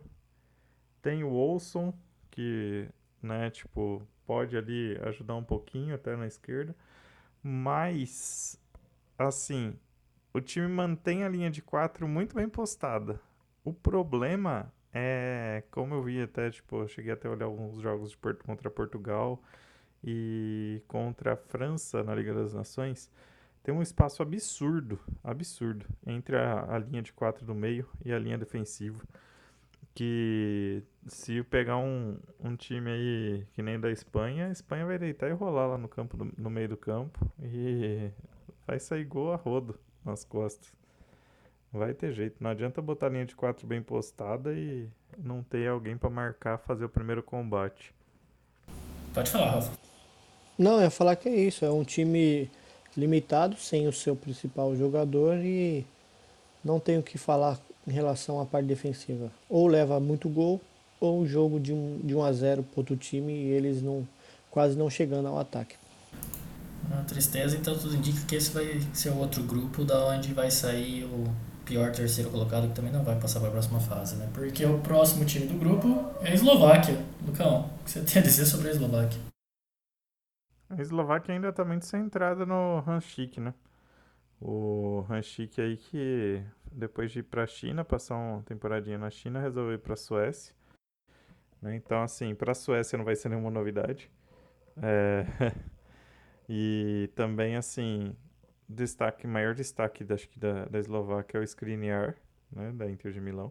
Tem 1.01 1.25
o 1.25 1.33
Olson, 1.33 1.93
que, 2.31 2.89
né, 3.23 3.51
tipo, 3.51 4.03
pode 4.27 4.57
ali 4.57 4.97
ajudar 5.03 5.35
um 5.37 5.45
pouquinho 5.45 5.95
até 5.95 6.17
na 6.17 6.27
esquerda. 6.27 6.75
Mas, 7.43 8.59
assim, 9.19 9.79
o 10.35 10.41
time 10.41 10.69
mantém 10.69 11.25
a 11.25 11.29
linha 11.29 11.51
de 11.51 11.63
quatro 11.63 12.07
muito 12.09 12.35
bem 12.35 12.49
postada. 12.49 13.21
O 13.65 13.73
problema 13.73 14.73
é, 14.93 15.63
como 15.71 15.95
eu 15.95 16.03
vi 16.03 16.21
até, 16.23 16.51
tipo, 16.51 16.83
eu 16.83 16.89
cheguei 16.89 17.13
até 17.13 17.29
a 17.29 17.31
olhar 17.31 17.47
alguns 17.47 17.81
jogos 17.81 18.11
de 18.11 18.17
Porto 18.17 18.45
contra 18.45 18.71
Portugal 18.71 19.43
e 20.05 20.83
contra 20.89 21.35
a 21.35 21.37
França 21.37 22.03
na 22.03 22.15
Liga 22.15 22.35
das 22.35 22.53
Nações, 22.53 23.11
tem 23.63 23.73
um 23.75 23.81
espaço 23.83 24.23
absurdo, 24.23 24.99
absurdo, 25.23 25.87
entre 26.07 26.37
a, 26.37 26.75
a 26.75 26.79
linha 26.79 27.01
de 27.03 27.13
quatro 27.13 27.45
do 27.47 27.55
meio 27.55 27.89
e 28.05 28.13
a 28.13 28.19
linha 28.19 28.37
defensiva. 28.37 29.01
Que 29.95 30.83
se 31.07 31.43
pegar 31.45 31.77
um, 31.77 32.19
um 32.41 32.57
time 32.57 32.91
aí 32.91 33.47
que 33.53 33.63
nem 33.63 33.79
da 33.79 33.91
Espanha, 33.91 34.49
a 34.49 34.51
Espanha 34.51 34.87
vai 34.87 34.99
deitar 34.99 35.29
e 35.29 35.33
rolar 35.35 35.67
lá 35.67 35.79
no 35.79 35.87
campo 35.89 36.17
do- 36.17 36.33
no 36.37 36.49
meio 36.49 36.71
do 36.71 36.77
campo 36.79 37.19
e 37.43 38.11
vai 38.67 38.79
sair 38.81 39.05
gol 39.05 39.33
a 39.33 39.37
rodo 39.37 39.79
nas 40.05 40.25
costas. 40.25 40.73
Vai 41.73 41.95
ter 41.95 42.13
jeito, 42.13 42.37
não 42.41 42.51
adianta 42.51 42.83
botar 42.83 43.07
a 43.07 43.09
linha 43.09 43.25
de 43.25 43.35
quatro 43.35 43.67
bem 43.67 43.83
postada 43.83 44.53
e 44.53 44.87
não 45.17 45.43
ter 45.43 45.69
alguém 45.69 45.97
pra 45.97 46.11
marcar, 46.11 46.59
fazer 46.59 46.85
o 46.85 46.89
primeiro 46.89 47.23
combate. 47.23 47.95
Pode 49.15 49.31
falar, 49.31 49.51
Rafa. 49.53 49.73
Não, 50.59 50.77
eu 50.77 50.83
ia 50.83 50.91
falar 50.91 51.17
que 51.17 51.29
é 51.29 51.35
isso. 51.35 51.65
É 51.65 51.71
um 51.71 51.85
time 51.85 52.51
limitado, 52.97 53.57
sem 53.57 53.89
o 53.89 53.93
seu 53.93 54.15
principal 54.15 54.77
jogador 54.77 55.39
e 55.39 55.87
não 56.65 56.79
tem 56.79 56.99
o 56.99 57.03
que 57.03 57.17
falar 57.17 57.59
em 57.87 57.91
relação 57.91 58.41
à 58.41 58.47
parte 58.47 58.67
defensiva. 58.67 59.31
Ou 59.49 59.67
leva 59.67 59.99
muito 59.99 60.29
gol, 60.29 60.61
ou 61.01 61.21
um 61.21 61.27
jogo 61.27 61.59
de 61.59 61.73
um, 61.73 61.99
de 62.03 62.15
1 62.15 62.23
a 62.23 62.33
0 62.33 62.63
para 62.63 62.81
outro 62.81 62.97
time 62.97 63.33
e 63.33 63.49
eles 63.49 63.83
não 63.83 64.07
quase 64.51 64.77
não 64.77 64.89
chegando 64.91 65.29
ao 65.29 65.39
ataque. 65.39 65.77
Uma 66.91 67.05
tristeza, 67.05 67.57
então 67.57 67.77
tudo 67.77 67.97
indica 67.97 68.25
que 68.27 68.37
esse 68.37 68.51
vai 68.53 68.81
ser 68.93 69.11
o 69.11 69.19
outro 69.19 69.43
grupo 69.43 69.85
da 69.85 70.07
onde 70.07 70.35
vai 70.35 70.51
sair 70.51 71.05
o 71.05 71.25
pior 71.65 71.93
terceiro 71.93 72.31
colocado, 72.31 72.69
que 72.69 72.75
também 72.75 72.93
não 72.93 73.05
vai 73.05 73.19
passar 73.19 73.41
para 73.41 73.49
a 73.49 73.53
próxima 73.53 73.81
fase, 73.81 74.17
né? 74.17 74.29
Porque 74.35 74.65
o 74.65 74.79
próximo 74.81 75.25
time 75.25 75.47
do 75.47 75.59
grupo 75.59 76.11
é 76.21 76.31
a 76.31 76.35
Eslováquia. 76.35 76.99
Lucão, 77.27 77.71
o 77.81 77.85
que 77.85 77.91
você 77.91 78.03
tem 78.03 78.21
a 78.21 78.25
dizer 78.25 78.45
sobre 78.47 78.69
a 78.69 78.71
Eslováquia? 78.73 79.21
A 80.69 80.81
Eslováquia 80.81 81.35
ainda 81.35 81.53
tá 81.53 81.65
muito 81.65 81.87
centrada 81.87 82.45
no 82.45 82.83
Hanschik, 82.87 83.41
né? 83.41 83.55
O 84.41 85.05
Hanschik 85.09 85.61
aí 85.61 85.77
que 85.77 86.43
depois 86.73 87.13
de 87.13 87.21
ir 87.21 87.25
pra 87.25 87.47
China, 87.47 87.85
passar 87.85 88.17
uma 88.17 88.43
temporadinha 88.43 88.99
na 88.99 89.11
China, 89.11 89.41
resolveu 89.41 89.75
ir 89.75 89.79
pra 89.79 89.97
Suécia. 89.97 90.55
né? 91.61 91.77
Então, 91.77 92.03
assim, 92.03 92.35
pra 92.35 92.55
Suécia 92.55 92.97
não 92.97 93.05
vai 93.05 93.15
ser 93.15 93.29
nenhuma 93.29 93.51
novidade. 93.51 94.11
É, 94.83 95.25
E 96.55 97.09
também, 97.15 97.57
assim, 97.57 98.15
destaque, 98.69 99.27
maior 99.27 99.55
destaque 99.55 100.05
da, 100.05 100.17
da, 100.37 100.67
da 100.67 100.79
Eslováquia 100.79 101.39
é 101.39 101.41
o 101.41 101.43
Skriniar, 101.43 102.15
né? 102.53 102.71
Da 102.73 102.91
Inter 102.91 103.11
de 103.11 103.23
Milão. 103.23 103.51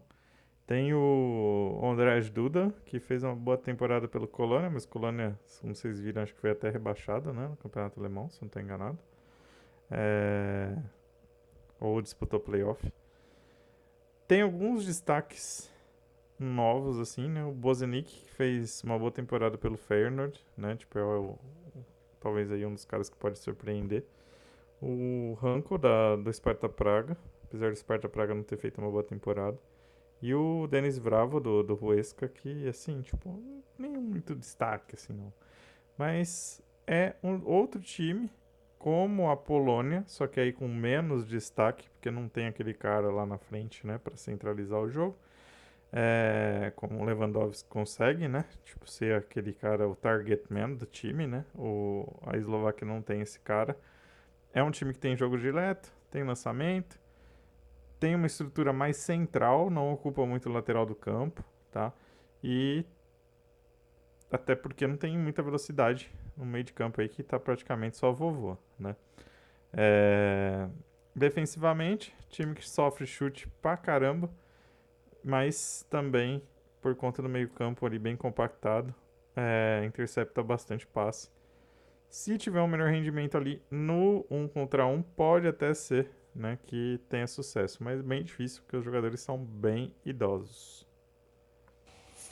Tem 0.68 0.94
o 0.94 1.80
Andrés 1.82 2.30
Duda, 2.30 2.72
que 2.86 3.00
fez 3.00 3.24
uma 3.24 3.34
boa 3.34 3.58
temporada 3.58 4.06
pelo 4.06 4.28
Colônia, 4.28 4.70
mas 4.70 4.86
Colônia, 4.86 5.36
como 5.60 5.74
vocês 5.74 5.98
viram, 5.98 6.22
acho 6.22 6.32
que 6.32 6.40
foi 6.40 6.52
até 6.52 6.70
rebaixado, 6.70 7.32
né? 7.32 7.48
No 7.48 7.56
Campeonato 7.56 7.98
Alemão, 7.98 8.30
se 8.30 8.40
não 8.40 8.46
estou 8.46 8.62
enganado. 8.62 8.96
É... 9.90 10.72
Ou 11.80 12.00
disputou 12.00 12.38
playoff. 12.38 12.88
Tem 14.28 14.42
alguns 14.42 14.86
destaques 14.86 15.68
novos, 16.38 17.00
assim, 17.00 17.28
né? 17.28 17.44
O 17.44 17.50
Bozenic, 17.50 18.14
que 18.14 18.30
fez 18.30 18.80
uma 18.84 18.96
boa 18.96 19.10
temporada 19.10 19.58
pelo 19.58 19.76
Feyenoord, 19.76 20.40
né? 20.56 20.76
Tipo, 20.76 21.00
é 21.00 21.04
o, 21.04 21.36
talvez 22.22 22.50
aí 22.52 22.64
um 22.64 22.74
dos 22.74 22.84
caras 22.84 23.10
que 23.10 23.16
pode 23.16 23.38
surpreender. 23.38 24.04
O 24.80 25.36
Ranko, 25.40 25.76
da, 25.78 26.16
do 26.16 26.32
Sparta 26.32 26.68
Praga, 26.68 27.16
apesar 27.44 27.70
do 27.70 27.76
Sparta 27.76 28.08
Praga 28.08 28.34
não 28.34 28.42
ter 28.42 28.56
feito 28.56 28.80
uma 28.80 28.90
boa 28.90 29.02
temporada. 29.02 29.58
E 30.20 30.32
o 30.34 30.68
Denis 30.68 30.98
Bravo, 30.98 31.40
do, 31.40 31.62
do 31.64 31.78
Huesca, 31.84 32.28
que, 32.28 32.68
assim, 32.68 33.02
tipo, 33.02 33.42
nem 33.76 33.90
muito 33.90 34.36
destaque, 34.36 34.94
assim, 34.94 35.12
não. 35.12 35.32
Mas 35.98 36.62
é 36.86 37.14
um 37.22 37.44
outro 37.44 37.80
time, 37.80 38.30
como 38.78 39.30
a 39.30 39.36
Polônia, 39.36 40.04
só 40.06 40.26
que 40.28 40.38
aí 40.38 40.52
com 40.52 40.68
menos 40.68 41.26
destaque, 41.26 41.88
porque 41.90 42.10
não 42.10 42.28
tem 42.28 42.46
aquele 42.46 42.72
cara 42.72 43.10
lá 43.10 43.26
na 43.26 43.36
frente, 43.36 43.84
né, 43.86 43.98
para 43.98 44.16
centralizar 44.16 44.80
o 44.80 44.88
jogo. 44.88 45.16
É, 45.94 46.72
como 46.74 47.00
o 47.00 47.04
Lewandowski 47.04 47.68
consegue, 47.68 48.26
né? 48.26 48.46
Tipo, 48.64 48.88
ser 48.88 49.16
aquele 49.16 49.52
cara, 49.52 49.86
o 49.86 49.94
target 49.94 50.42
man 50.50 50.70
do 50.72 50.86
time, 50.86 51.26
né? 51.26 51.44
O, 51.54 52.06
a 52.26 52.36
Eslováquia 52.36 52.86
não 52.86 53.02
tem 53.02 53.20
esse 53.20 53.38
cara. 53.40 53.76
É 54.54 54.62
um 54.62 54.70
time 54.70 54.92
que 54.92 54.98
tem 54.98 55.16
jogo 55.16 55.36
direto, 55.38 55.92
tem 56.10 56.24
lançamento, 56.24 56.98
tem 58.00 58.14
uma 58.14 58.26
estrutura 58.26 58.72
mais 58.72 58.96
central, 58.96 59.70
não 59.70 59.92
ocupa 59.92 60.26
muito 60.26 60.48
o 60.48 60.52
lateral 60.52 60.84
do 60.84 60.94
campo, 60.94 61.44
tá? 61.70 61.92
E 62.42 62.84
até 64.30 64.54
porque 64.54 64.86
não 64.86 64.96
tem 64.96 65.16
muita 65.16 65.42
velocidade 65.42 66.10
no 66.36 66.44
meio 66.44 66.64
de 66.64 66.72
campo 66.72 67.00
aí 67.00 67.08
que 67.08 67.22
tá 67.22 67.38
praticamente 67.38 67.96
só 67.96 68.10
vovô, 68.10 68.56
né? 68.78 68.96
É... 69.72 70.68
Defensivamente, 71.14 72.14
time 72.28 72.54
que 72.54 72.66
sofre 72.68 73.06
chute 73.06 73.46
pra 73.60 73.76
caramba, 73.76 74.30
mas 75.24 75.86
também 75.88 76.42
por 76.80 76.94
conta 76.96 77.22
do 77.22 77.28
meio 77.28 77.48
campo 77.48 77.86
ali 77.86 77.98
bem 77.98 78.16
compactado, 78.16 78.94
é... 79.36 79.82
intercepta 79.86 80.42
bastante 80.42 80.86
passe. 80.86 81.28
Se 82.10 82.36
tiver 82.36 82.60
um 82.60 82.66
melhor 82.66 82.90
rendimento 82.90 83.36
ali 83.38 83.62
no 83.70 84.26
1 84.30 84.42
um 84.42 84.48
contra 84.48 84.86
1, 84.86 84.92
um, 84.92 85.02
pode 85.02 85.46
até 85.48 85.72
ser 85.72 86.10
né, 86.34 86.58
que 86.66 87.00
tenha 87.08 87.26
sucesso, 87.26 87.82
mas 87.82 88.02
bem 88.02 88.22
difícil 88.22 88.62
porque 88.62 88.76
os 88.76 88.84
jogadores 88.84 89.20
são 89.20 89.38
bem 89.38 89.94
idosos 90.04 90.86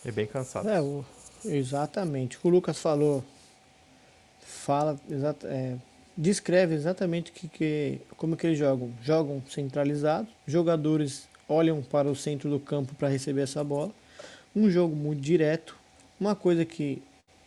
e 0.04 0.12
bem 0.12 0.26
cansados. 0.26 0.70
É, 0.70 0.80
o, 0.80 1.04
exatamente. 1.44 2.38
O 2.42 2.48
Lucas 2.50 2.78
falou, 2.78 3.24
fala, 4.40 4.98
exata, 5.08 5.46
é, 5.48 5.78
descreve 6.16 6.74
exatamente 6.74 7.32
que, 7.32 7.48
que, 7.48 8.00
como 8.16 8.36
que 8.36 8.46
eles 8.46 8.58
jogam. 8.58 8.92
Jogam 9.02 9.42
centralizados, 9.48 10.30
jogadores 10.46 11.28
olham 11.50 11.82
para 11.82 12.08
o 12.08 12.14
centro 12.14 12.48
do 12.48 12.60
campo 12.60 12.94
para 12.94 13.08
receber 13.08 13.42
essa 13.42 13.62
bola. 13.64 13.90
Um 14.54 14.70
jogo 14.70 14.94
muito 14.94 15.20
direto. 15.20 15.76
Uma 16.18 16.36
coisa 16.36 16.64
que, 16.64 17.02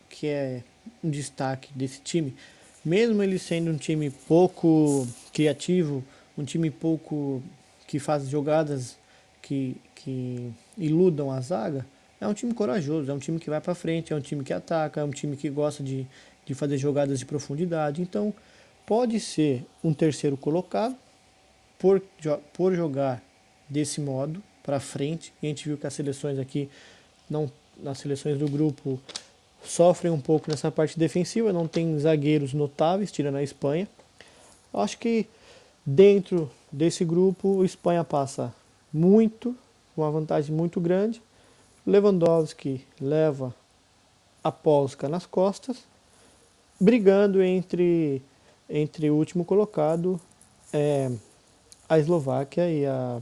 que 0.10 0.28
é 0.28 0.62
um 1.04 1.10
destaque 1.10 1.70
desse 1.74 2.01
time, 2.01 2.36
mesmo 2.84 3.24
ele 3.24 3.39
sendo 3.39 3.72
um 3.72 3.78
time 3.78 4.10
pouco 4.10 5.08
criativo, 5.32 6.04
um 6.38 6.43
time 6.43 6.70
pouco 6.70 7.41
que 7.88 7.99
faz 7.99 8.28
jogadas 8.28 8.97
que, 9.41 9.78
que 9.95 10.51
iludam 10.78 11.32
a 11.32 11.39
zaga, 11.39 11.86
é 12.20 12.28
um 12.28 12.34
time 12.34 12.54
corajoso, 12.54 13.12
é 13.12 13.14
um 13.14 13.20
time 13.20 13.39
que 13.39 13.49
vai 13.49 13.62
para 13.62 13.76
frente, 13.76 14.12
é 14.12 14.16
um 14.16 14.22
time 14.22 14.43
que 14.43 14.54
ataca, 14.54 15.01
é 15.01 15.04
um 15.04 15.12
time 15.12 15.38
que 15.38 15.49
gosta 15.49 15.84
de, 15.84 16.08
de 16.45 16.54
fazer 16.54 16.78
jogadas 16.78 17.20
de 17.20 17.26
profundidade. 17.26 18.01
Então, 18.01 18.34
pode 18.86 19.20
ser 19.20 19.66
um 19.84 19.93
terceiro 19.93 20.36
colocado 20.36 20.95
por, 21.78 22.01
por 22.54 22.74
jogar 22.74 23.22
desse 23.70 24.01
modo 24.01 24.41
para 24.61 24.80
frente. 24.80 25.34
A 25.41 25.45
gente 25.45 25.68
viu 25.68 25.78
que 25.78 25.88
as 25.88 25.93
seleções 25.93 26.39
aqui, 26.39 26.70
não, 27.30 27.51
nas 27.78 27.97
seleções 27.99 28.38
do 28.38 28.47
grupo, 28.47 28.99
sofrem 29.64 30.11
um 30.11 30.20
pouco 30.20 30.49
nessa 30.49 30.72
parte 30.72 30.97
defensiva, 30.97 31.53
não 31.53 31.68
tem 31.68 31.97
zagueiros 31.99 32.53
notáveis, 32.53 33.11
tirando 33.11 33.36
a 33.36 33.43
Espanha. 33.43 33.88
Acho 34.74 34.97
que 34.97 35.28
Dentro 35.86 36.49
desse 36.72 37.03
grupo, 37.03 37.61
a 37.61 37.66
Espanha 37.66 38.05
passa 38.05 38.53
muito, 38.91 39.55
uma 39.97 40.09
vantagem 40.09 40.55
muito 40.55 40.80
grande. 40.80 41.22
Lewandowski 41.86 42.88
leva 43.01 43.53
a 44.41 44.49
Polska 44.49 45.09
nas 45.09 45.26
costas, 45.26 45.84
brigando 46.80 47.43
entre, 47.43 48.22
entre 48.70 49.09
o 49.09 49.16
último 49.16 49.43
colocado, 49.43 50.20
é, 50.72 51.11
a 51.89 51.99
Eslováquia 51.99 52.70
e 52.70 52.86
a, 52.86 53.22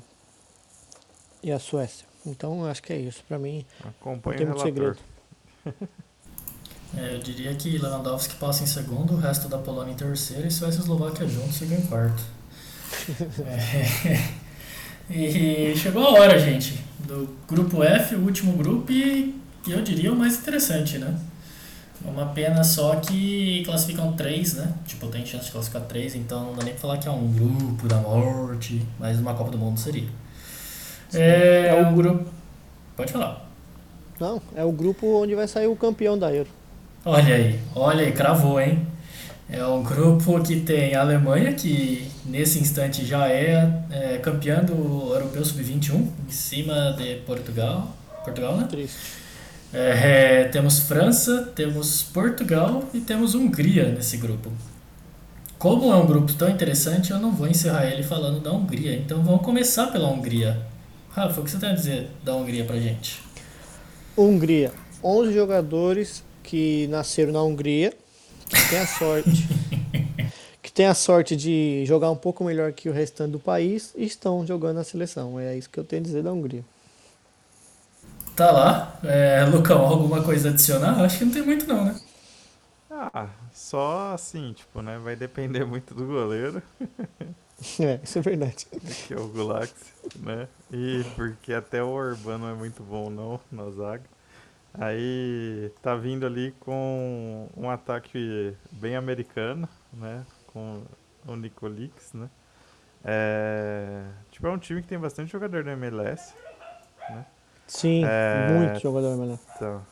e 1.44 1.52
a 1.52 1.60
Suécia. 1.60 2.06
Então, 2.26 2.66
acho 2.66 2.84
que 2.84 2.94
é 2.94 2.98
isso. 2.98 3.24
Para 3.28 3.40
mim, 3.40 3.66
Acompanha 3.84 4.46
não 4.46 4.56
tem 4.56 4.64
muito 4.64 4.64
segredo. 4.64 4.98
É, 6.98 7.16
eu 7.16 7.20
diria 7.20 7.56
que 7.56 7.78
Lewandowski 7.78 8.36
passa 8.36 8.64
em 8.64 8.68
segundo, 8.68 9.14
o 9.14 9.18
resto 9.18 9.48
da 9.48 9.58
Polônia 9.58 9.94
em 9.94 9.96
terceiro 9.96 10.46
e 10.46 10.52
Suécia 10.52 10.80
e 10.80 10.82
Eslováquia 10.82 11.26
juntos 11.26 11.58
ficam 11.58 11.78
em 11.78 11.82
quarto. 11.84 12.22
É. 13.48 14.42
E 15.10 15.76
chegou 15.76 16.06
a 16.06 16.12
hora, 16.12 16.40
gente, 16.40 16.80
do 17.00 17.28
grupo 17.46 17.84
F, 17.84 18.16
o 18.16 18.24
último 18.24 18.54
grupo, 18.54 18.92
e 18.92 19.36
eu 19.68 19.82
diria 19.82 20.12
o 20.12 20.16
mais 20.16 20.38
interessante, 20.38 20.98
né? 20.98 21.20
Uma 22.06 22.28
pena 22.28 22.64
só 22.64 22.96
que 22.96 23.62
classificam 23.66 24.14
três, 24.14 24.54
né? 24.54 24.74
Tipo, 24.88 25.08
tem 25.08 25.26
chance 25.26 25.46
de 25.46 25.52
classificar 25.52 25.82
três, 25.84 26.16
então 26.16 26.46
não 26.46 26.56
dá 26.56 26.64
nem 26.64 26.74
pra 26.74 26.82
falar 26.82 26.98
que 26.98 27.10
é 27.10 27.12
um 27.12 27.28
grupo 27.32 27.90
da 27.90 27.98
morte, 27.98 28.82
mas 28.98 29.20
uma 29.20 29.34
Copa 29.34 29.52
do 29.52 29.58
Mundo 29.58 29.78
seria. 29.80 30.08
É, 31.14 31.68
é 31.68 31.82
o 31.82 31.94
grupo. 31.94 32.30
Pode 32.96 33.12
falar. 33.12 33.50
Não, 34.20 34.42
é 34.56 34.64
o 34.64 34.72
grupo 34.72 35.22
onde 35.22 35.34
vai 35.34 35.48
sair 35.48 35.68
o 35.68 35.76
campeão 35.76 36.18
da 36.18 36.32
Euro. 36.34 36.50
Olha 37.04 37.36
aí, 37.36 37.60
olha 37.76 38.06
aí, 38.06 38.12
cravou, 38.12 38.62
hein? 38.62 38.86
É 39.50 39.66
um 39.66 39.84
grupo 39.84 40.42
que 40.42 40.62
tem 40.62 40.96
a 40.96 41.02
Alemanha, 41.02 41.54
que 41.54 42.10
nesse 42.26 42.60
instante 42.60 43.06
já 43.06 43.28
é, 43.28 43.84
é 43.90 44.18
campeã 44.20 44.64
do 44.64 45.12
Europeu 45.12 45.44
Sub-21, 45.44 46.08
em 46.28 46.32
cima 46.32 46.96
de 46.98 47.16
Portugal. 47.26 47.96
Portugal, 48.24 48.56
né? 48.56 48.68
Triste. 48.70 48.98
É, 49.74 50.42
é, 50.42 50.44
temos 50.46 50.80
França, 50.80 51.52
temos 51.56 52.04
Portugal 52.04 52.84
e 52.94 53.00
temos 53.00 53.36
Hungria 53.36 53.90
nesse 53.90 54.18
grupo. 54.18 54.52
Como 55.58 55.92
é 55.92 55.96
um 55.96 56.06
grupo 56.06 56.34
tão 56.34 56.50
interessante, 56.50 57.12
eu 57.12 57.20
não 57.20 57.32
vou 57.32 57.48
encerrar 57.48 57.86
ele 57.86 58.04
falando 58.04 58.40
da 58.40 58.52
Hungria. 58.52 58.96
Então 58.96 59.22
vamos 59.22 59.42
começar 59.42 59.88
pela 59.88 60.10
Hungria. 60.10 60.71
Rafa, 61.12 61.42
o 61.42 61.44
que 61.44 61.52
você 61.52 61.60
tem 61.60 61.70
a 61.70 61.74
dizer 61.74 62.10
da 62.24 62.36
Hungria 62.36 62.64
pra 62.64 62.78
gente? 62.78 63.22
Hungria. 64.18 64.72
11 65.04 65.34
jogadores 65.34 66.24
que 66.44 66.88
nasceram 66.88 67.34
na 67.34 67.42
Hungria 67.42 67.94
que 68.48 68.70
tem 68.70 68.80
a 68.80 68.88
sorte 68.88 69.48
que 70.62 70.72
tem 70.72 70.86
a 70.86 70.94
sorte 70.94 71.36
de 71.36 71.84
jogar 71.86 72.12
um 72.12 72.16
pouco 72.16 72.44
melhor 72.44 72.72
que 72.72 72.88
o 72.88 72.94
restante 72.94 73.32
do 73.32 73.40
país 73.40 73.94
e 73.96 74.06
estão 74.06 74.46
jogando 74.46 74.78
na 74.78 74.84
seleção. 74.84 75.40
É 75.40 75.58
isso 75.58 75.70
que 75.70 75.80
eu 75.80 75.84
tenho 75.84 76.02
a 76.02 76.06
dizer 76.06 76.24
da 76.24 76.32
Hungria. 76.32 76.64
Tá 78.36 78.52
lá. 78.52 79.00
É, 79.04 79.44
Lucão, 79.46 79.82
alguma 79.86 80.24
coisa 80.24 80.50
a 80.50 80.52
adicionar? 80.52 81.02
Acho 81.02 81.18
que 81.18 81.26
não 81.26 81.34
tem 81.34 81.42
muito 81.42 81.68
não, 81.68 81.86
né? 81.86 82.00
Ah, 82.90 83.28
só 83.54 84.14
assim, 84.14 84.54
tipo, 84.54 84.82
né? 84.82 84.98
Vai 85.04 85.16
depender 85.16 85.66
muito 85.66 85.94
do 85.94 86.06
goleiro. 86.06 86.62
É, 87.80 88.00
isso 88.04 88.18
é 88.18 88.22
verdade. 88.22 88.66
Que 89.08 89.14
é 89.14 89.18
o 89.18 89.28
Gulax, 89.28 89.94
né? 90.16 90.48
E 90.72 91.04
porque 91.16 91.54
até 91.54 91.84
o 91.84 91.90
Urbano 91.90 92.50
é 92.50 92.54
muito 92.54 92.82
bom 92.82 93.10
não 93.10 93.40
na 93.52 93.70
zaga. 93.70 94.04
Aí 94.74 95.72
tá 95.82 95.96
vindo 95.96 96.26
ali 96.26 96.54
com 96.60 97.50
um 97.56 97.70
ataque 97.70 98.56
bem 98.72 98.96
americano, 98.96 99.68
né? 99.94 100.26
Com 100.48 100.82
o 101.28 101.36
Nicolix, 101.36 102.14
né? 102.14 102.30
É, 103.04 104.06
tipo, 104.32 104.48
é 104.48 104.50
um 104.50 104.58
time 104.58 104.82
que 104.82 104.88
tem 104.88 104.98
bastante 104.98 105.32
jogador 105.32 105.64
da 105.64 105.72
MLS, 105.74 106.34
né? 107.10 107.26
Sim, 107.68 108.04
é, 108.06 108.60
muito 108.60 108.80
jogador 108.80 109.10
da 109.10 109.24
MLS. 109.24 109.44
Então, 109.56 109.86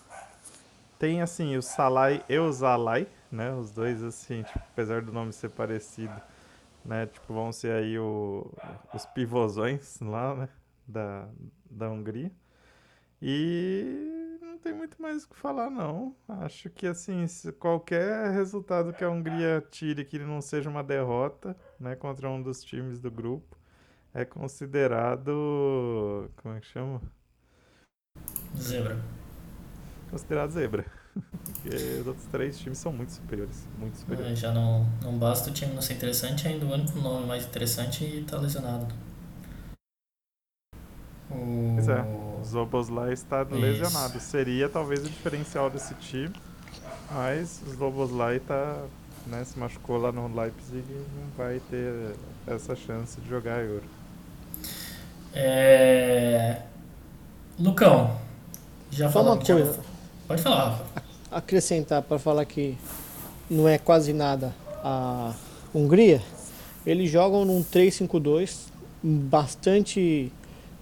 tem 0.98 1.22
assim 1.22 1.58
o 1.58 1.62
Salai 1.62 2.24
e 2.30 2.38
o 2.38 2.52
Zalai, 2.52 3.08
né? 3.32 3.52
Os 3.52 3.72
dois 3.72 4.02
assim, 4.04 4.44
tipo, 4.44 4.60
apesar 4.60 5.02
do 5.02 5.12
nome 5.12 5.34
ser 5.34 5.50
parecido, 5.50 6.14
né? 6.86 7.08
Tipo, 7.08 7.34
vão 7.34 7.52
ser 7.52 7.72
aí 7.72 7.98
o, 8.00 8.52
os 8.94 9.06
pivôzões 9.08 10.00
lá, 10.02 10.36
né? 10.36 10.50
Da, 10.88 11.28
da 11.70 11.90
Hungria. 11.90 12.32
E 13.22 14.40
não 14.42 14.58
tem 14.58 14.74
muito 14.74 15.02
mais 15.02 15.24
o 15.24 15.30
que 15.30 15.36
falar, 15.36 15.70
não. 15.70 16.16
Acho 16.28 16.70
que, 16.70 16.88
assim, 16.88 17.26
qualquer 17.60 18.32
resultado 18.32 18.94
que 18.94 19.04
a 19.04 19.10
Hungria 19.10 19.64
tire 19.70 20.06
que 20.06 20.18
não 20.20 20.42
seja 20.42 20.70
uma 20.70 20.84
derrota, 20.84 21.56
né, 21.80 21.96
contra 21.96 22.30
um 22.30 22.42
dos 22.42 22.64
times 22.64 23.00
do 23.00 23.12
grupo, 23.12 23.58
é 24.14 24.26
considerado. 24.26 26.30
Como 26.38 26.56
é 26.56 26.60
que 26.60 26.68
chama? 26.68 27.02
Zebra. 28.58 28.98
Considerado 30.10 30.52
zebra. 30.52 30.86
Porque 31.46 31.70
os 32.02 32.08
outros 32.08 32.26
três 32.28 32.58
times 32.60 32.78
são 32.78 32.92
muito 32.94 33.12
superiores. 33.12 33.68
Muito 33.78 33.96
É, 33.96 33.98
superiores. 34.00 34.40
já 34.40 34.52
não, 34.54 34.86
não 35.02 35.18
basta 35.18 35.50
o 35.50 35.54
time 35.54 35.74
não 35.74 35.82
ser 35.82 35.94
interessante, 35.96 36.48
ainda 36.48 36.66
o 36.66 36.72
único 36.74 37.00
nome 37.00 37.26
mais 37.28 37.46
interessante 37.46 38.26
tá 38.28 38.38
lesionado. 38.38 38.94
O... 41.30 41.74
Pois 41.76 41.88
é. 41.88 42.02
O 42.02 42.44
Zoboslai 42.44 43.14
está 43.14 43.46
Isso. 43.52 43.56
lesionado. 43.56 44.20
Seria 44.20 44.70
talvez 44.70 45.06
o 45.06 45.10
diferencial 45.10 45.70
desse 45.70 45.94
time. 45.96 46.34
Mas 47.12 47.62
o 47.68 47.72
Zoboslai 47.76 48.40
tá, 48.40 48.86
né, 49.28 49.44
se 49.44 49.58
machucou 49.58 49.98
lá 49.98 50.12
no 50.12 50.28
Leipzig 50.34 50.84
e 50.90 51.08
não 51.20 51.30
vai 51.38 51.60
ter 51.70 52.16
essa 52.48 52.76
chance 52.76 53.20
de 53.22 53.30
jogar 53.30 53.56
a 53.56 53.62
Euro. 53.64 53.84
É... 55.34 56.64
Lucão, 57.60 58.18
já 58.92 59.10
falamos. 59.10 59.48
já- 59.48 59.54
coisa. 59.56 59.80
Pode 60.28 60.42
falar, 60.42 60.70
Rafa. 60.70 60.99
Acrescentar 61.32 62.02
para 62.02 62.18
falar 62.20 62.46
que 62.46 62.78
não 63.50 63.68
é 63.68 63.78
quase 63.78 64.14
nada 64.14 64.54
a 64.84 65.34
Hungria, 65.74 66.22
eles 66.86 67.10
jogam 67.10 67.46
num 67.46 67.64
3-5-2 67.64 68.68
bastante 69.02 70.32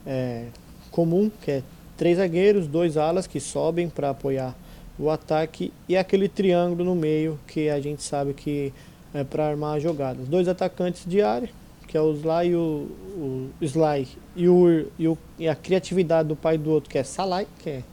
é, 0.05 0.45
comum, 0.91 1.31
que 1.41 1.51
é 1.51 1.63
três 1.95 2.17
zagueiros, 2.17 2.67
dois 2.67 2.97
alas 2.97 3.27
que 3.27 3.39
sobem 3.39 3.89
para 3.89 4.11
apoiar 4.11 4.55
o 4.99 5.09
ataque 5.09 5.71
e 5.87 5.95
aquele 5.95 6.27
triângulo 6.27 6.83
no 6.83 6.95
meio 6.95 7.39
que 7.47 7.69
a 7.69 7.79
gente 7.79 8.01
sabe 8.01 8.33
que 8.33 8.73
é 9.13 9.23
para 9.23 9.47
armar 9.47 9.79
jogadas. 9.79 10.27
Dois 10.27 10.47
atacantes 10.47 11.03
de 11.05 11.21
área, 11.21 11.49
que 11.87 11.97
é 11.97 12.01
o 12.01 12.13
Sly 12.13 12.55
o, 12.55 12.89
o 13.17 13.51
Sly 13.61 14.07
e, 14.35 14.47
o, 14.47 14.87
e, 14.97 15.07
o, 15.07 15.17
e 15.37 15.47
a 15.47 15.55
criatividade 15.55 16.27
do 16.27 16.35
pai 16.35 16.57
do 16.57 16.69
outro, 16.71 16.89
que 16.89 16.97
é 16.97 17.03
Salai, 17.03 17.47
que 17.59 17.69
é 17.69 17.83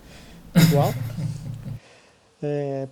igual. 0.69 0.93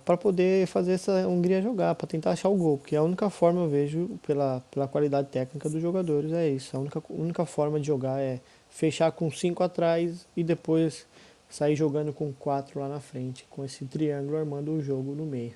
para 0.05 0.17
poder 0.17 0.67
fazer 0.67 0.93
essa 0.93 1.27
Hungria 1.27 1.61
jogar, 1.61 1.95
para 1.95 2.07
tentar 2.07 2.31
achar 2.31 2.49
o 2.49 2.55
gol, 2.55 2.77
porque 2.77 2.95
é 2.95 2.99
a 2.99 3.03
única 3.03 3.29
forma 3.29 3.61
eu 3.61 3.69
vejo 3.69 4.19
pela, 4.25 4.61
pela 4.71 4.87
qualidade 4.87 5.27
técnica 5.29 5.69
dos 5.69 5.81
jogadores 5.81 6.31
é 6.31 6.49
isso. 6.49 6.75
A 6.75 6.79
única, 6.79 7.01
única 7.09 7.45
forma 7.45 7.79
de 7.79 7.87
jogar 7.87 8.19
é 8.19 8.39
fechar 8.69 9.11
com 9.11 9.29
cinco 9.31 9.63
atrás 9.63 10.25
e 10.35 10.43
depois 10.43 11.05
sair 11.49 11.75
jogando 11.75 12.11
com 12.11 12.33
quatro 12.33 12.79
lá 12.79 12.89
na 12.89 12.99
frente, 12.99 13.45
com 13.49 13.63
esse 13.63 13.85
triângulo 13.85 14.37
armando 14.37 14.71
o 14.71 14.81
jogo 14.81 15.13
no 15.13 15.25
meio. 15.25 15.53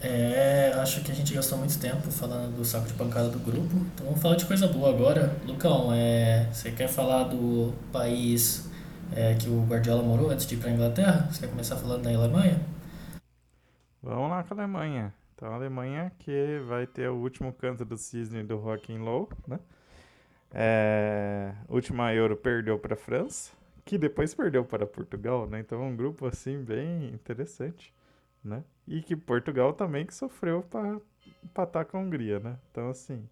É, 0.00 0.72
acho 0.76 1.02
que 1.02 1.10
a 1.10 1.14
gente 1.14 1.34
gastou 1.34 1.58
muito 1.58 1.76
tempo 1.80 2.08
falando 2.12 2.56
do 2.56 2.64
saco 2.64 2.86
de 2.86 2.94
pancada 2.94 3.28
do 3.28 3.38
grupo, 3.40 3.74
então 3.94 4.06
vamos 4.06 4.22
falar 4.22 4.36
de 4.36 4.44
coisa 4.44 4.68
boa 4.68 4.90
agora. 4.90 5.36
Lucão, 5.44 5.92
é, 5.92 6.46
você 6.52 6.70
quer 6.70 6.88
falar 6.88 7.24
do 7.24 7.72
país 7.92 8.67
é, 9.14 9.34
que 9.34 9.48
o 9.48 9.64
Guardiola 9.64 10.02
morou 10.02 10.30
antes 10.30 10.46
de 10.46 10.54
ir 10.54 10.58
para 10.58 10.70
Inglaterra? 10.70 11.28
Você 11.30 11.40
quer 11.40 11.50
começar 11.50 11.76
falando 11.76 12.02
da 12.02 12.10
Alemanha? 12.10 12.60
Vamos 14.02 14.30
lá 14.30 14.42
com 14.44 14.54
a 14.54 14.56
Alemanha. 14.56 15.14
Então 15.34 15.52
a 15.52 15.54
Alemanha 15.54 16.12
que 16.18 16.60
vai 16.66 16.86
ter 16.86 17.08
o 17.08 17.16
último 17.16 17.52
canto 17.52 17.84
do 17.84 17.96
cisne 17.96 18.42
do 18.42 18.58
and 18.70 19.02
Low, 19.02 19.28
né? 19.46 19.60
É, 20.50 21.54
última 21.68 22.12
Euro 22.14 22.36
perdeu 22.36 22.78
para 22.78 22.94
a 22.94 22.96
França, 22.96 23.52
que 23.84 23.98
depois 23.98 24.34
perdeu 24.34 24.64
para 24.64 24.86
Portugal, 24.86 25.46
né? 25.46 25.60
Então 25.60 25.82
é 25.82 25.84
um 25.84 25.94
grupo 25.94 26.26
assim 26.26 26.62
bem 26.62 27.08
interessante, 27.14 27.94
né? 28.42 28.64
E 28.86 29.02
que 29.02 29.14
Portugal 29.14 29.72
também 29.72 30.06
que 30.06 30.14
sofreu 30.14 30.62
para 30.62 31.00
empatar 31.44 31.86
com 31.86 31.98
a 31.98 32.00
Hungria, 32.00 32.40
né? 32.40 32.58
Então 32.70 32.88
assim, 32.88 33.28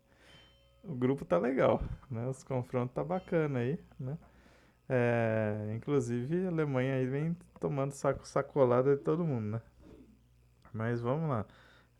o 0.84 0.94
grupo 0.94 1.24
tá 1.24 1.38
legal, 1.38 1.82
né? 2.10 2.26
Os 2.28 2.44
confrontos 2.44 2.94
tá 2.94 3.02
bacana 3.02 3.60
aí, 3.60 3.80
né? 3.98 4.16
É, 4.88 5.72
inclusive 5.74 6.46
a 6.46 6.48
Alemanha 6.48 6.94
aí 6.94 7.06
vem 7.06 7.36
tomando 7.60 7.92
saco 7.92 8.26
sacolada 8.26 8.96
de 8.96 9.02
todo 9.02 9.24
mundo, 9.24 9.52
né? 9.52 9.62
Mas 10.72 11.00
vamos 11.00 11.28
lá. 11.28 11.46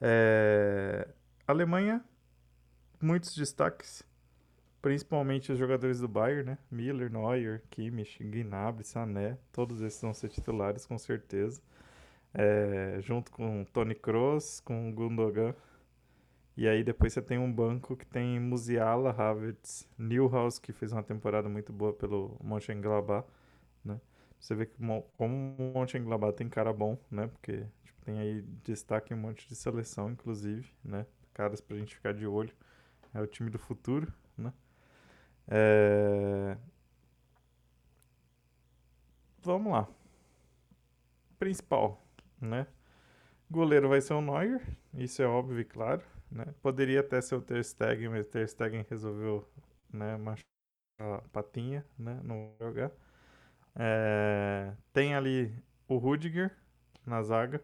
É, 0.01 1.09
Alemanha, 1.47 2.05
muitos 3.01 3.35
destaques, 3.35 4.03
principalmente 4.83 5.51
os 5.53 5.59
jogadores 5.59 6.01
do 6.01 6.09
Bayern, 6.09 6.45
né? 6.51 6.59
Miller, 6.71 7.11
Neuer, 7.11 7.63
Kimmich, 7.71 8.23
Gnabry, 8.23 8.85
Sané, 8.85 9.39
todos 9.53 9.81
esses 9.81 10.01
vão 10.01 10.15
ser 10.15 10.29
titulares 10.29 10.87
com 10.87 10.99
certeza. 10.99 11.61
É, 12.35 12.99
junto 13.01 13.31
com 13.33 13.65
Toni 13.73 13.95
Kroos, 13.95 14.61
com 14.61 14.93
Gundogan. 14.93 15.55
E 16.57 16.67
aí 16.69 16.83
depois 16.83 17.13
você 17.13 17.23
tem 17.23 17.39
um 17.39 17.53
banco 17.53 17.97
que 17.97 18.07
tem 18.07 18.41
Musiala, 18.41 19.11
Havertz, 19.11 19.89
Newhouse, 19.99 20.61
que 20.61 20.73
fez 20.73 20.93
uma 20.93 21.03
temporada 21.03 21.49
muito 21.49 21.73
boa 21.73 21.93
pelo 21.93 22.37
Mönchengladbach, 22.43 23.27
né? 23.85 24.01
Você 24.41 24.55
vê 24.55 24.67
que 24.67 24.83
mo- 24.83 25.05
como 25.17 25.57
o 25.59 25.79
Mönchengladbach 25.79 26.37
tem 26.37 26.49
cara 26.49 26.73
bom, 26.73 26.99
né? 27.11 27.29
Porque 27.29 27.67
tipo, 27.85 28.01
tem 28.05 28.21
aí 28.21 28.43
destaque 28.65 29.13
em 29.15 29.17
um 29.17 29.21
monte 29.21 29.49
de 29.49 29.57
seleção, 29.57 30.11
inclusive, 30.11 30.71
né? 30.85 31.07
Caras 31.35 31.61
pra 31.61 31.77
gente 31.79 31.95
ficar 31.97 32.15
de 32.15 32.27
olho. 32.27 32.53
É 33.15 33.21
o 33.23 33.27
time 33.27 33.51
do 33.51 33.59
futuro, 33.59 34.13
né? 34.39 34.53
É... 35.49 36.57
Vamos 39.43 39.73
lá. 39.73 39.89
Principal, 41.39 42.01
né? 42.41 42.67
Goleiro 43.51 43.89
vai 43.89 44.01
ser 44.01 44.15
o 44.15 44.23
Neuer, 44.23 44.63
isso 44.95 45.23
é 45.23 45.27
óbvio 45.27 45.61
e 45.61 45.65
claro, 45.65 46.03
né? 46.31 46.47
Poderia 46.63 47.01
até 47.01 47.21
ser 47.21 47.37
o 47.37 47.43
Ter 47.43 47.65
Stegen, 47.65 48.09
mas 48.11 48.27
o 48.27 48.31
Ter 48.31 48.49
Stegen 48.49 48.85
resolveu, 48.89 49.49
né, 49.93 50.17
machucar 50.17 50.47
a 50.99 51.23
patinha, 51.33 51.85
né? 51.99 52.21
Não 52.25 52.53
jogar. 52.61 52.93
É, 53.77 54.73
Tem 54.93 55.15
ali 55.15 55.53
o 55.89 55.99
Rudiger 55.99 56.57
na 57.07 57.23
zaga. 57.23 57.63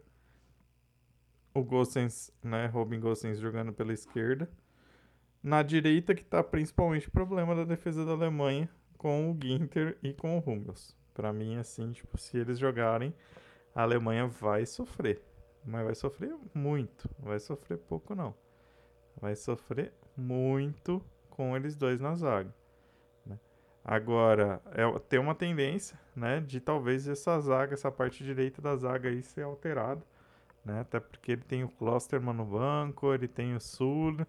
O 1.55 1.63
Gosens, 1.63 2.31
né? 2.43 2.67
Robin 2.67 3.01
Gosens 3.01 3.39
jogando 3.39 3.73
pela 3.73 3.93
esquerda. 3.93 4.49
Na 5.43 5.63
direita 5.63 6.15
que 6.15 6.25
tá 6.25 6.43
principalmente 6.43 7.09
o 7.09 7.13
problema 7.13 7.55
da 7.55 7.65
defesa 7.65 8.05
da 8.07 8.13
Alemanha 8.13 8.69
com 8.99 9.31
o 9.31 9.39
Ginter 9.41 9.99
e 10.03 10.13
com 10.15 10.39
o 10.39 10.41
Hummels. 10.41 10.97
Pra 11.15 11.33
mim, 11.33 11.57
assim, 11.57 11.93
tipo, 11.93 12.19
se 12.19 12.39
eles 12.39 12.59
jogarem, 12.59 13.15
a 13.75 13.83
Alemanha 13.83 14.27
vai 14.27 14.67
sofrer. 14.67 15.23
Mas 15.65 15.85
vai 15.85 15.95
sofrer 15.95 16.35
muito. 16.55 17.11
Vai 17.21 17.41
sofrer 17.41 17.79
pouco, 17.79 18.15
não. 18.15 18.35
Vai 19.21 19.37
sofrer 19.37 19.93
muito 20.17 21.03
com 21.31 21.57
eles 21.57 21.77
dois 21.77 22.01
na 22.01 22.15
zaga. 22.15 22.53
né? 23.27 23.39
Agora, 23.85 24.61
é, 24.73 24.99
tem 25.09 25.19
uma 25.19 25.35
tendência, 25.35 25.99
né, 26.15 26.41
de 26.41 26.61
talvez 26.61 27.09
essa 27.09 27.39
zaga, 27.41 27.75
essa 27.75 27.91
parte 27.91 28.23
direita 28.25 28.61
da 28.61 28.77
zaga 28.77 29.09
aí 29.09 29.23
ser 29.23 29.43
alterada, 29.43 30.03
né? 30.65 30.81
Até 30.81 31.01
porque 31.01 31.33
ele 31.33 31.43
tem 31.43 31.65
o 31.65 31.69
Klosterman 31.69 32.35
no 32.35 32.45
banco, 32.45 33.13
ele 33.13 33.29
tem 33.29 33.55
o 33.55 33.61
Sul. 33.61 34.27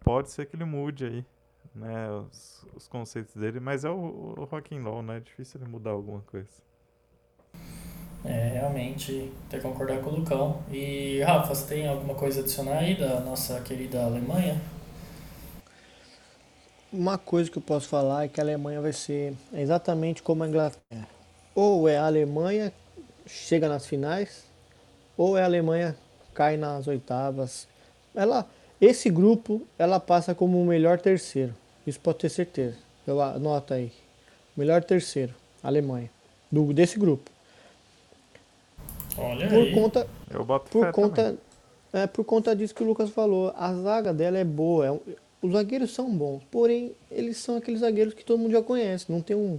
Pode 0.00 0.30
ser 0.30 0.46
que 0.46 0.56
ele 0.56 0.64
mude 0.64 1.04
aí, 1.04 1.26
né, 1.74 2.10
os, 2.10 2.66
os 2.74 2.88
conceitos 2.88 3.34
dele, 3.34 3.60
mas 3.60 3.84
é 3.84 3.90
o, 3.90 3.94
o 4.38 4.44
Rock'n'Roll, 4.44 5.02
né? 5.02 5.18
É 5.18 5.20
difícil 5.20 5.60
ele 5.60 5.70
mudar 5.70 5.90
alguma 5.90 6.20
coisa. 6.22 6.62
É, 8.24 8.50
realmente, 8.54 9.32
que 9.50 9.60
concordar 9.60 9.98
com 10.00 10.10
o 10.10 10.16
Lucão. 10.16 10.62
E, 10.70 11.20
Rafa, 11.22 11.54
você 11.54 11.74
tem 11.74 11.88
alguma 11.88 12.14
coisa 12.14 12.40
a 12.40 12.42
adicionar 12.42 12.78
aí 12.78 12.96
da 12.96 13.20
nossa 13.20 13.60
querida 13.60 14.04
Alemanha? 14.04 14.60
Uma 16.92 17.18
coisa 17.18 17.50
que 17.50 17.58
eu 17.58 17.62
posso 17.62 17.88
falar 17.88 18.24
é 18.24 18.28
que 18.28 18.40
a 18.40 18.44
Alemanha 18.44 18.80
vai 18.80 18.92
ser 18.92 19.34
exatamente 19.52 20.22
como 20.22 20.44
a 20.44 20.48
Inglaterra. 20.48 21.08
Ou 21.54 21.88
é 21.88 21.96
a 21.96 22.06
Alemanha 22.06 22.72
chega 23.26 23.68
nas 23.68 23.86
finais, 23.86 24.44
ou 25.16 25.36
é 25.36 25.42
a 25.42 25.46
Alemanha 25.46 25.96
cai 26.34 26.56
nas 26.56 26.86
oitavas. 26.86 27.66
Ela, 28.14 28.46
esse 28.80 29.10
grupo, 29.10 29.62
ela 29.78 29.98
passa 29.98 30.34
como 30.34 30.62
o 30.62 30.66
melhor 30.66 31.00
terceiro. 31.00 31.54
Isso 31.86 31.98
pode 31.98 32.18
ter 32.18 32.28
certeza. 32.28 32.76
Eu 33.06 33.20
anota 33.20 33.74
aí. 33.74 33.90
Melhor 34.56 34.84
terceiro, 34.84 35.34
Alemanha, 35.62 36.10
do 36.50 36.72
desse 36.72 36.98
grupo. 36.98 37.31
Olha 39.18 39.48
Por 39.48 39.58
aí. 39.58 39.72
conta 39.74 40.06
Eu 40.30 40.44
boto 40.44 40.70
por 40.70 40.90
conta, 40.92 41.22
também. 41.22 41.38
é, 41.92 42.06
por 42.06 42.24
conta 42.24 42.54
disso 42.56 42.74
que 42.74 42.82
o 42.82 42.86
Lucas 42.86 43.10
falou, 43.10 43.52
a 43.56 43.72
zaga 43.74 44.12
dela 44.12 44.38
é 44.38 44.44
boa. 44.44 44.86
é 44.86 44.90
um- 44.92 45.00
os 45.42 45.52
zagueiros 45.52 45.92
são 45.92 46.08
bons, 46.10 46.42
porém 46.50 46.92
eles 47.10 47.36
são 47.38 47.56
aqueles 47.56 47.80
zagueiros 47.80 48.14
que 48.14 48.24
todo 48.24 48.38
mundo 48.38 48.52
já 48.52 48.62
conhece. 48.62 49.10
Não 49.10 49.20
tem 49.20 49.34
um, 49.36 49.58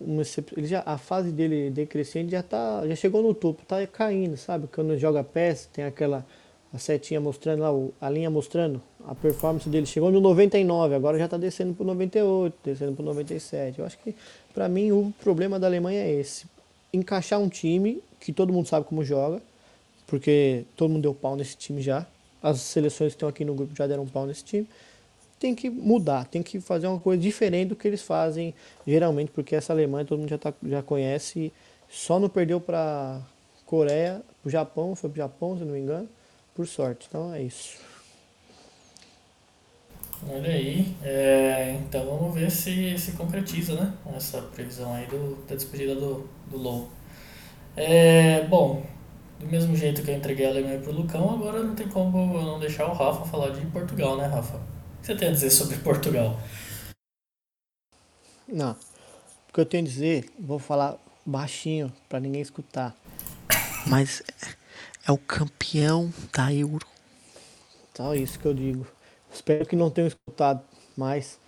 um 0.00 0.20
ele 0.56 0.66
já, 0.66 0.82
a 0.86 0.96
fase 0.96 1.30
dele 1.30 1.70
decrescente 1.70 2.30
já 2.32 2.42
tá, 2.42 2.82
já 2.88 2.96
chegou 2.96 3.22
no 3.22 3.34
topo, 3.34 3.62
tá 3.66 3.86
caindo, 3.86 4.36
sabe? 4.38 4.66
Quando 4.66 4.96
joga 4.98 5.22
pés, 5.22 5.68
tem 5.72 5.84
aquela 5.84 6.24
a 6.72 6.78
setinha 6.78 7.20
mostrando 7.20 7.60
lá, 7.60 8.06
a 8.06 8.08
linha 8.08 8.30
mostrando 8.30 8.80
a 9.06 9.14
performance 9.14 9.68
dele. 9.68 9.84
Chegou 9.86 10.10
no 10.10 10.20
99, 10.20 10.94
agora 10.94 11.18
já 11.18 11.28
tá 11.28 11.36
descendo 11.36 11.74
pro 11.74 11.84
98, 11.84 12.56
descendo 12.64 12.92
pro 12.94 13.04
97. 13.04 13.78
Eu 13.80 13.84
acho 13.84 13.98
que 13.98 14.14
pra 14.54 14.68
mim 14.68 14.90
o 14.92 15.12
problema 15.22 15.58
da 15.58 15.66
Alemanha 15.66 16.00
é 16.02 16.10
esse, 16.12 16.46
encaixar 16.94 17.38
um 17.40 17.48
time 17.48 18.00
que 18.20 18.32
todo 18.32 18.52
mundo 18.52 18.68
sabe 18.68 18.86
como 18.86 19.02
joga 19.02 19.42
porque 20.10 20.64
todo 20.76 20.90
mundo 20.90 21.02
deu 21.02 21.14
pau 21.14 21.36
nesse 21.36 21.56
time 21.56 21.80
já. 21.80 22.04
As 22.42 22.60
seleções 22.60 23.12
que 23.12 23.16
estão 23.16 23.28
aqui 23.28 23.44
no 23.44 23.54
grupo 23.54 23.76
já 23.76 23.86
deram 23.86 24.04
pau 24.08 24.26
nesse 24.26 24.42
time. 24.42 24.66
tem 25.38 25.54
que 25.54 25.70
mudar, 25.70 26.26
tem 26.26 26.42
que 26.42 26.60
fazer 26.60 26.88
uma 26.88 26.98
coisa 26.98 27.22
diferente 27.22 27.68
do 27.68 27.76
que 27.76 27.86
eles 27.86 28.02
fazem 28.02 28.52
geralmente, 28.86 29.30
porque 29.30 29.54
essa 29.54 29.72
Alemanha 29.72 30.04
todo 30.04 30.18
mundo 30.18 30.28
já, 30.28 30.36
tá, 30.36 30.52
já 30.64 30.82
conhece, 30.82 31.52
só 31.88 32.18
não 32.18 32.28
perdeu 32.28 32.60
para 32.60 33.20
Coreia, 33.64 34.20
o 34.44 34.50
Japão, 34.50 34.96
foi 34.96 35.08
pro 35.08 35.18
Japão, 35.18 35.56
se 35.56 35.64
não 35.64 35.72
me 35.72 35.78
engano, 35.78 36.08
por 36.54 36.66
sorte. 36.66 37.06
Então 37.08 37.32
é 37.32 37.42
isso. 37.42 37.78
Olha 40.28 40.50
aí, 40.50 40.94
é, 41.02 41.78
então 41.80 42.04
vamos 42.04 42.34
ver 42.34 42.50
se 42.50 42.98
se 42.98 43.12
concretiza, 43.12 43.74
né? 43.74 43.94
Essa 44.14 44.42
previsão 44.42 44.92
aí 44.92 45.06
do, 45.06 45.36
da 45.46 45.54
despedida 45.54 45.94
do, 45.94 46.28
do 46.50 46.58
Low. 46.58 46.90
É, 47.76 48.44
bom, 48.44 48.82
do 49.38 49.46
mesmo 49.46 49.74
jeito 49.74 50.02
que 50.02 50.10
eu 50.10 50.16
entreguei 50.16 50.46
a 50.46 50.50
Alemanha 50.50 50.78
pro 50.80 50.92
Lucão, 50.92 51.34
agora 51.34 51.62
não 51.62 51.74
tem 51.74 51.88
como 51.88 52.36
eu 52.36 52.42
não 52.42 52.58
deixar 52.58 52.86
o 52.86 52.92
Rafa 52.92 53.24
falar 53.24 53.50
de 53.50 53.64
Portugal, 53.66 54.16
né, 54.16 54.26
Rafa? 54.26 54.56
O 54.56 55.00
que 55.00 55.06
você 55.06 55.14
tem 55.14 55.28
a 55.28 55.32
dizer 55.32 55.50
sobre 55.50 55.76
Portugal? 55.78 56.38
Não. 58.46 58.72
O 58.72 59.52
que 59.52 59.60
eu 59.60 59.66
tenho 59.66 59.84
a 59.84 59.86
dizer, 59.86 60.30
vou 60.38 60.58
falar 60.58 60.96
baixinho 61.24 61.92
para 62.08 62.20
ninguém 62.20 62.42
escutar. 62.42 62.94
Mas 63.86 64.22
é 65.06 65.12
o 65.12 65.18
campeão 65.18 66.12
da 66.36 66.52
Euro. 66.52 66.86
Só 67.96 68.14
isso 68.14 68.38
que 68.38 68.46
eu 68.46 68.54
digo. 68.54 68.86
Espero 69.32 69.64
que 69.64 69.76
não 69.76 69.90
tenham 69.90 70.08
escutado, 70.08 70.60
mas 70.96 71.38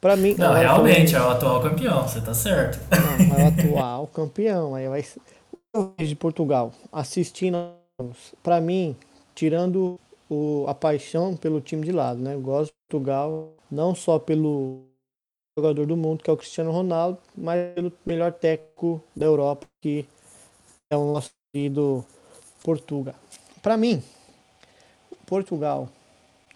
para 0.00 0.16
mim. 0.16 0.34
Não, 0.36 0.52
realmente 0.54 1.14
é 1.14 1.20
o 1.20 1.30
atual 1.30 1.62
campeão, 1.62 2.02
você 2.06 2.20
tá 2.20 2.34
certo. 2.34 2.78
Não, 2.90 3.38
é 3.38 3.44
o 3.44 3.48
atual 3.48 4.06
campeão. 4.08 4.74
Aí 4.74 4.88
vai 4.88 5.04
de 5.96 6.16
Portugal 6.16 6.72
assistindo, 6.92 7.74
para 8.42 8.60
mim, 8.60 8.96
tirando 9.34 9.98
o, 10.28 10.64
a 10.68 10.74
paixão 10.74 11.36
pelo 11.36 11.60
time 11.60 11.84
de 11.84 11.92
lado, 11.92 12.20
né? 12.20 12.34
Eu 12.34 12.40
gosto 12.40 12.72
de 12.72 12.78
Portugal 12.88 13.52
não 13.70 13.94
só 13.94 14.18
pelo 14.18 14.84
jogador 15.58 15.86
do 15.86 15.96
mundo 15.96 16.22
que 16.22 16.30
é 16.30 16.32
o 16.32 16.36
Cristiano 16.36 16.70
Ronaldo, 16.70 17.18
mas 17.36 17.74
pelo 17.74 17.92
melhor 18.04 18.32
técnico 18.32 19.02
da 19.14 19.26
Europa 19.26 19.66
que 19.80 20.06
é 20.90 20.96
o 20.96 21.12
nosso 21.12 21.30
querido 21.52 22.04
Portugal. 22.62 23.14
Para 23.62 23.76
mim, 23.76 24.02
Portugal 25.26 25.88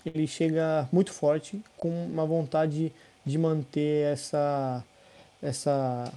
ele 0.04 0.26
chega 0.26 0.88
muito 0.92 1.12
forte 1.12 1.62
com 1.76 1.88
uma 2.06 2.24
vontade 2.24 2.92
de 3.24 3.38
manter 3.38 4.12
essa 4.12 4.84
essa 5.42 6.12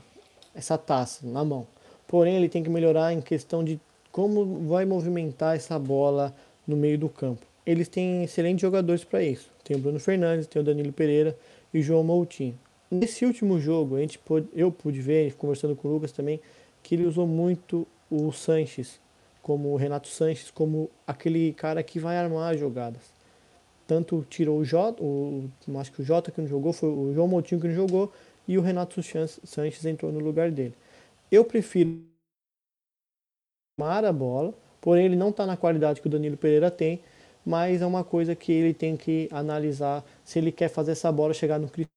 essa 0.54 0.78
taça 0.78 1.26
na 1.26 1.43
mão. 1.43 1.68
Porém, 2.14 2.36
ele 2.36 2.47
tem 2.47 2.61
que 2.61 2.70
melhorar 2.70 3.11
em 3.11 3.20
questão 3.20 3.64
de 3.64 3.80
como 4.11 4.68
vai 4.68 4.86
movimentar 4.86 5.55
essa 5.55 5.80
bola 5.80 6.32
no 6.68 6.78
meio 6.78 6.95
do 6.95 7.09
campo. 7.09 7.43
Eles 7.66 7.88
têm 7.88 8.24
excelentes 8.24 8.61
jogadores 8.61 9.03
para 9.03 9.24
isso. 9.24 9.49
Tem 9.64 9.76
o 9.76 9.80
Bruno 9.80 9.99
Fernandes, 9.99 10.45
tem 10.45 10.61
o 10.61 10.64
Danilo 10.64 10.93
Pereira 10.93 11.36
e 11.74 11.80
o 11.80 11.82
João 11.82 12.03
Moutinho. 12.03 12.55
Nesse 12.91 13.26
último 13.26 13.59
jogo, 13.59 13.95
a 13.95 13.99
gente 13.99 14.20
pôde, 14.20 14.47
eu 14.53 14.72
pude 14.72 15.01
ver, 15.01 15.34
conversando 15.34 15.76
com 15.76 15.88
o 15.88 15.91
Lucas 15.91 16.11
também, 16.11 16.39
que 16.84 16.93
ele 16.93 17.07
usou 17.07 17.26
muito 17.26 17.88
o 18.11 18.32
Sanches, 18.32 18.99
como 19.41 19.70
o 19.70 19.76
Renato 19.76 20.07
Sanches, 20.07 20.51
como 20.51 20.91
aquele 21.07 21.51
cara 21.53 21.82
que 21.82 21.97
vai 21.97 22.16
armar 22.16 22.53
as 22.53 22.59
jogadas. 22.59 23.01
Tanto 23.88 24.24
tirou 24.30 24.59
o 24.59 24.64
Jota, 24.64 25.01
o, 25.01 25.49
acho 25.80 25.91
que 25.91 26.03
o 26.03 26.05
Jota 26.05 26.30
que 26.30 26.39
não 26.39 26.47
jogou, 26.47 26.74
foi 26.74 26.89
o 26.89 27.11
João 27.11 27.28
Moutinho 27.28 27.59
que 27.59 27.70
não 27.70 27.74
jogou, 27.74 28.14
e 28.47 28.55
o 28.55 28.61
Renato 28.61 29.01
Sanches 29.01 29.84
entrou 29.84 30.11
no 30.11 30.20
lugar 30.20 30.51
dele. 30.51 30.76
Eu 31.34 31.44
prefiro 31.44 32.00
tomar 33.76 34.06
a 34.06 34.14
bola, 34.14 34.54
porém 34.80 35.06
ele 35.06 35.16
não 35.16 35.32
está 35.32 35.48
na 35.48 35.58
qualidade 35.58 36.00
que 36.00 36.06
o 36.06 36.10
Danilo 36.12 36.38
Pereira 36.38 36.70
tem, 36.70 37.02
mas 37.44 37.82
é 37.82 37.86
uma 37.88 38.04
coisa 38.04 38.36
que 38.36 38.52
ele 38.52 38.72
tem 38.72 38.96
que 38.96 39.28
analisar 39.32 40.06
se 40.24 40.38
ele 40.38 40.52
quer 40.52 40.70
fazer 40.70 40.92
essa 40.92 41.12
bola 41.12 41.34
chegar 41.34 41.58
no 41.58 41.68
Cristiano. 41.68 41.90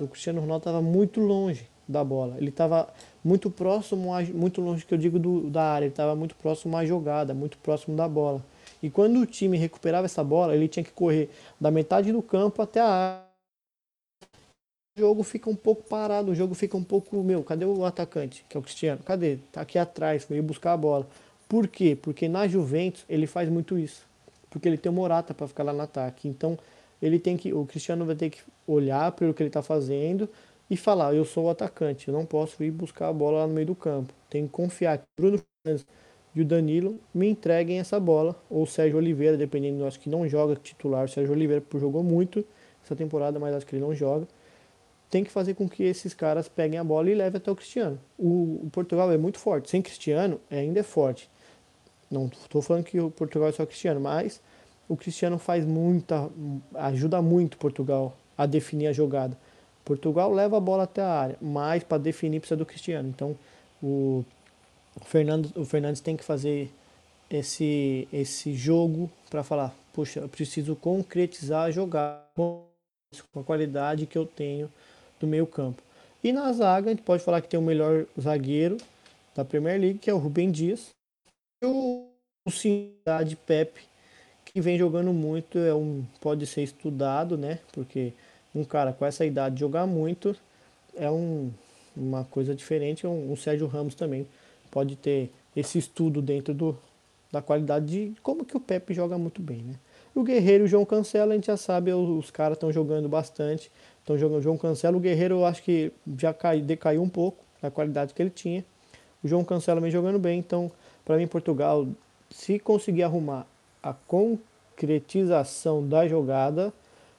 O 0.00 0.08
Cristiano 0.08 0.40
Ronaldo 0.40 0.62
estava 0.62 0.80
muito 0.80 1.20
longe 1.20 1.68
da 1.86 2.02
bola, 2.02 2.38
ele 2.38 2.48
estava 2.48 2.90
muito 3.22 3.50
próximo, 3.50 4.14
a, 4.14 4.22
muito 4.22 4.62
longe 4.62 4.86
que 4.86 4.94
eu 4.94 4.98
digo 4.98 5.18
do, 5.18 5.50
da 5.50 5.74
área, 5.74 5.84
ele 5.84 5.92
estava 5.92 6.16
muito 6.16 6.34
próximo 6.36 6.74
à 6.74 6.86
jogada, 6.86 7.34
muito 7.34 7.58
próximo 7.58 7.94
da 7.94 8.08
bola. 8.08 8.42
E 8.82 8.88
quando 8.88 9.20
o 9.20 9.26
time 9.26 9.58
recuperava 9.58 10.06
essa 10.06 10.24
bola, 10.24 10.56
ele 10.56 10.68
tinha 10.68 10.82
que 10.82 10.92
correr 10.92 11.28
da 11.60 11.70
metade 11.70 12.12
do 12.12 12.22
campo 12.22 12.62
até 12.62 12.80
a 12.80 12.88
área 12.88 13.31
o 14.96 15.00
jogo 15.00 15.22
fica 15.22 15.48
um 15.48 15.54
pouco 15.54 15.82
parado, 15.84 16.32
o 16.32 16.34
jogo 16.34 16.54
fica 16.54 16.76
um 16.76 16.84
pouco, 16.84 17.22
meu, 17.22 17.42
cadê 17.42 17.64
o 17.64 17.84
atacante, 17.84 18.44
que 18.48 18.56
é 18.56 18.60
o 18.60 18.62
Cristiano? 18.62 19.00
Cadê? 19.02 19.38
Tá 19.50 19.62
aqui 19.62 19.78
atrás, 19.78 20.24
foi 20.24 20.40
buscar 20.42 20.74
a 20.74 20.76
bola. 20.76 21.06
Por 21.48 21.66
quê? 21.66 21.96
Porque 22.00 22.28
na 22.28 22.46
Juventus 22.46 23.04
ele 23.08 23.26
faz 23.26 23.48
muito 23.48 23.78
isso. 23.78 24.06
Porque 24.50 24.68
ele 24.68 24.76
tem 24.76 24.92
o 24.92 24.94
Morata 24.94 25.32
para 25.32 25.48
ficar 25.48 25.62
lá 25.62 25.72
no 25.72 25.80
ataque. 25.80 26.28
Então, 26.28 26.58
ele 27.00 27.18
tem 27.18 27.38
que 27.38 27.52
o 27.54 27.64
Cristiano 27.64 28.04
vai 28.04 28.14
ter 28.14 28.30
que 28.30 28.40
olhar 28.66 29.12
pelo 29.12 29.32
que 29.32 29.42
ele 29.42 29.48
está 29.48 29.62
fazendo 29.62 30.28
e 30.68 30.76
falar, 30.76 31.14
eu 31.14 31.24
sou 31.24 31.46
o 31.46 31.50
atacante, 31.50 32.08
eu 32.08 32.14
não 32.14 32.26
posso 32.26 32.62
ir 32.62 32.70
buscar 32.70 33.08
a 33.08 33.12
bola 33.12 33.40
lá 33.40 33.46
no 33.46 33.54
meio 33.54 33.66
do 33.66 33.74
campo. 33.74 34.12
Tem 34.28 34.44
que 34.46 34.52
confiar 34.52 34.98
que 34.98 35.04
Bruno 35.18 35.40
Fernandes 35.64 35.86
e 36.34 36.40
o 36.40 36.44
Danilo 36.44 36.98
me 37.14 37.28
entreguem 37.28 37.78
essa 37.78 38.00
bola, 38.00 38.34
ou 38.48 38.62
o 38.62 38.66
Sérgio 38.66 38.96
Oliveira, 38.98 39.36
dependendo, 39.36 39.84
acho 39.84 40.00
que 40.00 40.08
não 40.08 40.26
joga 40.26 40.56
titular, 40.56 41.04
o 41.04 41.08
Sérgio 41.08 41.32
Oliveira 41.32 41.62
jogou 41.74 42.02
muito 42.02 42.42
essa 42.82 42.96
temporada, 42.96 43.38
mas 43.38 43.54
acho 43.54 43.66
que 43.66 43.74
ele 43.76 43.84
não 43.84 43.94
joga 43.94 44.26
tem 45.12 45.22
que 45.22 45.30
fazer 45.30 45.52
com 45.52 45.68
que 45.68 45.82
esses 45.82 46.14
caras 46.14 46.48
peguem 46.48 46.78
a 46.78 46.84
bola 46.84 47.10
e 47.10 47.14
levem 47.14 47.36
até 47.36 47.50
o 47.50 47.54
Cristiano. 47.54 48.00
O, 48.16 48.62
o 48.64 48.70
Portugal 48.72 49.12
é 49.12 49.18
muito 49.18 49.38
forte, 49.38 49.68
sem 49.68 49.82
Cristiano 49.82 50.40
ainda 50.50 50.80
é 50.80 50.82
forte. 50.82 51.28
Não 52.10 52.28
estou 52.28 52.62
falando 52.62 52.84
que 52.84 52.98
o 52.98 53.10
Portugal 53.10 53.50
é 53.50 53.52
só 53.52 53.66
Cristiano, 53.66 54.00
mas 54.00 54.40
o 54.88 54.96
Cristiano 54.96 55.38
faz 55.38 55.66
muita, 55.66 56.30
ajuda 56.76 57.20
muito 57.20 57.58
Portugal 57.58 58.16
a 58.38 58.46
definir 58.46 58.86
a 58.86 58.92
jogada. 58.94 59.36
Portugal 59.84 60.32
leva 60.32 60.56
a 60.56 60.60
bola 60.60 60.84
até 60.84 61.02
a 61.02 61.10
área, 61.10 61.36
mas 61.42 61.84
para 61.84 61.98
definir 61.98 62.40
precisa 62.40 62.56
do 62.56 62.64
Cristiano. 62.64 63.10
Então 63.10 63.36
o 63.82 64.24
Fernando, 65.04 65.52
o 65.56 65.64
Fernandes 65.66 66.00
tem 66.00 66.16
que 66.16 66.24
fazer 66.24 66.72
esse 67.28 68.08
esse 68.10 68.54
jogo 68.54 69.10
para 69.28 69.42
falar, 69.42 69.74
poxa, 69.92 70.20
eu 70.20 70.28
preciso 70.30 70.74
concretizar 70.74 71.64
a 71.64 71.70
jogada 71.70 72.22
com 72.34 73.40
a 73.40 73.44
qualidade 73.44 74.06
que 74.06 74.16
eu 74.16 74.24
tenho 74.24 74.70
do 75.22 75.26
meio 75.26 75.46
campo. 75.46 75.82
E 76.22 76.32
na 76.32 76.52
zaga, 76.52 76.88
a 76.88 76.90
gente 76.90 77.02
pode 77.02 77.24
falar 77.24 77.40
que 77.40 77.48
tem 77.48 77.58
o 77.58 77.62
melhor 77.62 78.06
zagueiro 78.20 78.76
da 79.34 79.44
Premier 79.44 79.80
League, 79.80 79.98
que 79.98 80.10
é 80.10 80.14
o 80.14 80.18
Rubem 80.18 80.50
Dias. 80.50 80.90
E 81.62 81.66
o 81.66 82.06
Cidade 82.50 83.36
Pepe, 83.36 83.80
que 84.44 84.60
vem 84.60 84.78
jogando 84.78 85.12
muito, 85.12 85.58
é 85.58 85.74
um, 85.74 86.04
pode 86.20 86.46
ser 86.46 86.62
estudado, 86.62 87.38
né? 87.38 87.60
Porque 87.72 88.12
um 88.54 88.64
cara 88.64 88.92
com 88.92 89.06
essa 89.06 89.24
idade 89.24 89.60
jogar 89.60 89.86
muito 89.86 90.36
é 90.94 91.10
um, 91.10 91.50
uma 91.96 92.24
coisa 92.24 92.54
diferente. 92.54 93.06
Um, 93.06 93.32
um 93.32 93.36
Sérgio 93.36 93.66
Ramos 93.66 93.94
também 93.94 94.26
pode 94.70 94.96
ter 94.96 95.30
esse 95.56 95.78
estudo 95.78 96.20
dentro 96.20 96.52
do, 96.52 96.76
da 97.30 97.40
qualidade 97.40 97.86
de 97.86 98.20
como 98.22 98.44
que 98.44 98.56
o 98.56 98.60
Pepe 98.60 98.92
joga 98.92 99.16
muito 99.16 99.40
bem, 99.40 99.58
né? 99.62 99.74
O 100.14 100.22
Guerreiro 100.22 100.64
e 100.64 100.66
o 100.66 100.68
João 100.68 100.84
Cancelo, 100.84 101.32
a 101.32 101.34
gente 101.34 101.46
já 101.46 101.56
sabe, 101.56 101.92
os 101.92 102.30
caras 102.30 102.56
estão 102.56 102.70
jogando 102.70 103.08
bastante. 103.08 103.70
Jogando 104.06 104.38
o 104.38 104.42
João 104.42 104.58
Cancelo. 104.58 104.98
O 104.98 105.00
Guerreiro 105.00 105.36
eu 105.36 105.46
acho 105.46 105.62
que 105.62 105.92
já 106.18 106.34
cai, 106.34 106.60
decaiu 106.60 107.02
um 107.02 107.08
pouco 107.08 107.44
da 107.60 107.70
qualidade 107.70 108.12
que 108.12 108.20
ele 108.20 108.30
tinha. 108.30 108.64
O 109.22 109.28
João 109.28 109.44
Cancelo 109.44 109.80
vem 109.80 109.90
jogando 109.90 110.18
bem. 110.18 110.38
Então, 110.38 110.70
para 111.04 111.16
mim, 111.16 111.26
Portugal, 111.26 111.86
se 112.30 112.58
conseguir 112.58 113.04
arrumar 113.04 113.46
a 113.82 113.92
concretização 113.92 115.86
da 115.86 116.06
jogada, 116.08 116.72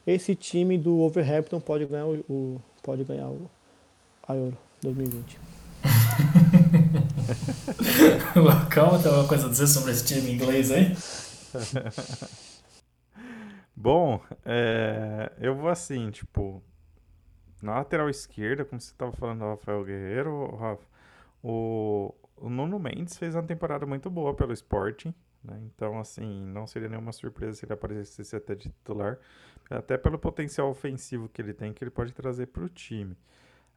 esse 0.06 0.36
time 0.36 0.78
do 0.78 1.00
Overhampton 1.00 1.60
pode 1.60 1.86
ganhar 1.86 2.06
o, 2.06 2.16
o 2.30 2.62
pode 2.82 3.04
ganhar 3.04 3.28
o, 3.28 3.50
a 4.28 4.36
Euro 4.36 4.58
2020. 4.82 5.40
Calma, 8.70 9.00
tem 9.00 9.08
alguma 9.08 9.28
coisa 9.28 9.48
a 9.48 9.50
dizer 9.50 9.68
sobre 9.68 9.92
esse 9.92 10.06
time 10.06 10.34
inglês 10.34 10.72
aí? 10.72 10.96
Bom, 13.76 14.22
é, 14.46 15.32
eu 15.40 15.56
vou 15.56 15.70
assim, 15.70 16.12
tipo, 16.12 16.62
na 17.64 17.76
lateral 17.76 18.09
esquerda, 18.09 18.66
como 18.66 18.80
você 18.80 18.91
estava 18.91 19.11
falando 19.14 19.39
do 19.39 19.45
Rafael 19.45 19.84
Guerreiro, 19.84 20.55
Rafa, 20.57 20.84
o, 21.41 22.14
o 22.38 22.49
Nuno 22.49 22.78
Mendes 22.78 23.18
fez 23.18 23.36
uma 23.36 23.43
temporada 23.43 23.86
muito 23.86 24.09
boa 24.09 24.34
pelo 24.34 24.51
Sporting, 24.53 25.14
né? 25.43 25.61
Então, 25.66 25.99
assim, 25.99 26.45
não 26.45 26.68
seria 26.68 26.89
nenhuma 26.89 27.11
surpresa 27.11 27.57
se 27.57 27.66
ele 27.66 27.74
aparecesse 27.74 28.36
até 28.36 28.53
de 28.53 28.64
titular, 28.70 29.18
até 29.70 29.97
pelo 29.97 30.20
potencial 30.20 30.70
ofensivo 30.70 31.30
que 31.30 31.41
ele 31.41 31.53
tem, 31.53 31.74
que 31.74 31.84
ele 31.84 31.91
pode 31.91 32.14
trazer 32.14 32.47
para 32.47 32.64
o 32.64 32.70
time. 32.70 33.18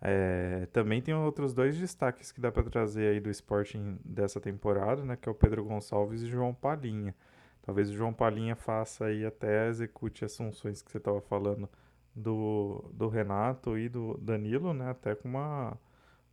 É, 0.00 0.66
também 0.72 1.00
tem 1.00 1.14
outros 1.14 1.54
dois 1.54 1.76
destaques 1.76 2.30
que 2.30 2.40
dá 2.40 2.52
para 2.52 2.64
trazer 2.64 3.08
aí 3.08 3.20
do 3.20 3.30
Sporting 3.30 3.98
dessa 4.04 4.40
temporada, 4.40 5.04
né? 5.04 5.16
Que 5.16 5.28
é 5.28 5.32
o 5.32 5.34
Pedro 5.34 5.64
Gonçalves 5.64 6.22
e 6.22 6.26
João 6.26 6.52
Palhinha. 6.52 7.14
Talvez 7.62 7.88
o 7.90 7.94
João 7.94 8.12
Palhinha 8.12 8.54
faça 8.54 9.06
aí 9.06 9.24
até 9.24 9.68
execute 9.68 10.24
as 10.24 10.36
funções 10.36 10.82
que 10.82 10.90
você 10.90 10.98
estava 10.98 11.20
falando 11.20 11.68
do, 12.16 12.90
do 12.94 13.08
Renato 13.08 13.78
e 13.78 13.88
do 13.88 14.16
Danilo, 14.18 14.72
né? 14.72 14.90
Até 14.90 15.14
com 15.14 15.28
uma, 15.28 15.78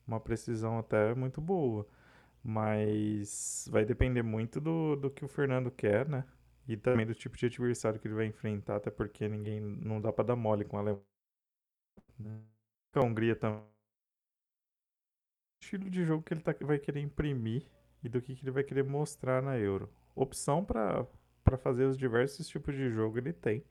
uma 0.08 0.20
precisão 0.20 0.80
até 0.80 1.14
muito 1.14 1.42
boa. 1.42 1.86
Mas 2.44 3.68
vai 3.72 3.86
depender 3.86 4.24
muito 4.24 4.62
do, 4.62 4.96
do 4.96 5.12
que 5.12 5.26
o 5.26 5.28
Fernando 5.28 5.70
quer, 5.72 6.08
né? 6.08 6.26
E 6.68 6.78
também 6.78 7.06
do 7.06 7.14
tipo 7.14 7.38
de 7.38 7.46
adversário 7.46 8.00
que 8.00 8.08
ele 8.08 8.16
vai 8.16 8.26
enfrentar, 8.26 8.78
até 8.78 8.90
porque 8.90 9.28
ninguém 9.28 9.60
não 9.60 10.00
dá 10.02 10.14
para 10.14 10.26
dar 10.26 10.36
mole 10.36 10.64
com 10.66 10.78
a 10.78 10.80
Alemanha. 10.80 11.04
Né? 12.20 12.42
A 12.96 13.02
Hungria 13.02 13.36
também. 13.36 13.64
Estilo 15.62 15.90
de 15.90 16.06
jogo 16.06 16.24
que 16.24 16.34
ele 16.34 16.42
tá, 16.42 16.56
vai 16.62 16.80
querer 16.80 17.02
imprimir 17.02 17.66
e 18.04 18.10
do 18.10 18.22
que, 18.22 18.36
que 18.36 18.44
ele 18.44 18.52
vai 18.52 18.64
querer 18.64 18.84
mostrar 18.84 19.42
na 19.42 19.58
Euro. 19.58 19.90
Opção 20.16 20.64
para 20.64 21.08
fazer 21.58 21.86
os 21.86 21.98
diversos 21.98 22.48
tipos 22.48 22.76
de 22.76 22.90
jogo 22.90 23.18
ele 23.18 23.34
tem. 23.34 23.64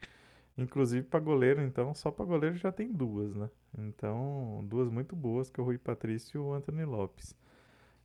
Inclusive 0.57 1.07
para 1.07 1.19
goleiro, 1.21 1.63
então, 1.63 1.95
só 1.95 2.11
para 2.11 2.25
goleiro 2.25 2.57
já 2.57 2.71
tem 2.71 2.93
duas, 2.93 3.35
né? 3.35 3.49
Então, 3.79 4.65
duas 4.69 4.91
muito 4.91 5.17
boas, 5.17 5.51
que 5.51 5.59
é 5.59 5.63
o 5.63 5.67
Rui 5.67 5.79
Patrício 5.79 6.39
e 6.39 6.39
o 6.39 6.53
Anthony 6.53 6.85
Lopes. 6.85 7.35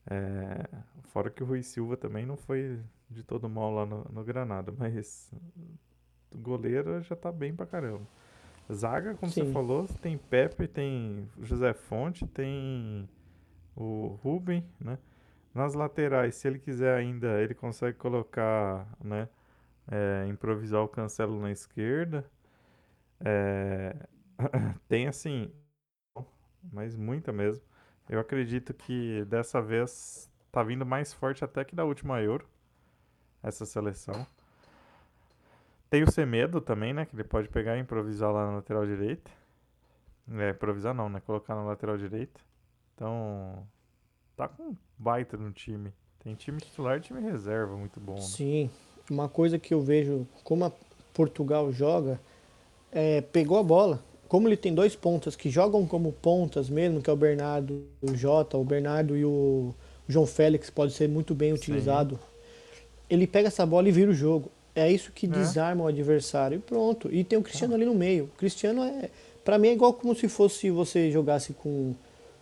É, 0.10 0.66
fora 1.10 1.30
que 1.30 1.44
o 1.44 1.46
Rui 1.46 1.62
Silva 1.62 1.98
também 1.98 2.26
não 2.26 2.38
foi 2.38 2.80
de 3.10 3.24
todo 3.24 3.50
mal 3.50 3.74
lá 3.74 3.86
no, 3.86 4.06
no 4.06 4.24
Granada, 4.24 4.74
mas 4.78 5.30
o 6.34 6.38
goleiro 6.38 7.02
já 7.02 7.16
tá 7.16 7.32
bem 7.32 7.54
pra 7.54 7.66
caramba. 7.66 8.08
Zaga, 8.72 9.16
como 9.16 9.32
Sim. 9.32 9.46
você 9.46 9.52
falou, 9.52 9.86
tem 10.02 10.18
Pepe, 10.18 10.68
tem 10.68 11.30
José 11.42 11.74
Fonte, 11.74 12.26
tem 12.28 13.08
o 13.76 14.20
Ruben, 14.22 14.66
né? 14.80 14.98
Nas 15.54 15.74
laterais, 15.74 16.36
se 16.36 16.48
ele 16.48 16.60
quiser 16.60 16.96
ainda, 16.96 17.42
ele 17.42 17.54
consegue 17.54 17.98
colocar, 17.98 18.88
né? 19.04 19.28
É, 19.90 20.28
improvisar 20.28 20.82
o 20.84 20.88
Cancelo 20.88 21.40
na 21.40 21.52
esquerda. 21.52 22.30
É, 23.24 23.96
tem 24.88 25.08
assim, 25.08 25.52
mas 26.72 26.96
muita 26.96 27.32
mesmo. 27.32 27.64
Eu 28.10 28.20
acredito 28.20 28.74
que 28.74 29.26
dessa 29.26 29.62
vez 29.62 30.30
tá 30.52 30.64
vindo 30.64 30.86
mais 30.86 31.14
forte 31.14 31.44
até 31.44 31.64
que 31.66 31.76
da 31.76 31.84
última 31.84 32.22
Euro, 32.22 32.48
essa 33.44 33.66
seleção. 33.66 34.26
Tem 35.90 36.04
o 36.04 36.12
Semedo 36.12 36.60
também, 36.60 36.94
né? 36.94 37.06
Que 37.06 37.16
ele 37.16 37.24
pode 37.24 37.48
pegar 37.48 37.78
e 37.78 37.82
improvisar 37.82 38.32
lá 38.32 38.46
na 38.46 38.56
lateral 38.58 38.86
direita. 38.86 39.32
É, 40.32 40.50
improvisar 40.50 40.94
não, 40.94 41.10
né? 41.10 41.22
Colocar 41.22 41.56
na 41.56 41.64
lateral 41.64 41.98
direita. 41.98 42.42
Então, 42.94 43.66
tá 44.36 44.48
com 44.48 44.76
baita 44.98 45.38
no 45.38 45.52
time. 45.52 45.94
Tem 46.20 46.36
time 46.36 46.60
titular 46.60 46.98
e 46.98 47.02
time 47.02 47.22
reserva 47.22 47.78
muito 47.78 48.00
bom. 48.00 48.16
Né? 48.16 48.22
Sim, 48.22 48.70
uma 49.10 49.30
coisa 49.30 49.58
que 49.58 49.74
eu 49.74 49.82
vejo 49.82 50.28
como 50.44 50.66
a 50.66 50.72
Portugal 51.14 51.72
joga 51.72 52.20
é 52.92 53.22
pegou 53.22 53.58
a 53.58 53.64
bola. 53.64 54.04
Como 54.28 54.48
ele 54.48 54.58
tem 54.58 54.74
dois 54.74 54.96
pontas 54.96 55.36
que 55.36 55.50
jogam 55.50 55.86
como 55.86 56.12
pontas 56.12 56.70
mesmo, 56.70 57.02
que 57.02 57.10
é 57.10 57.14
o 57.14 57.16
Bernardo 57.16 57.86
e 58.02 58.12
o 58.12 58.16
Jota, 58.16 58.58
o 58.58 58.64
Bernardo 58.64 59.16
e 59.16 59.24
o 59.24 59.74
João 60.08 60.26
Félix 60.26 60.70
pode 60.70 60.94
ser 60.94 61.08
muito 61.08 61.34
bem 61.34 61.54
utilizado. 61.54 62.16
Sim. 62.16 62.22
Ele 63.10 63.26
pega 63.26 63.48
essa 63.48 63.66
bola 63.66 63.88
e 63.88 63.92
vira 63.92 64.12
o 64.12 64.14
jogo. 64.14 64.52
É 64.76 64.92
isso 64.92 65.12
que 65.14 65.26
é. 65.26 65.30
desarma 65.30 65.86
o 65.86 65.88
adversário 65.88 66.58
e 66.58 66.60
pronto. 66.60 67.10
E 67.12 67.24
tem 67.24 67.40
o 67.40 67.42
Cristiano 67.42 67.74
ah. 67.74 67.78
ali 67.78 67.86
no 67.86 67.96
meio. 67.96 68.26
O 68.26 68.38
Cristiano 68.38 68.84
é, 68.84 69.10
para 69.46 69.58
mim 69.58 69.70
é 69.70 69.74
igual 69.74 69.94
como 69.94 70.14
se 70.14 70.28
fosse 70.28 70.70
você 70.70 71.10
jogasse 71.10 71.54
com 71.54 71.96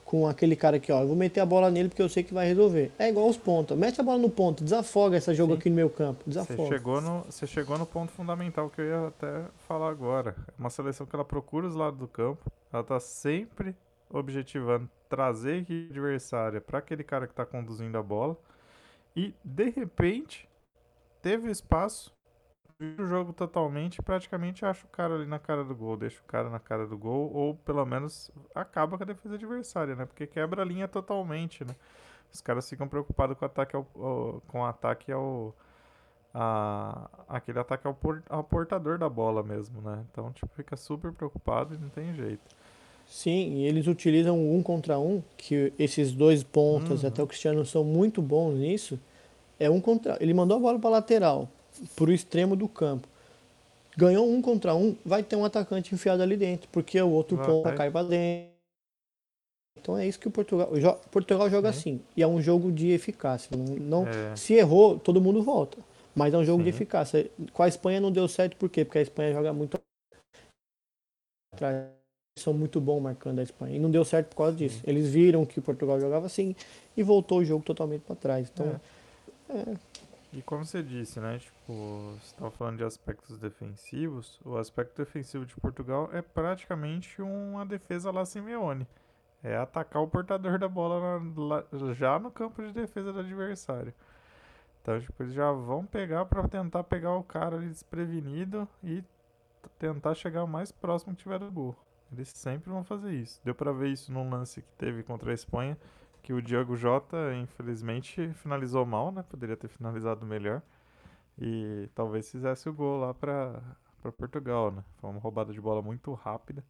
com 0.05 0.27
aquele 0.27 0.55
cara 0.55 0.77
aqui, 0.77 0.91
ó, 0.91 1.01
eu 1.01 1.07
vou 1.07 1.15
meter 1.15 1.39
a 1.39 1.45
bola 1.45 1.71
nele 1.71 1.89
porque 1.89 2.01
eu 2.01 2.07
sei 2.07 2.23
que 2.23 2.33
vai 2.33 2.47
resolver. 2.47 2.91
É 2.99 3.09
igual 3.09 3.27
os 3.27 3.37
pontos. 3.37 3.75
Mete 3.75 3.99
a 3.99 4.03
bola 4.03 4.19
no 4.19 4.29
ponto, 4.29 4.63
desafoga 4.63 5.17
esse 5.17 5.33
jogo 5.33 5.53
Sim. 5.53 5.59
aqui 5.59 5.69
no 5.71 5.75
meu 5.75 5.89
campo, 5.89 6.23
desafoga. 6.27 6.61
Você 6.61 6.67
chegou, 6.69 7.01
no, 7.01 7.21
você 7.23 7.47
chegou 7.47 7.77
no 7.77 7.87
ponto 7.87 8.11
fundamental 8.11 8.69
que 8.69 8.81
eu 8.81 8.85
ia 8.85 9.07
até 9.07 9.45
falar 9.67 9.89
agora. 9.89 10.35
É 10.47 10.53
uma 10.59 10.69
seleção 10.69 11.07
que 11.07 11.15
ela 11.15 11.25
procura 11.25 11.65
os 11.65 11.73
lados 11.73 11.99
do 11.99 12.07
campo, 12.07 12.51
ela 12.71 12.83
tá 12.83 12.99
sempre 12.99 13.75
objetivando 14.07 14.87
trazer 15.09 15.53
a 15.53 15.57
equipe 15.57 15.87
adversária 15.89 16.61
para 16.61 16.77
aquele 16.77 17.03
cara 17.03 17.25
que 17.25 17.33
tá 17.33 17.45
conduzindo 17.45 17.97
a 17.97 18.03
bola 18.03 18.37
e 19.15 19.33
de 19.43 19.69
repente 19.71 20.47
teve 21.19 21.49
espaço 21.49 22.14
o 22.97 23.05
jogo 23.05 23.33
totalmente 23.33 24.01
praticamente 24.01 24.65
acha 24.65 24.85
o 24.85 24.89
cara 24.89 25.15
ali 25.15 25.25
na 25.25 25.39
cara 25.39 25.63
do 25.63 25.75
gol, 25.75 25.97
deixa 25.97 26.19
o 26.19 26.23
cara 26.25 26.49
na 26.49 26.59
cara 26.59 26.85
do 26.85 26.97
gol, 26.97 27.31
ou 27.33 27.55
pelo 27.55 27.85
menos 27.85 28.31
acaba 28.53 28.97
com 28.97 29.03
a 29.03 29.07
defesa 29.07 29.35
adversária, 29.35 29.95
né? 29.95 30.05
Porque 30.05 30.27
quebra 30.27 30.61
a 30.61 30.65
linha 30.65 30.87
totalmente, 30.87 31.63
né? 31.63 31.75
Os 32.33 32.41
caras 32.41 32.69
ficam 32.69 32.87
preocupados 32.87 33.37
com 33.37 33.45
o 33.45 33.47
ataque 33.47 33.75
ao, 33.75 33.87
ao 33.95 34.41
com 34.47 34.59
o 34.59 34.65
ataque 34.65 35.11
ao. 35.11 35.55
A, 36.37 37.09
aquele 37.29 37.59
ataque 37.59 37.87
ao, 37.87 37.93
por, 37.93 38.21
ao 38.29 38.43
portador 38.43 38.97
da 38.97 39.07
bola 39.07 39.41
mesmo, 39.41 39.81
né? 39.81 40.03
Então, 40.11 40.33
tipo, 40.33 40.47
fica 40.53 40.75
super 40.75 41.13
preocupado 41.13 41.75
e 41.75 41.77
não 41.77 41.87
tem 41.87 42.13
jeito. 42.13 42.43
Sim, 43.07 43.53
e 43.53 43.65
eles 43.65 43.87
utilizam 43.87 44.37
um 44.37 44.61
contra 44.61 44.99
um, 44.99 45.23
que 45.37 45.71
esses 45.79 46.11
dois 46.11 46.43
pontas, 46.43 47.03
uhum. 47.03 47.09
até 47.09 47.23
o 47.23 47.27
Cristiano, 47.27 47.65
são 47.65 47.85
muito 47.85 48.21
bons 48.21 48.55
nisso. 48.55 48.99
É 49.57 49.69
um 49.69 49.79
contra. 49.79 50.17
Ele 50.19 50.33
mandou 50.33 50.57
a 50.57 50.59
bola 50.59 50.77
para 50.77 50.89
lateral 50.89 51.47
para 51.95 52.09
o 52.09 52.13
extremo 52.13 52.55
do 52.55 52.67
campo. 52.67 53.07
Ganhou 53.97 54.29
um 54.29 54.41
contra 54.41 54.75
um, 54.75 54.95
vai 55.05 55.23
ter 55.23 55.35
um 55.35 55.45
atacante 55.45 55.95
enfiado 55.95 56.21
ali 56.21 56.35
dentro, 56.35 56.67
porque 56.71 57.01
o 57.01 57.09
outro 57.09 57.39
ah, 57.39 57.45
ponta 57.45 57.73
cai 57.73 57.89
para 57.89 58.07
dentro. 58.07 58.55
Então 59.79 59.97
é 59.97 60.07
isso 60.07 60.19
que 60.19 60.27
o 60.27 60.31
Portugal. 60.31 60.69
O 60.71 61.09
Portugal 61.09 61.49
joga 61.49 61.69
assim. 61.69 62.01
E 62.15 62.23
é 62.23 62.27
um 62.27 62.41
jogo 62.41 62.71
de 62.71 62.89
eficácia. 62.89 63.55
Não, 63.55 63.65
não 64.03 64.07
é. 64.07 64.35
Se 64.35 64.53
errou, 64.53 64.99
todo 64.99 65.21
mundo 65.21 65.43
volta. 65.43 65.77
Mas 66.15 66.33
é 66.33 66.37
um 66.37 66.43
jogo 66.43 66.59
Sim. 66.59 66.63
de 66.63 66.69
eficácia. 66.69 67.29
Com 67.53 67.63
a 67.63 67.67
Espanha 67.67 67.99
não 67.99 68.11
deu 68.11 68.27
certo, 68.27 68.55
por 68.55 68.69
quê? 68.69 68.83
Porque 68.83 68.97
a 68.99 69.01
Espanha 69.01 69.33
joga 69.33 69.53
muito 69.53 69.77
atrás. 71.53 71.87
São 72.37 72.53
muito 72.53 72.81
bons 72.81 72.99
marcando 72.99 73.39
a 73.39 73.43
Espanha. 73.43 73.75
E 73.75 73.79
não 73.79 73.91
deu 73.91 74.03
certo 74.03 74.29
por 74.29 74.37
causa 74.37 74.57
disso. 74.57 74.79
Sim. 74.79 74.83
Eles 74.87 75.07
viram 75.07 75.45
que 75.45 75.59
o 75.59 75.61
Portugal 75.61 75.99
jogava 75.99 76.25
assim 76.25 76.55
e 76.97 77.03
voltou 77.03 77.39
o 77.39 77.45
jogo 77.45 77.63
totalmente 77.63 78.01
para 78.01 78.15
trás. 78.15 78.49
Então, 78.51 78.67
é. 78.67 78.95
É, 79.47 79.75
e 80.35 80.41
como 80.41 80.65
você 80.65 80.83
disse, 80.83 81.17
né? 81.21 81.39
Tipo, 81.39 82.17
você 82.19 82.25
estava 82.25 82.51
falando 82.51 82.77
de 82.77 82.83
aspectos 82.83 83.37
defensivos. 83.37 84.37
O 84.43 84.57
aspecto 84.57 84.97
defensivo 84.97 85.45
de 85.45 85.55
Portugal 85.55 86.09
é 86.11 86.21
praticamente 86.21 87.21
uma 87.21 87.65
defesa 87.65 88.11
lá 88.11 88.25
Simeone. 88.25 88.85
É 89.41 89.55
atacar 89.55 90.01
o 90.01 90.07
portador 90.09 90.59
da 90.59 90.67
bola 90.67 91.21
na, 91.21 91.93
já 91.93 92.19
no 92.19 92.29
campo 92.29 92.61
de 92.61 92.73
defesa 92.73 93.13
do 93.13 93.19
adversário. 93.19 93.93
Então, 94.81 94.99
tipo, 94.99 95.23
eles 95.23 95.33
já 95.33 95.49
vão 95.53 95.85
pegar 95.85 96.25
para 96.25 96.45
tentar 96.49 96.83
pegar 96.83 97.15
o 97.15 97.23
cara 97.23 97.57
desprevenido 97.57 98.67
e 98.83 99.01
tentar 99.79 100.15
chegar 100.15 100.43
o 100.43 100.47
mais 100.47 100.69
próximo 100.69 101.15
que 101.15 101.23
tiver 101.23 101.39
do 101.39 101.49
gol. 101.49 101.75
Eles 102.11 102.27
sempre 102.27 102.69
vão 102.69 102.83
fazer 102.83 103.13
isso. 103.13 103.39
Deu 103.43 103.55
para 103.55 103.71
ver 103.71 103.87
isso 103.89 104.11
num 104.11 104.29
lance 104.29 104.61
que 104.61 104.71
teve 104.73 105.01
contra 105.01 105.31
a 105.31 105.33
Espanha, 105.33 105.77
que 106.25 106.33
o 106.33 106.41
Diogo 106.41 106.75
Jota, 106.75 107.35
infelizmente, 107.35 108.33
finalizou 108.33 108.83
mal, 108.83 109.11
né? 109.11 109.23
Poderia 109.29 109.55
ter 109.55 109.67
finalizado 109.67 110.25
melhor. 110.25 110.59
E 111.39 111.87
talvez 111.93 112.31
fizesse 112.31 112.67
o 112.67 112.73
gol 112.73 112.99
lá 112.99 113.13
para 113.13 113.61
Portugal, 114.17 114.71
né? 114.71 114.83
Foi 114.97 115.07
uma 115.11 115.19
roubada 115.19 115.53
de 115.53 115.61
bola 115.61 115.83
muito 115.83 116.11
rápida. 116.15 116.63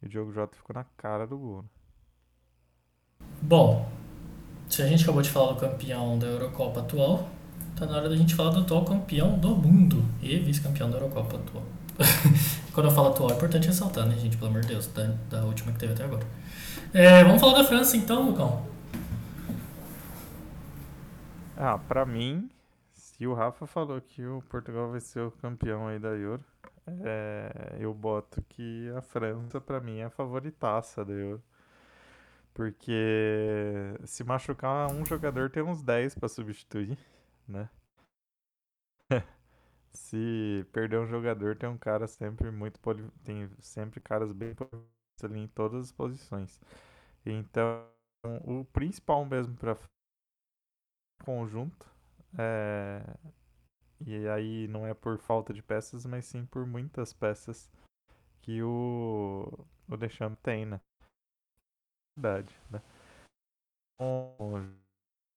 E 0.00 0.06
o 0.06 0.08
Diogo 0.08 0.32
Jota 0.32 0.56
ficou 0.56 0.72
na 0.72 0.84
cara 0.96 1.26
do 1.26 1.36
gol. 1.36 1.62
Né? 1.62 1.68
Bom, 3.42 3.90
se 4.68 4.82
a 4.82 4.86
gente 4.86 5.02
acabou 5.02 5.20
de 5.20 5.30
falar 5.30 5.54
do 5.54 5.58
campeão 5.58 6.16
da 6.16 6.28
Eurocopa 6.28 6.78
atual, 6.78 7.28
tá 7.74 7.84
na 7.84 7.96
hora 7.96 8.08
da 8.08 8.16
gente 8.16 8.36
falar 8.36 8.50
do 8.50 8.60
atual 8.60 8.84
campeão 8.84 9.36
do 9.36 9.48
mundo 9.48 10.04
e 10.22 10.38
vice-campeão 10.38 10.88
da 10.88 10.98
Eurocopa 10.98 11.38
atual. 11.38 11.64
Quando 12.72 12.86
eu 12.86 12.92
falo 12.92 13.08
atual, 13.08 13.30
é 13.30 13.34
importante 13.34 13.66
ressaltar, 13.66 14.06
né, 14.06 14.14
gente? 14.16 14.36
Pelo 14.36 14.50
amor 14.50 14.60
de 14.60 14.68
Deus, 14.68 14.86
da, 14.86 15.12
da 15.28 15.44
última 15.44 15.72
que 15.72 15.80
teve 15.80 15.92
até 15.92 16.04
agora. 16.04 16.24
É, 16.94 17.24
vamos 17.24 17.40
falar 17.40 17.58
da 17.58 17.64
França 17.64 17.96
então, 17.96 18.28
Lucão. 18.30 18.71
Ah, 21.64 21.78
pra 21.78 22.04
mim, 22.04 22.50
se 22.92 23.24
o 23.24 23.34
Rafa 23.34 23.68
falou 23.68 24.00
que 24.00 24.26
o 24.26 24.42
Portugal 24.50 24.90
vai 24.90 25.00
ser 25.00 25.20
o 25.20 25.30
campeão 25.30 25.86
aí 25.86 25.96
da 25.96 26.08
Euro, 26.08 26.44
é, 27.04 27.76
eu 27.78 27.94
boto 27.94 28.42
que 28.48 28.90
a 28.96 29.00
França, 29.00 29.60
pra 29.60 29.80
mim, 29.80 29.98
é 29.98 30.04
a 30.06 30.10
favoritaça 30.10 31.04
da 31.04 31.12
Euro. 31.12 31.40
Porque 32.52 33.94
se 34.04 34.24
machucar 34.24 34.90
um 34.92 35.04
jogador, 35.06 35.50
tem 35.50 35.62
uns 35.62 35.82
10 35.82 36.14
pra 36.16 36.28
substituir, 36.28 36.98
né? 37.46 37.68
se 39.92 40.66
perder 40.72 40.98
um 40.98 41.06
jogador, 41.06 41.56
tem 41.56 41.68
um 41.68 41.78
cara 41.78 42.06
sempre 42.08 42.50
muito 42.50 42.80
poli... 42.80 43.08
tem 43.24 43.48
sempre 43.60 44.00
caras 44.00 44.32
bem 44.32 44.54
ali 45.22 45.40
em 45.40 45.48
todas 45.48 45.86
as 45.86 45.92
posições. 45.92 46.60
Então, 47.24 47.86
o 48.44 48.64
principal 48.66 49.24
mesmo 49.24 49.54
para 49.56 49.76
conjunto. 51.22 51.86
É... 52.38 53.02
E 54.04 54.28
aí 54.28 54.68
não 54.68 54.86
é 54.86 54.94
por 54.94 55.18
falta 55.18 55.52
de 55.52 55.62
peças, 55.62 56.04
mas 56.06 56.24
sim 56.26 56.44
por 56.46 56.66
muitas 56.66 57.12
peças 57.12 57.70
que 58.42 58.62
o, 58.62 59.48
o 59.88 59.96
Deschamps 59.96 60.38
tem, 60.42 60.66
né? 60.66 60.80
Verdade, 62.16 62.54
né? 62.70 62.82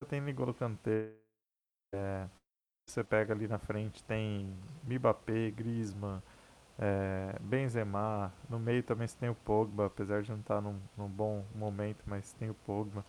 Tem 0.08 0.22
Nigolo 0.22 0.54
Kanté, 0.54 1.14
é, 1.94 2.28
você 2.88 3.04
pega 3.04 3.34
ali 3.34 3.48
na 3.48 3.60
frente, 3.60 4.04
tem 4.04 4.56
Mbappé, 4.84 5.52
Griezmann, 5.52 6.22
é, 6.80 7.38
Benzema, 7.42 8.34
no 8.50 8.60
meio 8.60 8.84
também 8.84 9.08
você 9.08 9.18
tem 9.18 9.30
o 9.30 9.36
Pogba, 9.36 9.88
apesar 9.88 10.24
de 10.24 10.32
não 10.32 10.40
estar 10.40 10.62
num, 10.62 10.80
num 10.98 11.10
bom 11.10 11.46
momento, 11.56 12.04
mas 12.08 12.34
tem 12.34 12.50
o 12.50 12.56
Pogba 12.56 13.06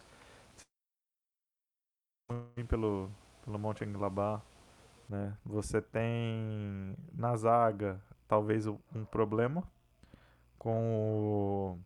pelo, 2.68 3.10
pelo 3.44 3.58
Monte 3.58 3.84
Anglabá. 3.84 4.42
Né? 5.08 5.36
Você 5.44 5.80
tem 5.80 6.96
na 7.12 7.36
zaga 7.36 8.00
talvez 8.26 8.66
um 8.66 9.04
problema 9.10 9.62
com 10.58 11.78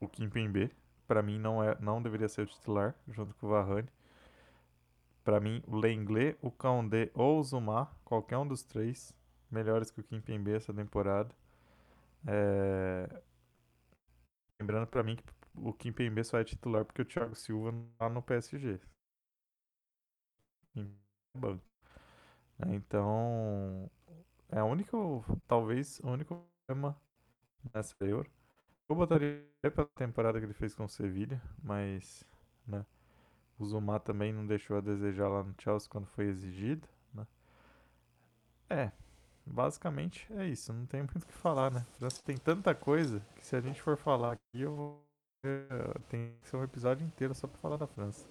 o, 0.00 0.04
o 0.04 0.08
Kimpembe. 0.08 0.74
Para 1.06 1.22
mim 1.22 1.38
não 1.38 1.62
é, 1.62 1.76
não 1.80 2.02
deveria 2.02 2.28
ser 2.28 2.42
o 2.42 2.46
titular 2.46 2.94
junto 3.08 3.34
com 3.34 3.46
o 3.46 3.50
Varane. 3.50 3.88
Para 5.22 5.40
mim 5.40 5.62
o 5.66 5.76
Lenglet, 5.76 6.36
o 6.40 6.50
Condé 6.50 7.10
ou 7.14 7.40
o 7.40 7.42
Zuma, 7.42 7.90
qualquer 8.04 8.38
um 8.38 8.46
dos 8.46 8.62
três 8.62 9.14
melhores 9.50 9.90
que 9.90 10.00
o 10.00 10.04
Kimpembe 10.04 10.52
essa 10.52 10.72
temporada. 10.72 11.34
É... 12.26 13.22
Lembrando 14.58 14.86
para 14.86 15.02
mim 15.02 15.16
que 15.16 15.22
o 15.56 15.72
Kimpembe 15.72 16.24
só 16.24 16.38
é 16.38 16.44
titular 16.44 16.84
porque 16.84 17.02
o 17.02 17.04
Thiago 17.04 17.34
Silva 17.34 17.72
tá 17.98 18.08
no 18.08 18.22
PSG. 18.22 18.80
Banco. 21.34 21.62
Então, 22.68 23.90
é 24.50 24.62
o 24.62 24.66
único, 24.66 25.24
talvez, 25.48 26.00
o 26.00 26.08
único 26.10 26.46
problema 26.66 26.96
nessa 27.74 27.94
Euro. 28.02 28.30
Eu 28.88 28.96
botaria 28.96 29.44
pela 29.62 29.86
temporada 29.96 30.40
que 30.40 30.46
ele 30.46 30.54
fez 30.54 30.74
com 30.74 30.84
o 30.84 30.88
Sevilha, 30.88 31.42
mas, 31.62 32.24
né, 32.66 32.86
o 33.58 33.66
Zuma 33.66 34.00
também 34.00 34.32
não 34.32 34.46
deixou 34.46 34.78
a 34.78 34.82
desejar 34.82 35.28
lá 35.28 35.42
no 35.44 35.54
Chelsea 35.58 35.90
quando 35.90 36.06
foi 36.08 36.26
exigido, 36.26 36.88
né. 37.14 37.26
É, 38.70 38.90
basicamente 39.46 40.26
é 40.34 40.46
isso, 40.48 40.72
não 40.72 40.86
tem 40.86 41.02
muito 41.02 41.22
o 41.22 41.26
que 41.26 41.32
falar, 41.34 41.70
né. 41.70 41.86
Tem 42.24 42.36
tanta 42.36 42.74
coisa 42.74 43.20
que 43.36 43.46
se 43.46 43.56
a 43.56 43.60
gente 43.60 43.80
for 43.82 43.96
falar 43.96 44.32
aqui, 44.34 44.60
eu 44.62 44.74
vou... 44.74 45.05
Tem 46.08 46.32
que 46.42 46.48
ser 46.48 46.56
um 46.56 46.64
episódio 46.64 47.06
inteiro 47.06 47.34
só 47.34 47.46
pra 47.46 47.58
falar 47.58 47.76
da 47.76 47.86
França. 47.86 48.24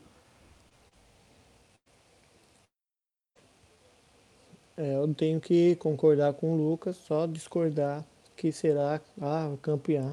É, 4.77 4.97
eu 4.97 5.13
tenho 5.13 5.39
que 5.39 5.75
concordar 5.77 6.33
com 6.33 6.53
o 6.53 6.57
Lucas, 6.57 6.97
só 6.97 7.25
discordar 7.25 8.03
que 8.35 8.51
será 8.51 9.01
a 9.21 9.45
ah, 9.45 9.57
campeã. 9.61 10.11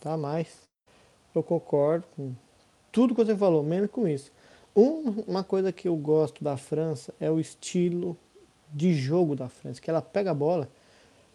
Tá 0.00 0.16
mais. 0.16 0.62
Eu 1.34 1.42
concordo 1.42 2.06
com 2.14 2.32
tudo 2.92 3.14
que 3.14 3.24
você 3.24 3.36
falou, 3.36 3.62
menos 3.62 3.90
com 3.90 4.06
isso. 4.06 4.30
Um, 4.74 5.22
uma 5.26 5.42
coisa 5.42 5.72
que 5.72 5.88
eu 5.88 5.96
gosto 5.96 6.44
da 6.44 6.56
França 6.56 7.12
é 7.18 7.30
o 7.30 7.40
estilo 7.40 8.16
de 8.72 8.94
jogo 8.94 9.34
da 9.34 9.48
França, 9.48 9.80
que 9.80 9.90
ela 9.90 10.02
pega 10.02 10.30
a 10.30 10.34
bola, 10.34 10.68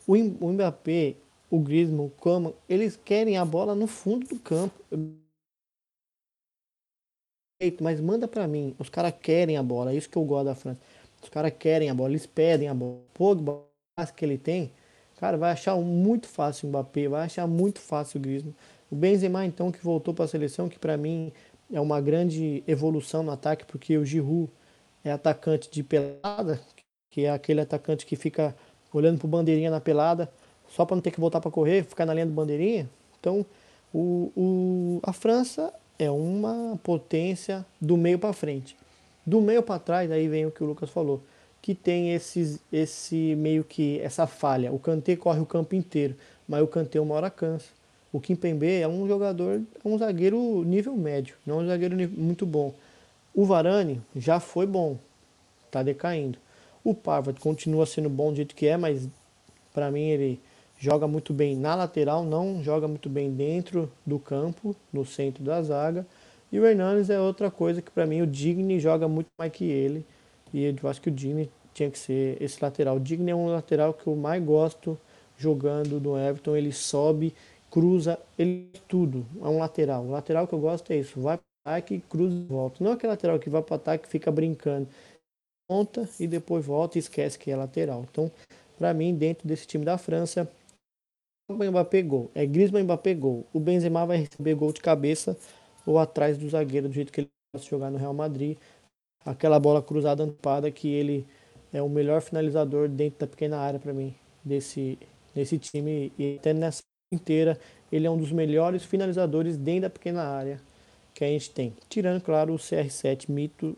o 0.08 0.16
Mbappé, 0.16 1.16
o 1.52 1.60
Griezmann, 1.60 2.06
o 2.06 2.10
Coman, 2.10 2.54
eles 2.68 2.96
querem 2.96 3.38
a 3.38 3.44
bola 3.44 3.76
no 3.76 3.86
fundo 3.86 4.26
do 4.26 4.40
campo. 4.40 4.74
Mas 7.80 8.00
manda 8.00 8.28
para 8.28 8.48
mim, 8.48 8.74
os 8.80 8.90
caras 8.90 9.14
querem 9.22 9.58
a 9.58 9.62
bola, 9.62 9.92
é 9.92 9.96
isso 9.96 10.10
que 10.10 10.18
eu 10.18 10.24
gosto 10.24 10.46
da 10.46 10.56
França. 10.56 10.80
Os 11.22 11.30
caras 11.30 11.54
querem 11.60 11.90
a 11.90 11.94
bola, 11.94 12.10
eles 12.10 12.26
pedem 12.26 12.70
a 12.70 12.74
bola. 12.74 12.94
O 12.94 13.14
Pogba 13.14 13.64
que 14.16 14.26
ele 14.26 14.38
tem, 14.38 14.72
cara, 15.18 15.38
vai 15.38 15.52
achar 15.52 15.76
muito 15.76 16.28
fácil 16.28 16.66
o 16.66 16.70
Mbappé, 16.70 17.08
vai 17.08 17.26
achar 17.26 17.46
muito 17.46 17.80
fácil 17.80 18.18
o 18.18 18.22
Griezmann. 18.22 18.56
O 18.90 18.96
Benzema, 18.96 19.46
então, 19.46 19.72
que 19.72 19.84
voltou 19.84 20.14
para 20.14 20.26
a 20.26 20.28
seleção, 20.28 20.68
que 20.68 20.80
para 20.80 20.98
mim 20.98 21.32
é 21.72 21.80
uma 21.80 22.02
grande 22.02 22.64
evolução 22.66 23.22
no 23.22 23.32
ataque, 23.32 23.66
porque 23.66 23.98
o 23.98 24.06
Giroud 24.06 24.50
é 25.04 25.12
atacante 25.12 25.70
de 25.70 25.84
pelada, 25.84 26.60
que 27.12 27.26
é 27.26 27.30
aquele 27.30 27.62
atacante 27.62 28.06
que 28.06 28.16
fica 28.16 28.56
olhando 28.92 29.20
pro 29.20 29.28
bandeirinha 29.28 29.70
na 29.70 29.80
pelada, 29.80 30.32
só 30.76 30.86
para 30.86 30.96
não 30.96 31.02
ter 31.02 31.12
que 31.12 31.20
voltar 31.20 31.40
para 31.40 31.52
correr, 31.52 31.84
ficar 31.84 32.06
na 32.06 32.14
linha 32.14 32.26
do 32.26 32.32
bandeirinha. 32.32 32.90
Então, 33.20 33.46
o, 33.94 34.32
o, 34.36 35.00
a 35.04 35.14
França 35.14 35.74
é 36.00 36.10
uma 36.10 36.80
potência 36.82 37.66
do 37.80 37.98
meio 37.98 38.18
para 38.18 38.34
frente. 38.34 38.76
Do 39.26 39.40
meio 39.42 39.62
para 39.62 39.80
trás, 39.80 40.12
aí 40.12 40.28
vem 40.28 40.46
o 40.46 40.52
que 40.52 40.64
o 40.64 40.68
Lucas 40.68 40.90
falou, 40.90 41.22
que 41.62 41.76
tem 41.76 42.14
esses, 42.14 42.60
esse 42.72 43.36
meio 43.36 43.64
que 43.64 44.00
essa 44.00 44.26
falha. 44.26 44.72
O 44.72 44.80
Kanté 44.80 45.16
corre 45.16 45.40
o 45.40 45.46
campo 45.46 45.76
inteiro, 45.76 46.16
mas 46.48 46.64
o 46.64 46.68
Kanté 46.68 47.00
uma 47.00 47.16
hora 47.16 47.30
cansa. 47.30 47.68
O 48.12 48.20
Kimpembe 48.20 48.68
é 48.68 48.88
um 48.88 49.08
jogador, 49.08 49.62
é 49.62 49.88
um 49.88 49.98
zagueiro 49.98 50.64
nível 50.66 50.98
médio, 50.98 51.36
não 51.46 51.62
é 51.62 51.64
um 51.64 51.68
zagueiro 51.68 51.96
muito 52.10 52.46
bom. 52.46 52.74
O 53.34 53.46
Varane 53.46 54.02
já 54.14 54.40
foi 54.40 54.66
bom, 54.66 54.98
está 55.66 55.82
decaindo. 55.82 56.38
O 56.84 56.94
Parvat 56.94 57.40
continua 57.40 57.86
sendo 57.86 58.10
bom 58.10 58.32
do 58.32 58.38
jeito 58.38 58.54
que 58.54 58.68
é, 58.68 58.76
mas 58.76 59.08
para 59.74 59.90
mim 59.90 60.10
ele 60.10 60.40
joga 60.82 61.08
muito 61.08 61.32
bem 61.32 61.56
na 61.56 61.76
lateral, 61.76 62.26
não 62.26 62.64
joga 62.64 62.88
muito 62.88 63.08
bem 63.08 63.32
dentro 63.32 63.90
do 64.04 64.18
campo, 64.18 64.76
no 64.92 65.06
centro 65.06 65.44
da 65.44 65.62
zaga. 65.62 66.08
E 66.52 66.60
o 66.60 66.66
Hernandes 66.66 67.12
é 67.12 67.20
outra 67.20 67.52
coisa 67.52 67.84
que 67.84 67.92
para 67.92 68.08
mim 68.08 68.24
o 68.24 68.28
Digny 68.28 68.80
joga 68.80 69.08
muito 69.08 69.30
mais 69.38 69.52
que 69.52 69.64
ele. 69.64 70.04
E 70.52 70.66
eu 70.66 70.90
acho 70.90 71.00
que 71.00 71.10
o 71.10 71.12
Digny 71.12 71.52
tinha 71.72 71.90
que 71.92 72.00
ser 72.00 72.36
esse 72.42 72.62
lateral. 72.62 72.96
O 72.96 73.00
Digny 73.00 73.30
é 73.30 73.36
um 73.36 73.46
lateral 73.46 73.94
que 73.94 74.08
eu 74.08 74.16
mais 74.16 74.44
gosto 74.44 74.98
jogando 75.38 76.02
no 76.02 76.18
Everton. 76.18 76.56
Ele 76.56 76.72
sobe, 76.72 77.32
cruza, 77.70 78.20
ele 78.36 78.72
tudo. 78.88 79.24
É 79.40 79.48
um 79.48 79.60
lateral. 79.60 80.04
O 80.04 80.10
lateral 80.10 80.48
que 80.48 80.54
eu 80.54 80.60
gosto 80.60 80.92
é 80.92 80.98
isso. 80.98 81.22
Vai 81.22 81.38
para 81.38 81.76
ataque, 81.76 82.04
cruza 82.10 82.36
e 82.36 82.46
volta. 82.46 82.84
Não 82.84 82.92
é 82.92 82.94
aquele 82.96 83.12
lateral 83.12 83.38
que 83.38 83.52
vai 83.52 83.62
para 83.62 83.76
ataque 83.76 84.08
e 84.08 84.10
fica 84.10 84.32
brincando. 84.32 84.88
Ponta 85.70 86.10
e 86.20 86.26
depois 86.26 86.66
volta 86.66 86.98
e 86.98 87.00
esquece 87.00 87.38
que 87.38 87.52
é 87.52 87.56
lateral. 87.56 88.04
Então, 88.12 88.32
para 88.80 88.96
mim, 88.96 89.14
dentro 89.14 89.48
desse 89.48 89.68
time 89.68 89.86
da 89.86 89.96
França, 89.96 90.50
Mbappé 91.50 92.02
gol. 92.02 92.32
É 92.34 92.46
Griezmann 92.46 92.84
Mbappé 92.84 93.14
gol. 93.14 93.46
O 93.54 93.60
Benzema 93.60 94.06
vai 94.06 94.18
receber 94.18 94.56
gol 94.56 94.72
de 94.72 94.82
cabeça 94.82 95.38
ou 95.86 96.00
atrás 96.00 96.38
do 96.38 96.50
zagueiro, 96.50 96.88
do 96.88 96.94
jeito 96.94 97.12
que 97.12 97.22
ele 97.22 97.30
gosta 97.54 97.66
de 97.66 97.72
jogar 97.72 97.90
no 97.90 97.98
Real 97.98 98.14
Madrid. 98.14 98.58
Aquela 99.26 99.60
bola 99.60 99.82
cruzada 99.82 100.24
antecipada 100.24 100.72
que 100.72 100.88
ele 100.88 101.28
é 101.74 101.82
o 101.82 101.90
melhor 101.90 102.22
finalizador 102.22 102.88
dentro 102.88 103.20
da 103.20 103.28
pequena 103.28 103.58
área 103.58 103.80
para 103.80 103.94
mim, 103.94 104.14
desse, 104.44 104.98
desse 105.34 105.58
time. 105.58 106.12
E 106.18 106.38
até 106.40 106.54
nessa 106.54 106.82
inteira, 107.14 107.60
ele 107.92 108.08
é 108.08 108.10
um 108.10 108.18
dos 108.18 108.32
melhores 108.32 108.84
finalizadores 108.84 109.58
dentro 109.58 109.82
da 109.82 109.90
pequena 109.90 110.24
área 110.24 110.62
que 111.14 111.24
a 111.24 111.28
gente 111.28 111.52
tem. 111.52 111.76
Tirando, 111.90 112.22
claro, 112.22 112.54
o 112.54 112.58
CR7, 112.58 113.30
mito 113.30 113.78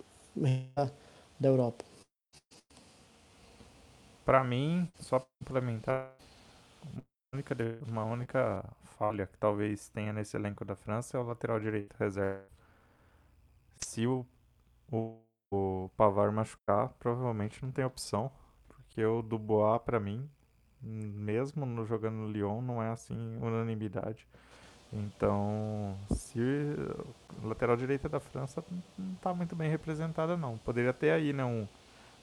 da 1.39 1.49
Europa. 1.49 1.83
Para 4.23 4.43
mim, 4.43 4.87
só 4.99 5.25
complementar, 5.39 6.15
única, 7.33 7.55
uma 7.87 8.05
única 8.05 8.63
falha 8.97 9.27
que 9.27 9.37
talvez 9.37 9.89
tenha 9.89 10.13
nesse 10.13 10.37
elenco 10.37 10.63
da 10.65 10.75
França 10.75 11.17
é 11.17 11.19
o 11.19 11.23
lateral 11.23 11.59
direito 11.59 11.95
reserva. 11.99 12.45
Se 13.79 14.07
o, 14.07 14.25
o, 14.91 15.17
o 15.51 15.89
Pavar 15.97 16.31
machucar, 16.31 16.89
provavelmente 16.99 17.63
não 17.63 17.71
tem 17.71 17.85
opção, 17.85 18.31
porque 18.69 19.03
o 19.05 19.21
Dubois, 19.21 19.81
para 19.83 19.99
mim, 19.99 20.29
mesmo 20.81 21.65
no, 21.65 21.85
jogando 21.85 22.15
no 22.17 22.29
Lyon, 22.31 22.61
não 22.61 22.83
é 22.83 22.89
assim 22.91 23.37
unanimidade. 23.41 24.27
Então, 24.93 25.97
se 26.11 26.39
o 27.43 27.47
lateral 27.47 27.75
direita 27.77 28.09
da 28.09 28.19
França 28.19 28.63
não 28.97 29.13
está 29.13 29.33
muito 29.33 29.55
bem 29.55 29.69
representada 29.69 30.37
não. 30.37 30.57
Poderia 30.59 30.93
ter 30.93 31.11
aí, 31.11 31.33
né, 31.33 31.43
um, 31.45 31.67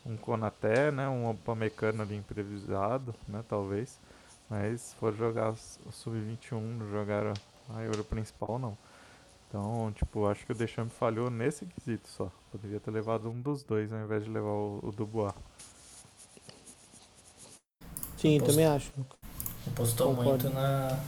um 0.07 0.17
Konaté, 0.17 0.91
né, 0.93 1.09
um 1.09 1.31
Upamecano 1.31 2.03
ali 2.03 2.17
imprevisado, 2.17 3.15
né, 3.29 3.45
talvez. 3.49 4.01
Mas 4.51 4.81
se 4.81 4.97
for 4.97 5.15
jogar 5.15 5.53
o 5.53 5.93
Sub-21, 5.93 6.61
não 6.61 6.91
jogar 6.91 7.23
a 7.73 7.83
Euro 7.83 8.03
principal, 8.03 8.59
não. 8.59 8.77
Então, 9.49 9.93
tipo, 9.95 10.27
acho 10.27 10.45
que 10.45 10.53
o 10.53 10.55
Deschamps 10.55 10.93
falhou 10.97 11.31
nesse 11.31 11.67
quesito 11.67 12.09
só. 12.09 12.31
Poderia 12.51 12.81
ter 12.81 12.91
levado 12.91 13.31
um 13.31 13.41
dos 13.41 13.63
dois 13.63 13.93
ao 13.93 14.01
invés 14.01 14.25
de 14.25 14.31
levar 14.31 14.49
o, 14.49 14.81
o 14.83 14.93
Dubois. 14.93 15.33
Sim, 18.17 18.37
Aposto, 18.37 18.51
também 18.51 18.67
acho. 18.67 18.93
Apostou 19.69 20.15
Concordo. 20.15 20.31
muito 20.31 20.51
na, 20.51 21.01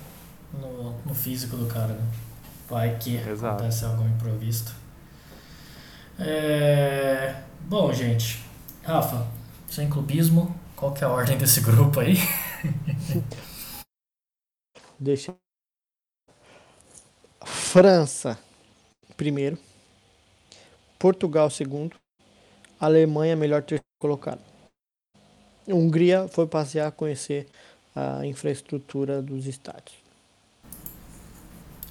no, 0.55 0.93
no, 1.05 1.15
físico 1.15 1.57
do 1.57 1.67
cara, 1.67 1.95
né? 1.95 2.13
Vai 2.69 2.97
que 2.97 3.17
Exato. 3.17 3.57
acontece 3.57 3.85
algum 3.85 4.07
improviso. 4.09 4.75
É... 6.19 7.43
Bom, 7.63 7.93
gente. 7.93 8.45
Rafa, 8.83 9.27
sem 9.69 9.89
clubismo, 9.89 10.55
qual 10.75 10.93
que 10.93 11.05
é 11.05 11.07
a 11.07 11.11
ordem 11.11 11.37
desse 11.39 11.61
grupo 11.61 12.01
aí? 12.01 12.17
Deixa. 14.99 15.35
França, 17.45 18.39
primeiro. 19.17 19.59
Portugal, 20.99 21.51
segundo. 21.51 21.97
Alemanha, 22.79 23.35
melhor 23.37 23.63
terceiro 23.63 23.83
colocado. 24.01 24.41
Hungria 25.67 26.29
foi 26.29 26.47
passear 26.47 26.91
conhecer 26.93 27.49
a 27.95 28.25
infraestrutura 28.27 29.23
dos 29.23 29.47
estádios. 29.47 30.03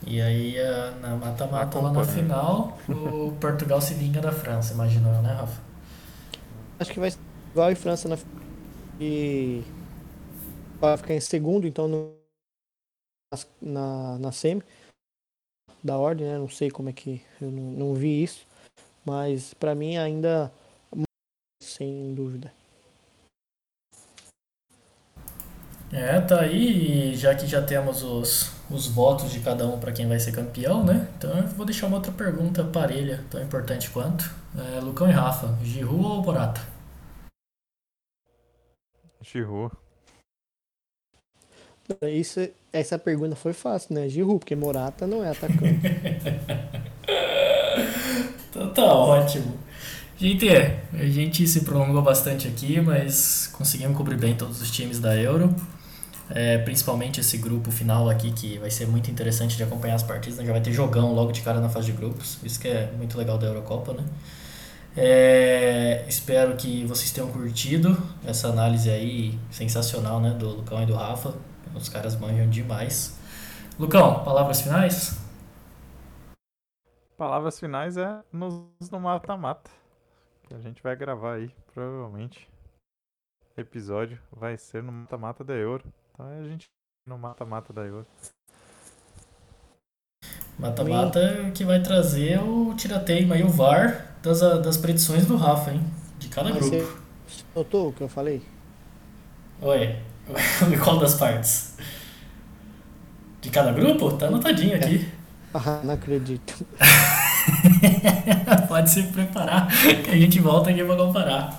E 0.06 0.22
aí, 0.22 0.56
na 1.00 1.16
mata-mata 1.16 1.80
lá 1.80 1.92
na 1.92 2.04
final, 2.04 2.78
o 2.90 3.32
Portugal 3.40 3.80
se 3.80 3.94
vinga 3.94 4.20
da 4.20 4.32
França, 4.32 4.74
imaginou, 4.74 5.14
né, 5.22 5.34
Rafa? 5.34 5.62
Acho 6.80 6.92
que 6.92 7.00
vai 7.00 7.12
ser 7.12 7.20
igual 7.52 7.72
e 7.72 7.76
França 7.76 8.10
na 8.10 8.18
e 9.00 9.64
vai 10.82 10.98
ficar 10.98 11.14
em 11.14 11.20
segundo, 11.20 11.68
então 11.68 11.88
no, 11.88 12.16
na, 13.62 14.18
na 14.18 14.32
semi 14.32 14.64
da 15.84 15.98
ordem, 15.98 16.28
né? 16.28 16.38
Não 16.38 16.50
sei 16.50 16.70
como 16.70 16.90
é 16.90 16.94
que 16.94 17.22
eu 17.40 17.52
não, 17.52 17.72
não 17.72 17.94
vi 17.94 18.24
isso, 18.24 18.46
mas 19.06 19.54
para 19.54 19.76
mim 19.76 19.98
ainda 19.98 20.52
sem 21.62 22.14
dúvida. 22.14 22.52
É, 25.94 26.22
tá 26.22 26.40
aí, 26.40 27.14
já 27.16 27.36
que 27.36 27.46
já 27.46 27.62
temos 27.62 28.02
os, 28.02 28.50
os 28.70 28.88
votos 28.88 29.30
de 29.30 29.42
cada 29.42 29.68
um 29.68 29.78
para 29.78 29.92
quem 29.92 30.08
vai 30.08 30.20
ser 30.20 30.32
campeão, 30.32 30.86
né? 30.86 31.08
Então 31.18 31.38
eu 31.38 31.48
vou 31.50 31.66
deixar 31.66 31.88
uma 31.88 31.98
outra 31.98 32.14
pergunta 32.14 32.64
parelha, 32.64 33.26
tão 33.30 33.42
importante 33.42 33.90
quanto. 33.90 34.24
É, 34.58 34.80
Lucão 34.80 35.10
e 35.10 35.12
Rafa, 35.12 35.54
Giru 35.64 36.02
ou 36.02 36.22
Borata? 36.22 36.62
Giru. 39.22 39.70
Isso, 42.02 42.40
essa 42.72 42.98
pergunta 42.98 43.36
foi 43.36 43.54
fácil, 43.54 43.96
né? 43.96 44.08
Giru, 44.10 44.40
porque 44.40 44.56
Morata 44.56 45.06
não 45.08 45.24
é 45.24 45.32
atacante. 45.32 45.82
então 48.50 48.74
tá 48.74 48.84
ótimo. 48.94 49.54
Gente, 50.18 50.48
a 50.50 51.06
gente 51.06 51.48
se 51.48 51.62
prolongou 51.62 52.02
bastante 52.02 52.48
aqui, 52.48 52.80
mas 52.80 53.48
conseguimos 53.54 53.98
cobrir 53.98 54.18
bem 54.18 54.36
todos 54.36 54.62
os 54.62 54.70
times 54.70 55.00
da 55.00 55.16
Euro. 55.16 55.56
É, 56.30 56.60
principalmente 56.60 57.20
esse 57.20 57.38
grupo 57.38 57.72
final 57.72 58.08
aqui, 58.08 58.32
que 58.32 58.58
vai 58.60 58.70
ser 58.70 58.88
muito 58.88 59.12
interessante 59.12 59.58
de 59.58 59.64
acompanhar 59.64 59.96
as 59.96 60.04
partidas. 60.04 60.38
Né? 60.38 60.46
Já 60.46 60.52
vai 60.52 60.62
ter 60.62 60.72
jogão 60.72 61.14
logo 61.14 61.32
de 61.32 61.42
cara 61.42 61.60
na 61.60 61.70
fase 61.70 61.88
de 61.88 61.94
grupos. 61.94 62.38
Isso 62.44 62.60
que 62.60 62.68
é 62.68 62.92
muito 62.98 63.18
legal 63.18 63.38
da 63.38 63.48
Eurocopa, 63.48 63.94
né? 63.94 64.04
É, 64.96 66.06
espero 66.08 66.56
que 66.56 66.86
vocês 66.86 67.12
tenham 67.12 67.30
curtido 67.30 67.98
essa 68.26 68.50
análise 68.50 68.90
aí 68.90 69.40
sensacional, 69.50 70.20
né? 70.22 70.32
Do 70.32 70.50
Lucão 70.50 70.84
e 70.84 70.86
do 70.86 70.94
Rafa. 70.94 71.34
Os 71.76 71.90
caras 71.90 72.16
manjam 72.16 72.50
demais. 72.50 73.20
Lucão, 73.80 74.24
palavras 74.24 74.62
finais? 74.62 75.20
Palavras 77.18 77.60
finais 77.60 77.98
é 77.98 78.22
nos 78.32 78.64
no 78.92 79.00
mata-mata. 79.00 79.70
Que 80.48 80.54
a 80.54 80.60
gente 80.60 80.82
vai 80.82 80.96
gravar 80.96 81.36
aí, 81.36 81.52
provavelmente. 81.74 82.50
Episódio 83.56 84.20
vai 84.32 84.58
ser 84.58 84.82
no 84.82 84.92
mata-mata 84.92 85.44
da 85.44 85.54
Euro. 85.54 85.84
Então 86.14 86.30
é 86.30 86.40
a 86.40 86.44
gente 86.44 86.70
no 87.08 87.18
mata-mata 87.18 87.72
da 87.72 87.84
Euro. 87.84 88.08
Mata-mata 90.58 91.52
que 91.56 91.64
vai 91.64 91.82
trazer 91.82 92.40
o 92.40 92.74
tirateima 92.76 93.38
e 93.38 93.44
o 93.44 93.50
VAR 93.50 94.16
das, 94.22 94.42
das 94.42 94.78
predições 94.78 95.26
do 95.26 95.36
Rafa, 95.36 95.72
hein? 95.72 95.82
De 96.20 96.28
cada 96.28 96.50
Mas 96.50 96.70
grupo. 96.70 97.02
Você 97.28 97.44
notou 97.56 97.90
o 97.90 97.94
que 97.94 98.02
eu 98.02 98.10
falei? 98.10 98.42
Oi. 99.62 100.11
Qual 100.84 101.00
das 101.00 101.16
partes? 101.16 101.74
De 103.42 103.50
cada 103.50 103.72
grupo? 103.72 104.12
Tá 104.12 104.28
anotadinho 104.28 104.76
aqui. 104.76 105.08
É. 105.18 105.22
Ah, 105.54 105.82
não 105.84 105.94
acredito. 105.94 106.66
Pode 108.68 108.90
se 108.90 109.04
preparar 109.04 109.68
que 110.04 110.12
a 110.12 110.16
gente 110.16 110.40
volta 110.40 110.70
aqui 110.70 110.84
para 110.84 110.96
comparar. 110.96 111.58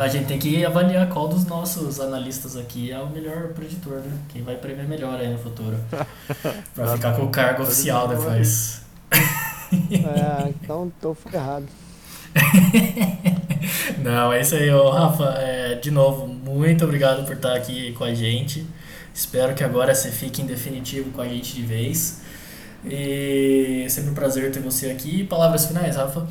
A 0.00 0.08
gente 0.08 0.26
tem 0.26 0.38
que 0.38 0.64
avaliar 0.64 1.08
qual 1.08 1.28
dos 1.28 1.44
nossos 1.44 2.00
analistas 2.00 2.56
aqui 2.56 2.90
é 2.90 2.98
o 2.98 3.08
melhor 3.10 3.48
preditor, 3.48 3.98
né? 3.98 4.18
Quem 4.32 4.42
vai 4.42 4.56
prever 4.56 4.88
melhor 4.88 5.20
aí 5.20 5.28
no 5.28 5.38
futuro. 5.38 5.76
Para 6.74 6.96
ficar 6.96 7.12
com 7.14 7.24
o 7.24 7.28
cargo 7.28 7.62
oficial 7.62 8.08
depois. 8.08 8.82
É, 9.72 10.48
então 10.48 10.90
tô 11.00 11.14
ferrado. 11.14 11.66
Não, 14.02 14.32
é 14.32 14.40
isso 14.40 14.54
aí, 14.54 14.70
ô, 14.70 14.90
Rafa. 14.90 15.24
É, 15.38 15.74
de 15.74 15.90
novo, 15.90 16.26
muito 16.26 16.84
obrigado 16.84 17.24
por 17.24 17.34
estar 17.34 17.54
aqui 17.54 17.92
com 17.92 18.04
a 18.04 18.14
gente. 18.14 18.66
Espero 19.12 19.54
que 19.54 19.62
agora 19.62 19.94
você 19.94 20.10
fique 20.10 20.42
em 20.42 20.46
definitivo 20.46 21.10
com 21.12 21.20
a 21.20 21.28
gente 21.28 21.54
de 21.54 21.62
vez. 21.62 22.22
E 22.84 23.82
é 23.84 23.88
sempre 23.88 24.10
um 24.10 24.14
prazer 24.14 24.50
ter 24.52 24.60
você 24.60 24.90
aqui. 24.90 25.24
Palavras 25.24 25.66
finais, 25.66 25.96
Rafa? 25.96 26.26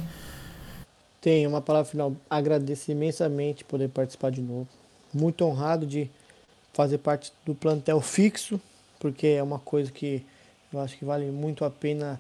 Tenho 1.22 1.50
uma 1.50 1.62
palavra 1.62 1.90
final. 1.90 2.16
Agradeço 2.30 2.92
imensamente 2.92 3.64
poder 3.64 3.90
participar 3.90 4.32
de 4.32 4.42
novo. 4.42 4.68
Muito 5.14 5.46
honrado 5.46 5.86
de 5.86 6.10
fazer 6.74 6.98
parte 6.98 7.32
do 7.46 7.56
plantel 7.56 8.02
fixo, 8.02 8.60
porque 9.00 9.28
é 9.28 9.44
uma 9.44 9.60
coisa 9.60 9.92
que 9.92 10.26
eu 10.72 10.80
acho 10.80 10.98
que 10.98 11.06
vale 11.06 11.32
muito 11.32 11.64
a 11.64 11.70
pena 11.70 12.20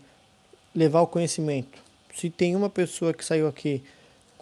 levar 0.75 1.01
o 1.01 1.07
conhecimento. 1.07 1.79
Se 2.15 2.29
tem 2.29 2.55
uma 2.55 2.69
pessoa 2.69 3.13
que 3.13 3.25
saiu 3.25 3.47
aqui 3.47 3.83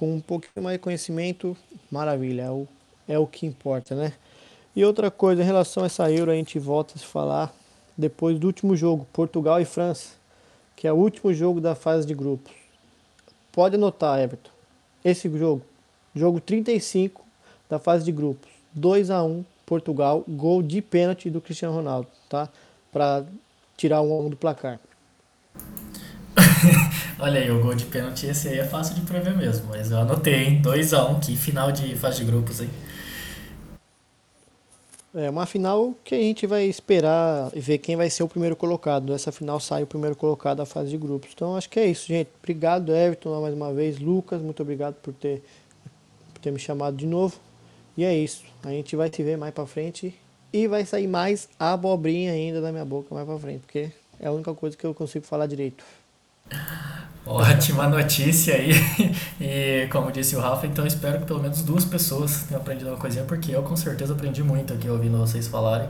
com 0.01 0.15
um 0.15 0.19
pouquinho 0.19 0.63
mais 0.63 0.77
de 0.77 0.79
conhecimento, 0.79 1.55
maravilha, 1.91 2.41
é 2.41 2.49
o, 2.49 2.67
é 3.07 3.19
o 3.19 3.27
que 3.27 3.45
importa, 3.45 3.93
né? 3.93 4.13
E 4.75 4.83
outra 4.83 5.11
coisa, 5.11 5.43
em 5.43 5.45
relação 5.45 5.83
a 5.83 5.85
essa 5.85 6.11
Euro, 6.11 6.31
a 6.31 6.33
gente 6.33 6.57
volta 6.57 6.95
a 6.95 6.99
falar 6.99 7.53
depois 7.95 8.39
do 8.39 8.47
último 8.47 8.75
jogo, 8.75 9.05
Portugal 9.13 9.61
e 9.61 9.65
França, 9.65 10.13
que 10.75 10.87
é 10.87 10.91
o 10.91 10.95
último 10.95 11.31
jogo 11.31 11.61
da 11.61 11.75
fase 11.75 12.07
de 12.07 12.15
grupos. 12.15 12.51
Pode 13.51 13.75
anotar, 13.75 14.19
Everton. 14.19 14.49
Esse 15.05 15.29
jogo, 15.37 15.61
jogo 16.15 16.41
35 16.41 17.23
da 17.69 17.77
fase 17.77 18.03
de 18.03 18.11
grupos. 18.11 18.49
2 18.73 19.11
a 19.11 19.23
1 19.23 19.45
Portugal, 19.67 20.23
gol 20.27 20.63
de 20.63 20.81
pênalti 20.81 21.29
do 21.29 21.39
Cristiano 21.39 21.75
Ronaldo, 21.75 22.07
tá? 22.27 22.49
Para 22.91 23.23
tirar 23.77 24.01
um 24.01 24.11
homem 24.11 24.31
do 24.31 24.35
placar. 24.35 24.79
Olha 27.19 27.39
aí, 27.39 27.51
o 27.51 27.59
gol 27.61 27.75
de 27.75 27.85
pênalti 27.85 28.25
esse 28.25 28.47
aí 28.47 28.59
é 28.59 28.65
fácil 28.65 28.95
de 28.95 29.01
prever 29.01 29.35
mesmo, 29.35 29.67
mas 29.69 29.91
eu 29.91 29.99
anotei, 29.99 30.35
hein? 30.35 30.61
2x1, 30.61 31.19
que 31.19 31.35
final 31.35 31.71
de 31.71 31.95
fase 31.95 32.19
de 32.19 32.25
grupos, 32.25 32.61
hein? 32.61 32.69
É 35.13 35.29
uma 35.29 35.45
final 35.45 35.93
que 36.05 36.15
a 36.15 36.17
gente 36.17 36.47
vai 36.47 36.63
esperar 36.63 37.51
e 37.53 37.59
ver 37.59 37.79
quem 37.79 37.97
vai 37.97 38.09
ser 38.09 38.23
o 38.23 38.29
primeiro 38.29 38.55
colocado. 38.55 39.13
Essa 39.13 39.29
final 39.29 39.59
sai 39.59 39.83
o 39.83 39.87
primeiro 39.87 40.15
colocado 40.15 40.59
da 40.59 40.65
fase 40.65 40.89
de 40.89 40.97
grupos. 40.97 41.31
Então 41.33 41.57
acho 41.57 41.69
que 41.69 41.79
é 41.81 41.85
isso, 41.85 42.07
gente. 42.07 42.29
Obrigado, 42.39 42.95
Everton, 42.95 43.41
mais 43.41 43.53
uma 43.53 43.73
vez. 43.73 43.99
Lucas, 43.99 44.41
muito 44.41 44.61
obrigado 44.61 44.95
por 44.95 45.13
ter, 45.13 45.43
por 46.33 46.39
ter 46.39 46.51
me 46.51 46.59
chamado 46.59 46.95
de 46.95 47.05
novo. 47.05 47.35
E 47.97 48.05
é 48.05 48.15
isso. 48.15 48.45
A 48.63 48.69
gente 48.69 48.95
vai 48.95 49.11
se 49.13 49.21
ver 49.21 49.37
mais 49.37 49.53
pra 49.53 49.65
frente 49.65 50.15
e 50.53 50.65
vai 50.65 50.85
sair 50.85 51.07
mais 51.07 51.49
abobrinha 51.59 52.31
ainda 52.31 52.61
da 52.61 52.71
minha 52.71 52.85
boca 52.85 53.13
mais 53.13 53.27
pra 53.27 53.37
frente, 53.37 53.59
porque 53.59 53.91
é 54.17 54.27
a 54.27 54.31
única 54.31 54.53
coisa 54.53 54.77
que 54.77 54.85
eu 54.85 54.93
consigo 54.93 55.25
falar 55.25 55.45
direito. 55.45 55.83
Ótima 57.25 57.87
notícia 57.87 58.55
aí. 58.55 58.73
E 59.39 59.87
como 59.91 60.11
disse 60.11 60.35
o 60.35 60.39
Rafa, 60.39 60.67
então 60.67 60.85
espero 60.85 61.19
que 61.19 61.25
pelo 61.25 61.41
menos 61.41 61.63
duas 61.63 61.83
pessoas 61.83 62.43
tenham 62.43 62.61
aprendido 62.61 62.89
uma 62.89 62.97
coisinha, 62.97 63.23
porque 63.25 63.51
eu 63.51 63.63
com 63.63 63.75
certeza 63.75 64.13
aprendi 64.13 64.43
muito 64.43 64.71
aqui 64.71 64.87
ouvindo 64.87 65.17
vocês 65.17 65.47
falarem. 65.47 65.89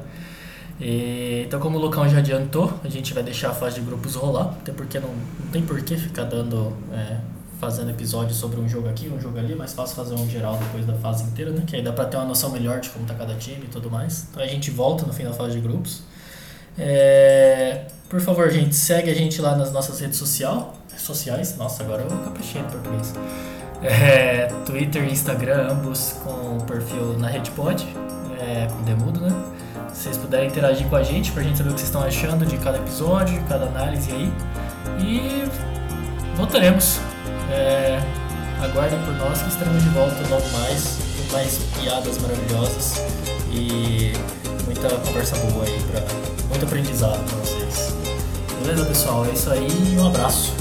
E, 0.79 1.43
então, 1.45 1.59
como 1.59 1.77
o 1.77 1.81
Lucão 1.81 2.07
já 2.09 2.19
adiantou, 2.19 2.73
a 2.83 2.87
gente 2.87 3.13
vai 3.13 3.21
deixar 3.21 3.49
a 3.49 3.53
fase 3.53 3.79
de 3.79 3.85
grupos 3.85 4.15
rolar, 4.15 4.55
até 4.61 4.71
porque 4.71 4.99
não, 4.99 5.09
não 5.09 5.47
tem 5.51 5.61
porquê 5.63 5.95
ficar 5.95 6.23
dando, 6.23 6.73
é, 6.91 7.17
fazendo 7.59 7.91
episódios 7.91 8.37
sobre 8.37 8.59
um 8.59 8.67
jogo 8.67 8.89
aqui, 8.89 9.07
um 9.07 9.19
jogo 9.19 9.37
ali, 9.37 9.53
mais 9.53 9.73
fácil 9.73 9.95
fazer 9.95 10.15
um 10.15 10.27
geral 10.29 10.57
depois 10.57 10.85
da 10.85 10.95
fase 10.95 11.23
inteira, 11.25 11.51
né? 11.51 11.63
Que 11.67 11.75
aí 11.75 11.83
dá 11.83 11.93
pra 11.93 12.05
ter 12.05 12.17
uma 12.17 12.25
noção 12.25 12.49
melhor 12.49 12.79
de 12.79 12.89
como 12.89 13.05
tá 13.05 13.13
cada 13.13 13.35
time 13.35 13.65
e 13.65 13.67
tudo 13.67 13.91
mais. 13.91 14.27
Então 14.31 14.41
a 14.41 14.47
gente 14.47 14.71
volta 14.71 15.05
no 15.05 15.13
fim 15.13 15.23
da 15.23 15.33
fase 15.33 15.53
de 15.53 15.59
grupos. 15.59 16.01
É, 16.77 17.85
por 18.11 18.21
favor, 18.21 18.51
gente, 18.51 18.75
segue 18.75 19.09
a 19.09 19.15
gente 19.15 19.41
lá 19.41 19.55
nas 19.55 19.71
nossas 19.71 19.99
redes 19.99 20.17
sociais 20.17 20.81
sociais. 21.01 21.57
Nossa, 21.57 21.83
agora 21.83 22.03
eu 22.03 22.09
caprichei 22.23 22.61
no 22.61 22.69
português. 22.69 23.13
É, 23.81 24.51
Twitter 24.65 25.03
e 25.03 25.11
Instagram, 25.11 25.71
ambos 25.71 26.15
com 26.23 26.57
o 26.57 26.63
perfil 26.65 27.17
na 27.17 27.27
RedPod, 27.27 27.87
é, 28.39 28.67
com 28.67 28.83
Demudo, 28.83 29.19
né? 29.19 29.33
Se 29.93 30.03
vocês 30.03 30.17
puderem 30.17 30.47
interagir 30.47 30.87
com 30.87 30.95
a 30.95 31.03
gente, 31.03 31.31
pra 31.31 31.43
gente 31.43 31.57
saber 31.57 31.71
o 31.71 31.73
que 31.73 31.79
vocês 31.79 31.89
estão 31.89 32.03
achando 32.03 32.45
de 32.45 32.57
cada 32.57 32.77
episódio, 32.77 33.39
de 33.39 33.45
cada 33.47 33.65
análise 33.65 34.11
aí. 34.11 34.31
E 34.99 35.43
voltaremos. 36.35 36.99
É, 37.51 37.99
aguardem 38.61 38.99
por 39.03 39.13
nós 39.15 39.41
que 39.41 39.49
estaremos 39.49 39.83
de 39.83 39.89
volta 39.89 40.15
logo 40.29 40.47
mais, 40.59 40.99
com 41.17 41.33
mais 41.33 41.57
piadas 41.79 42.17
maravilhosas 42.19 43.01
e 43.51 44.13
muita 44.65 44.89
conversa 44.89 45.35
boa 45.37 45.65
aí, 45.65 45.81
pra, 45.91 46.01
muito 46.49 46.65
aprendizado 46.65 47.19
pra 47.25 47.37
vocês. 47.37 48.00
Beleza, 48.63 48.85
pessoal? 48.85 49.25
É 49.25 49.31
isso 49.31 49.49
aí 49.49 49.97
um 49.97 50.05
abraço. 50.05 50.53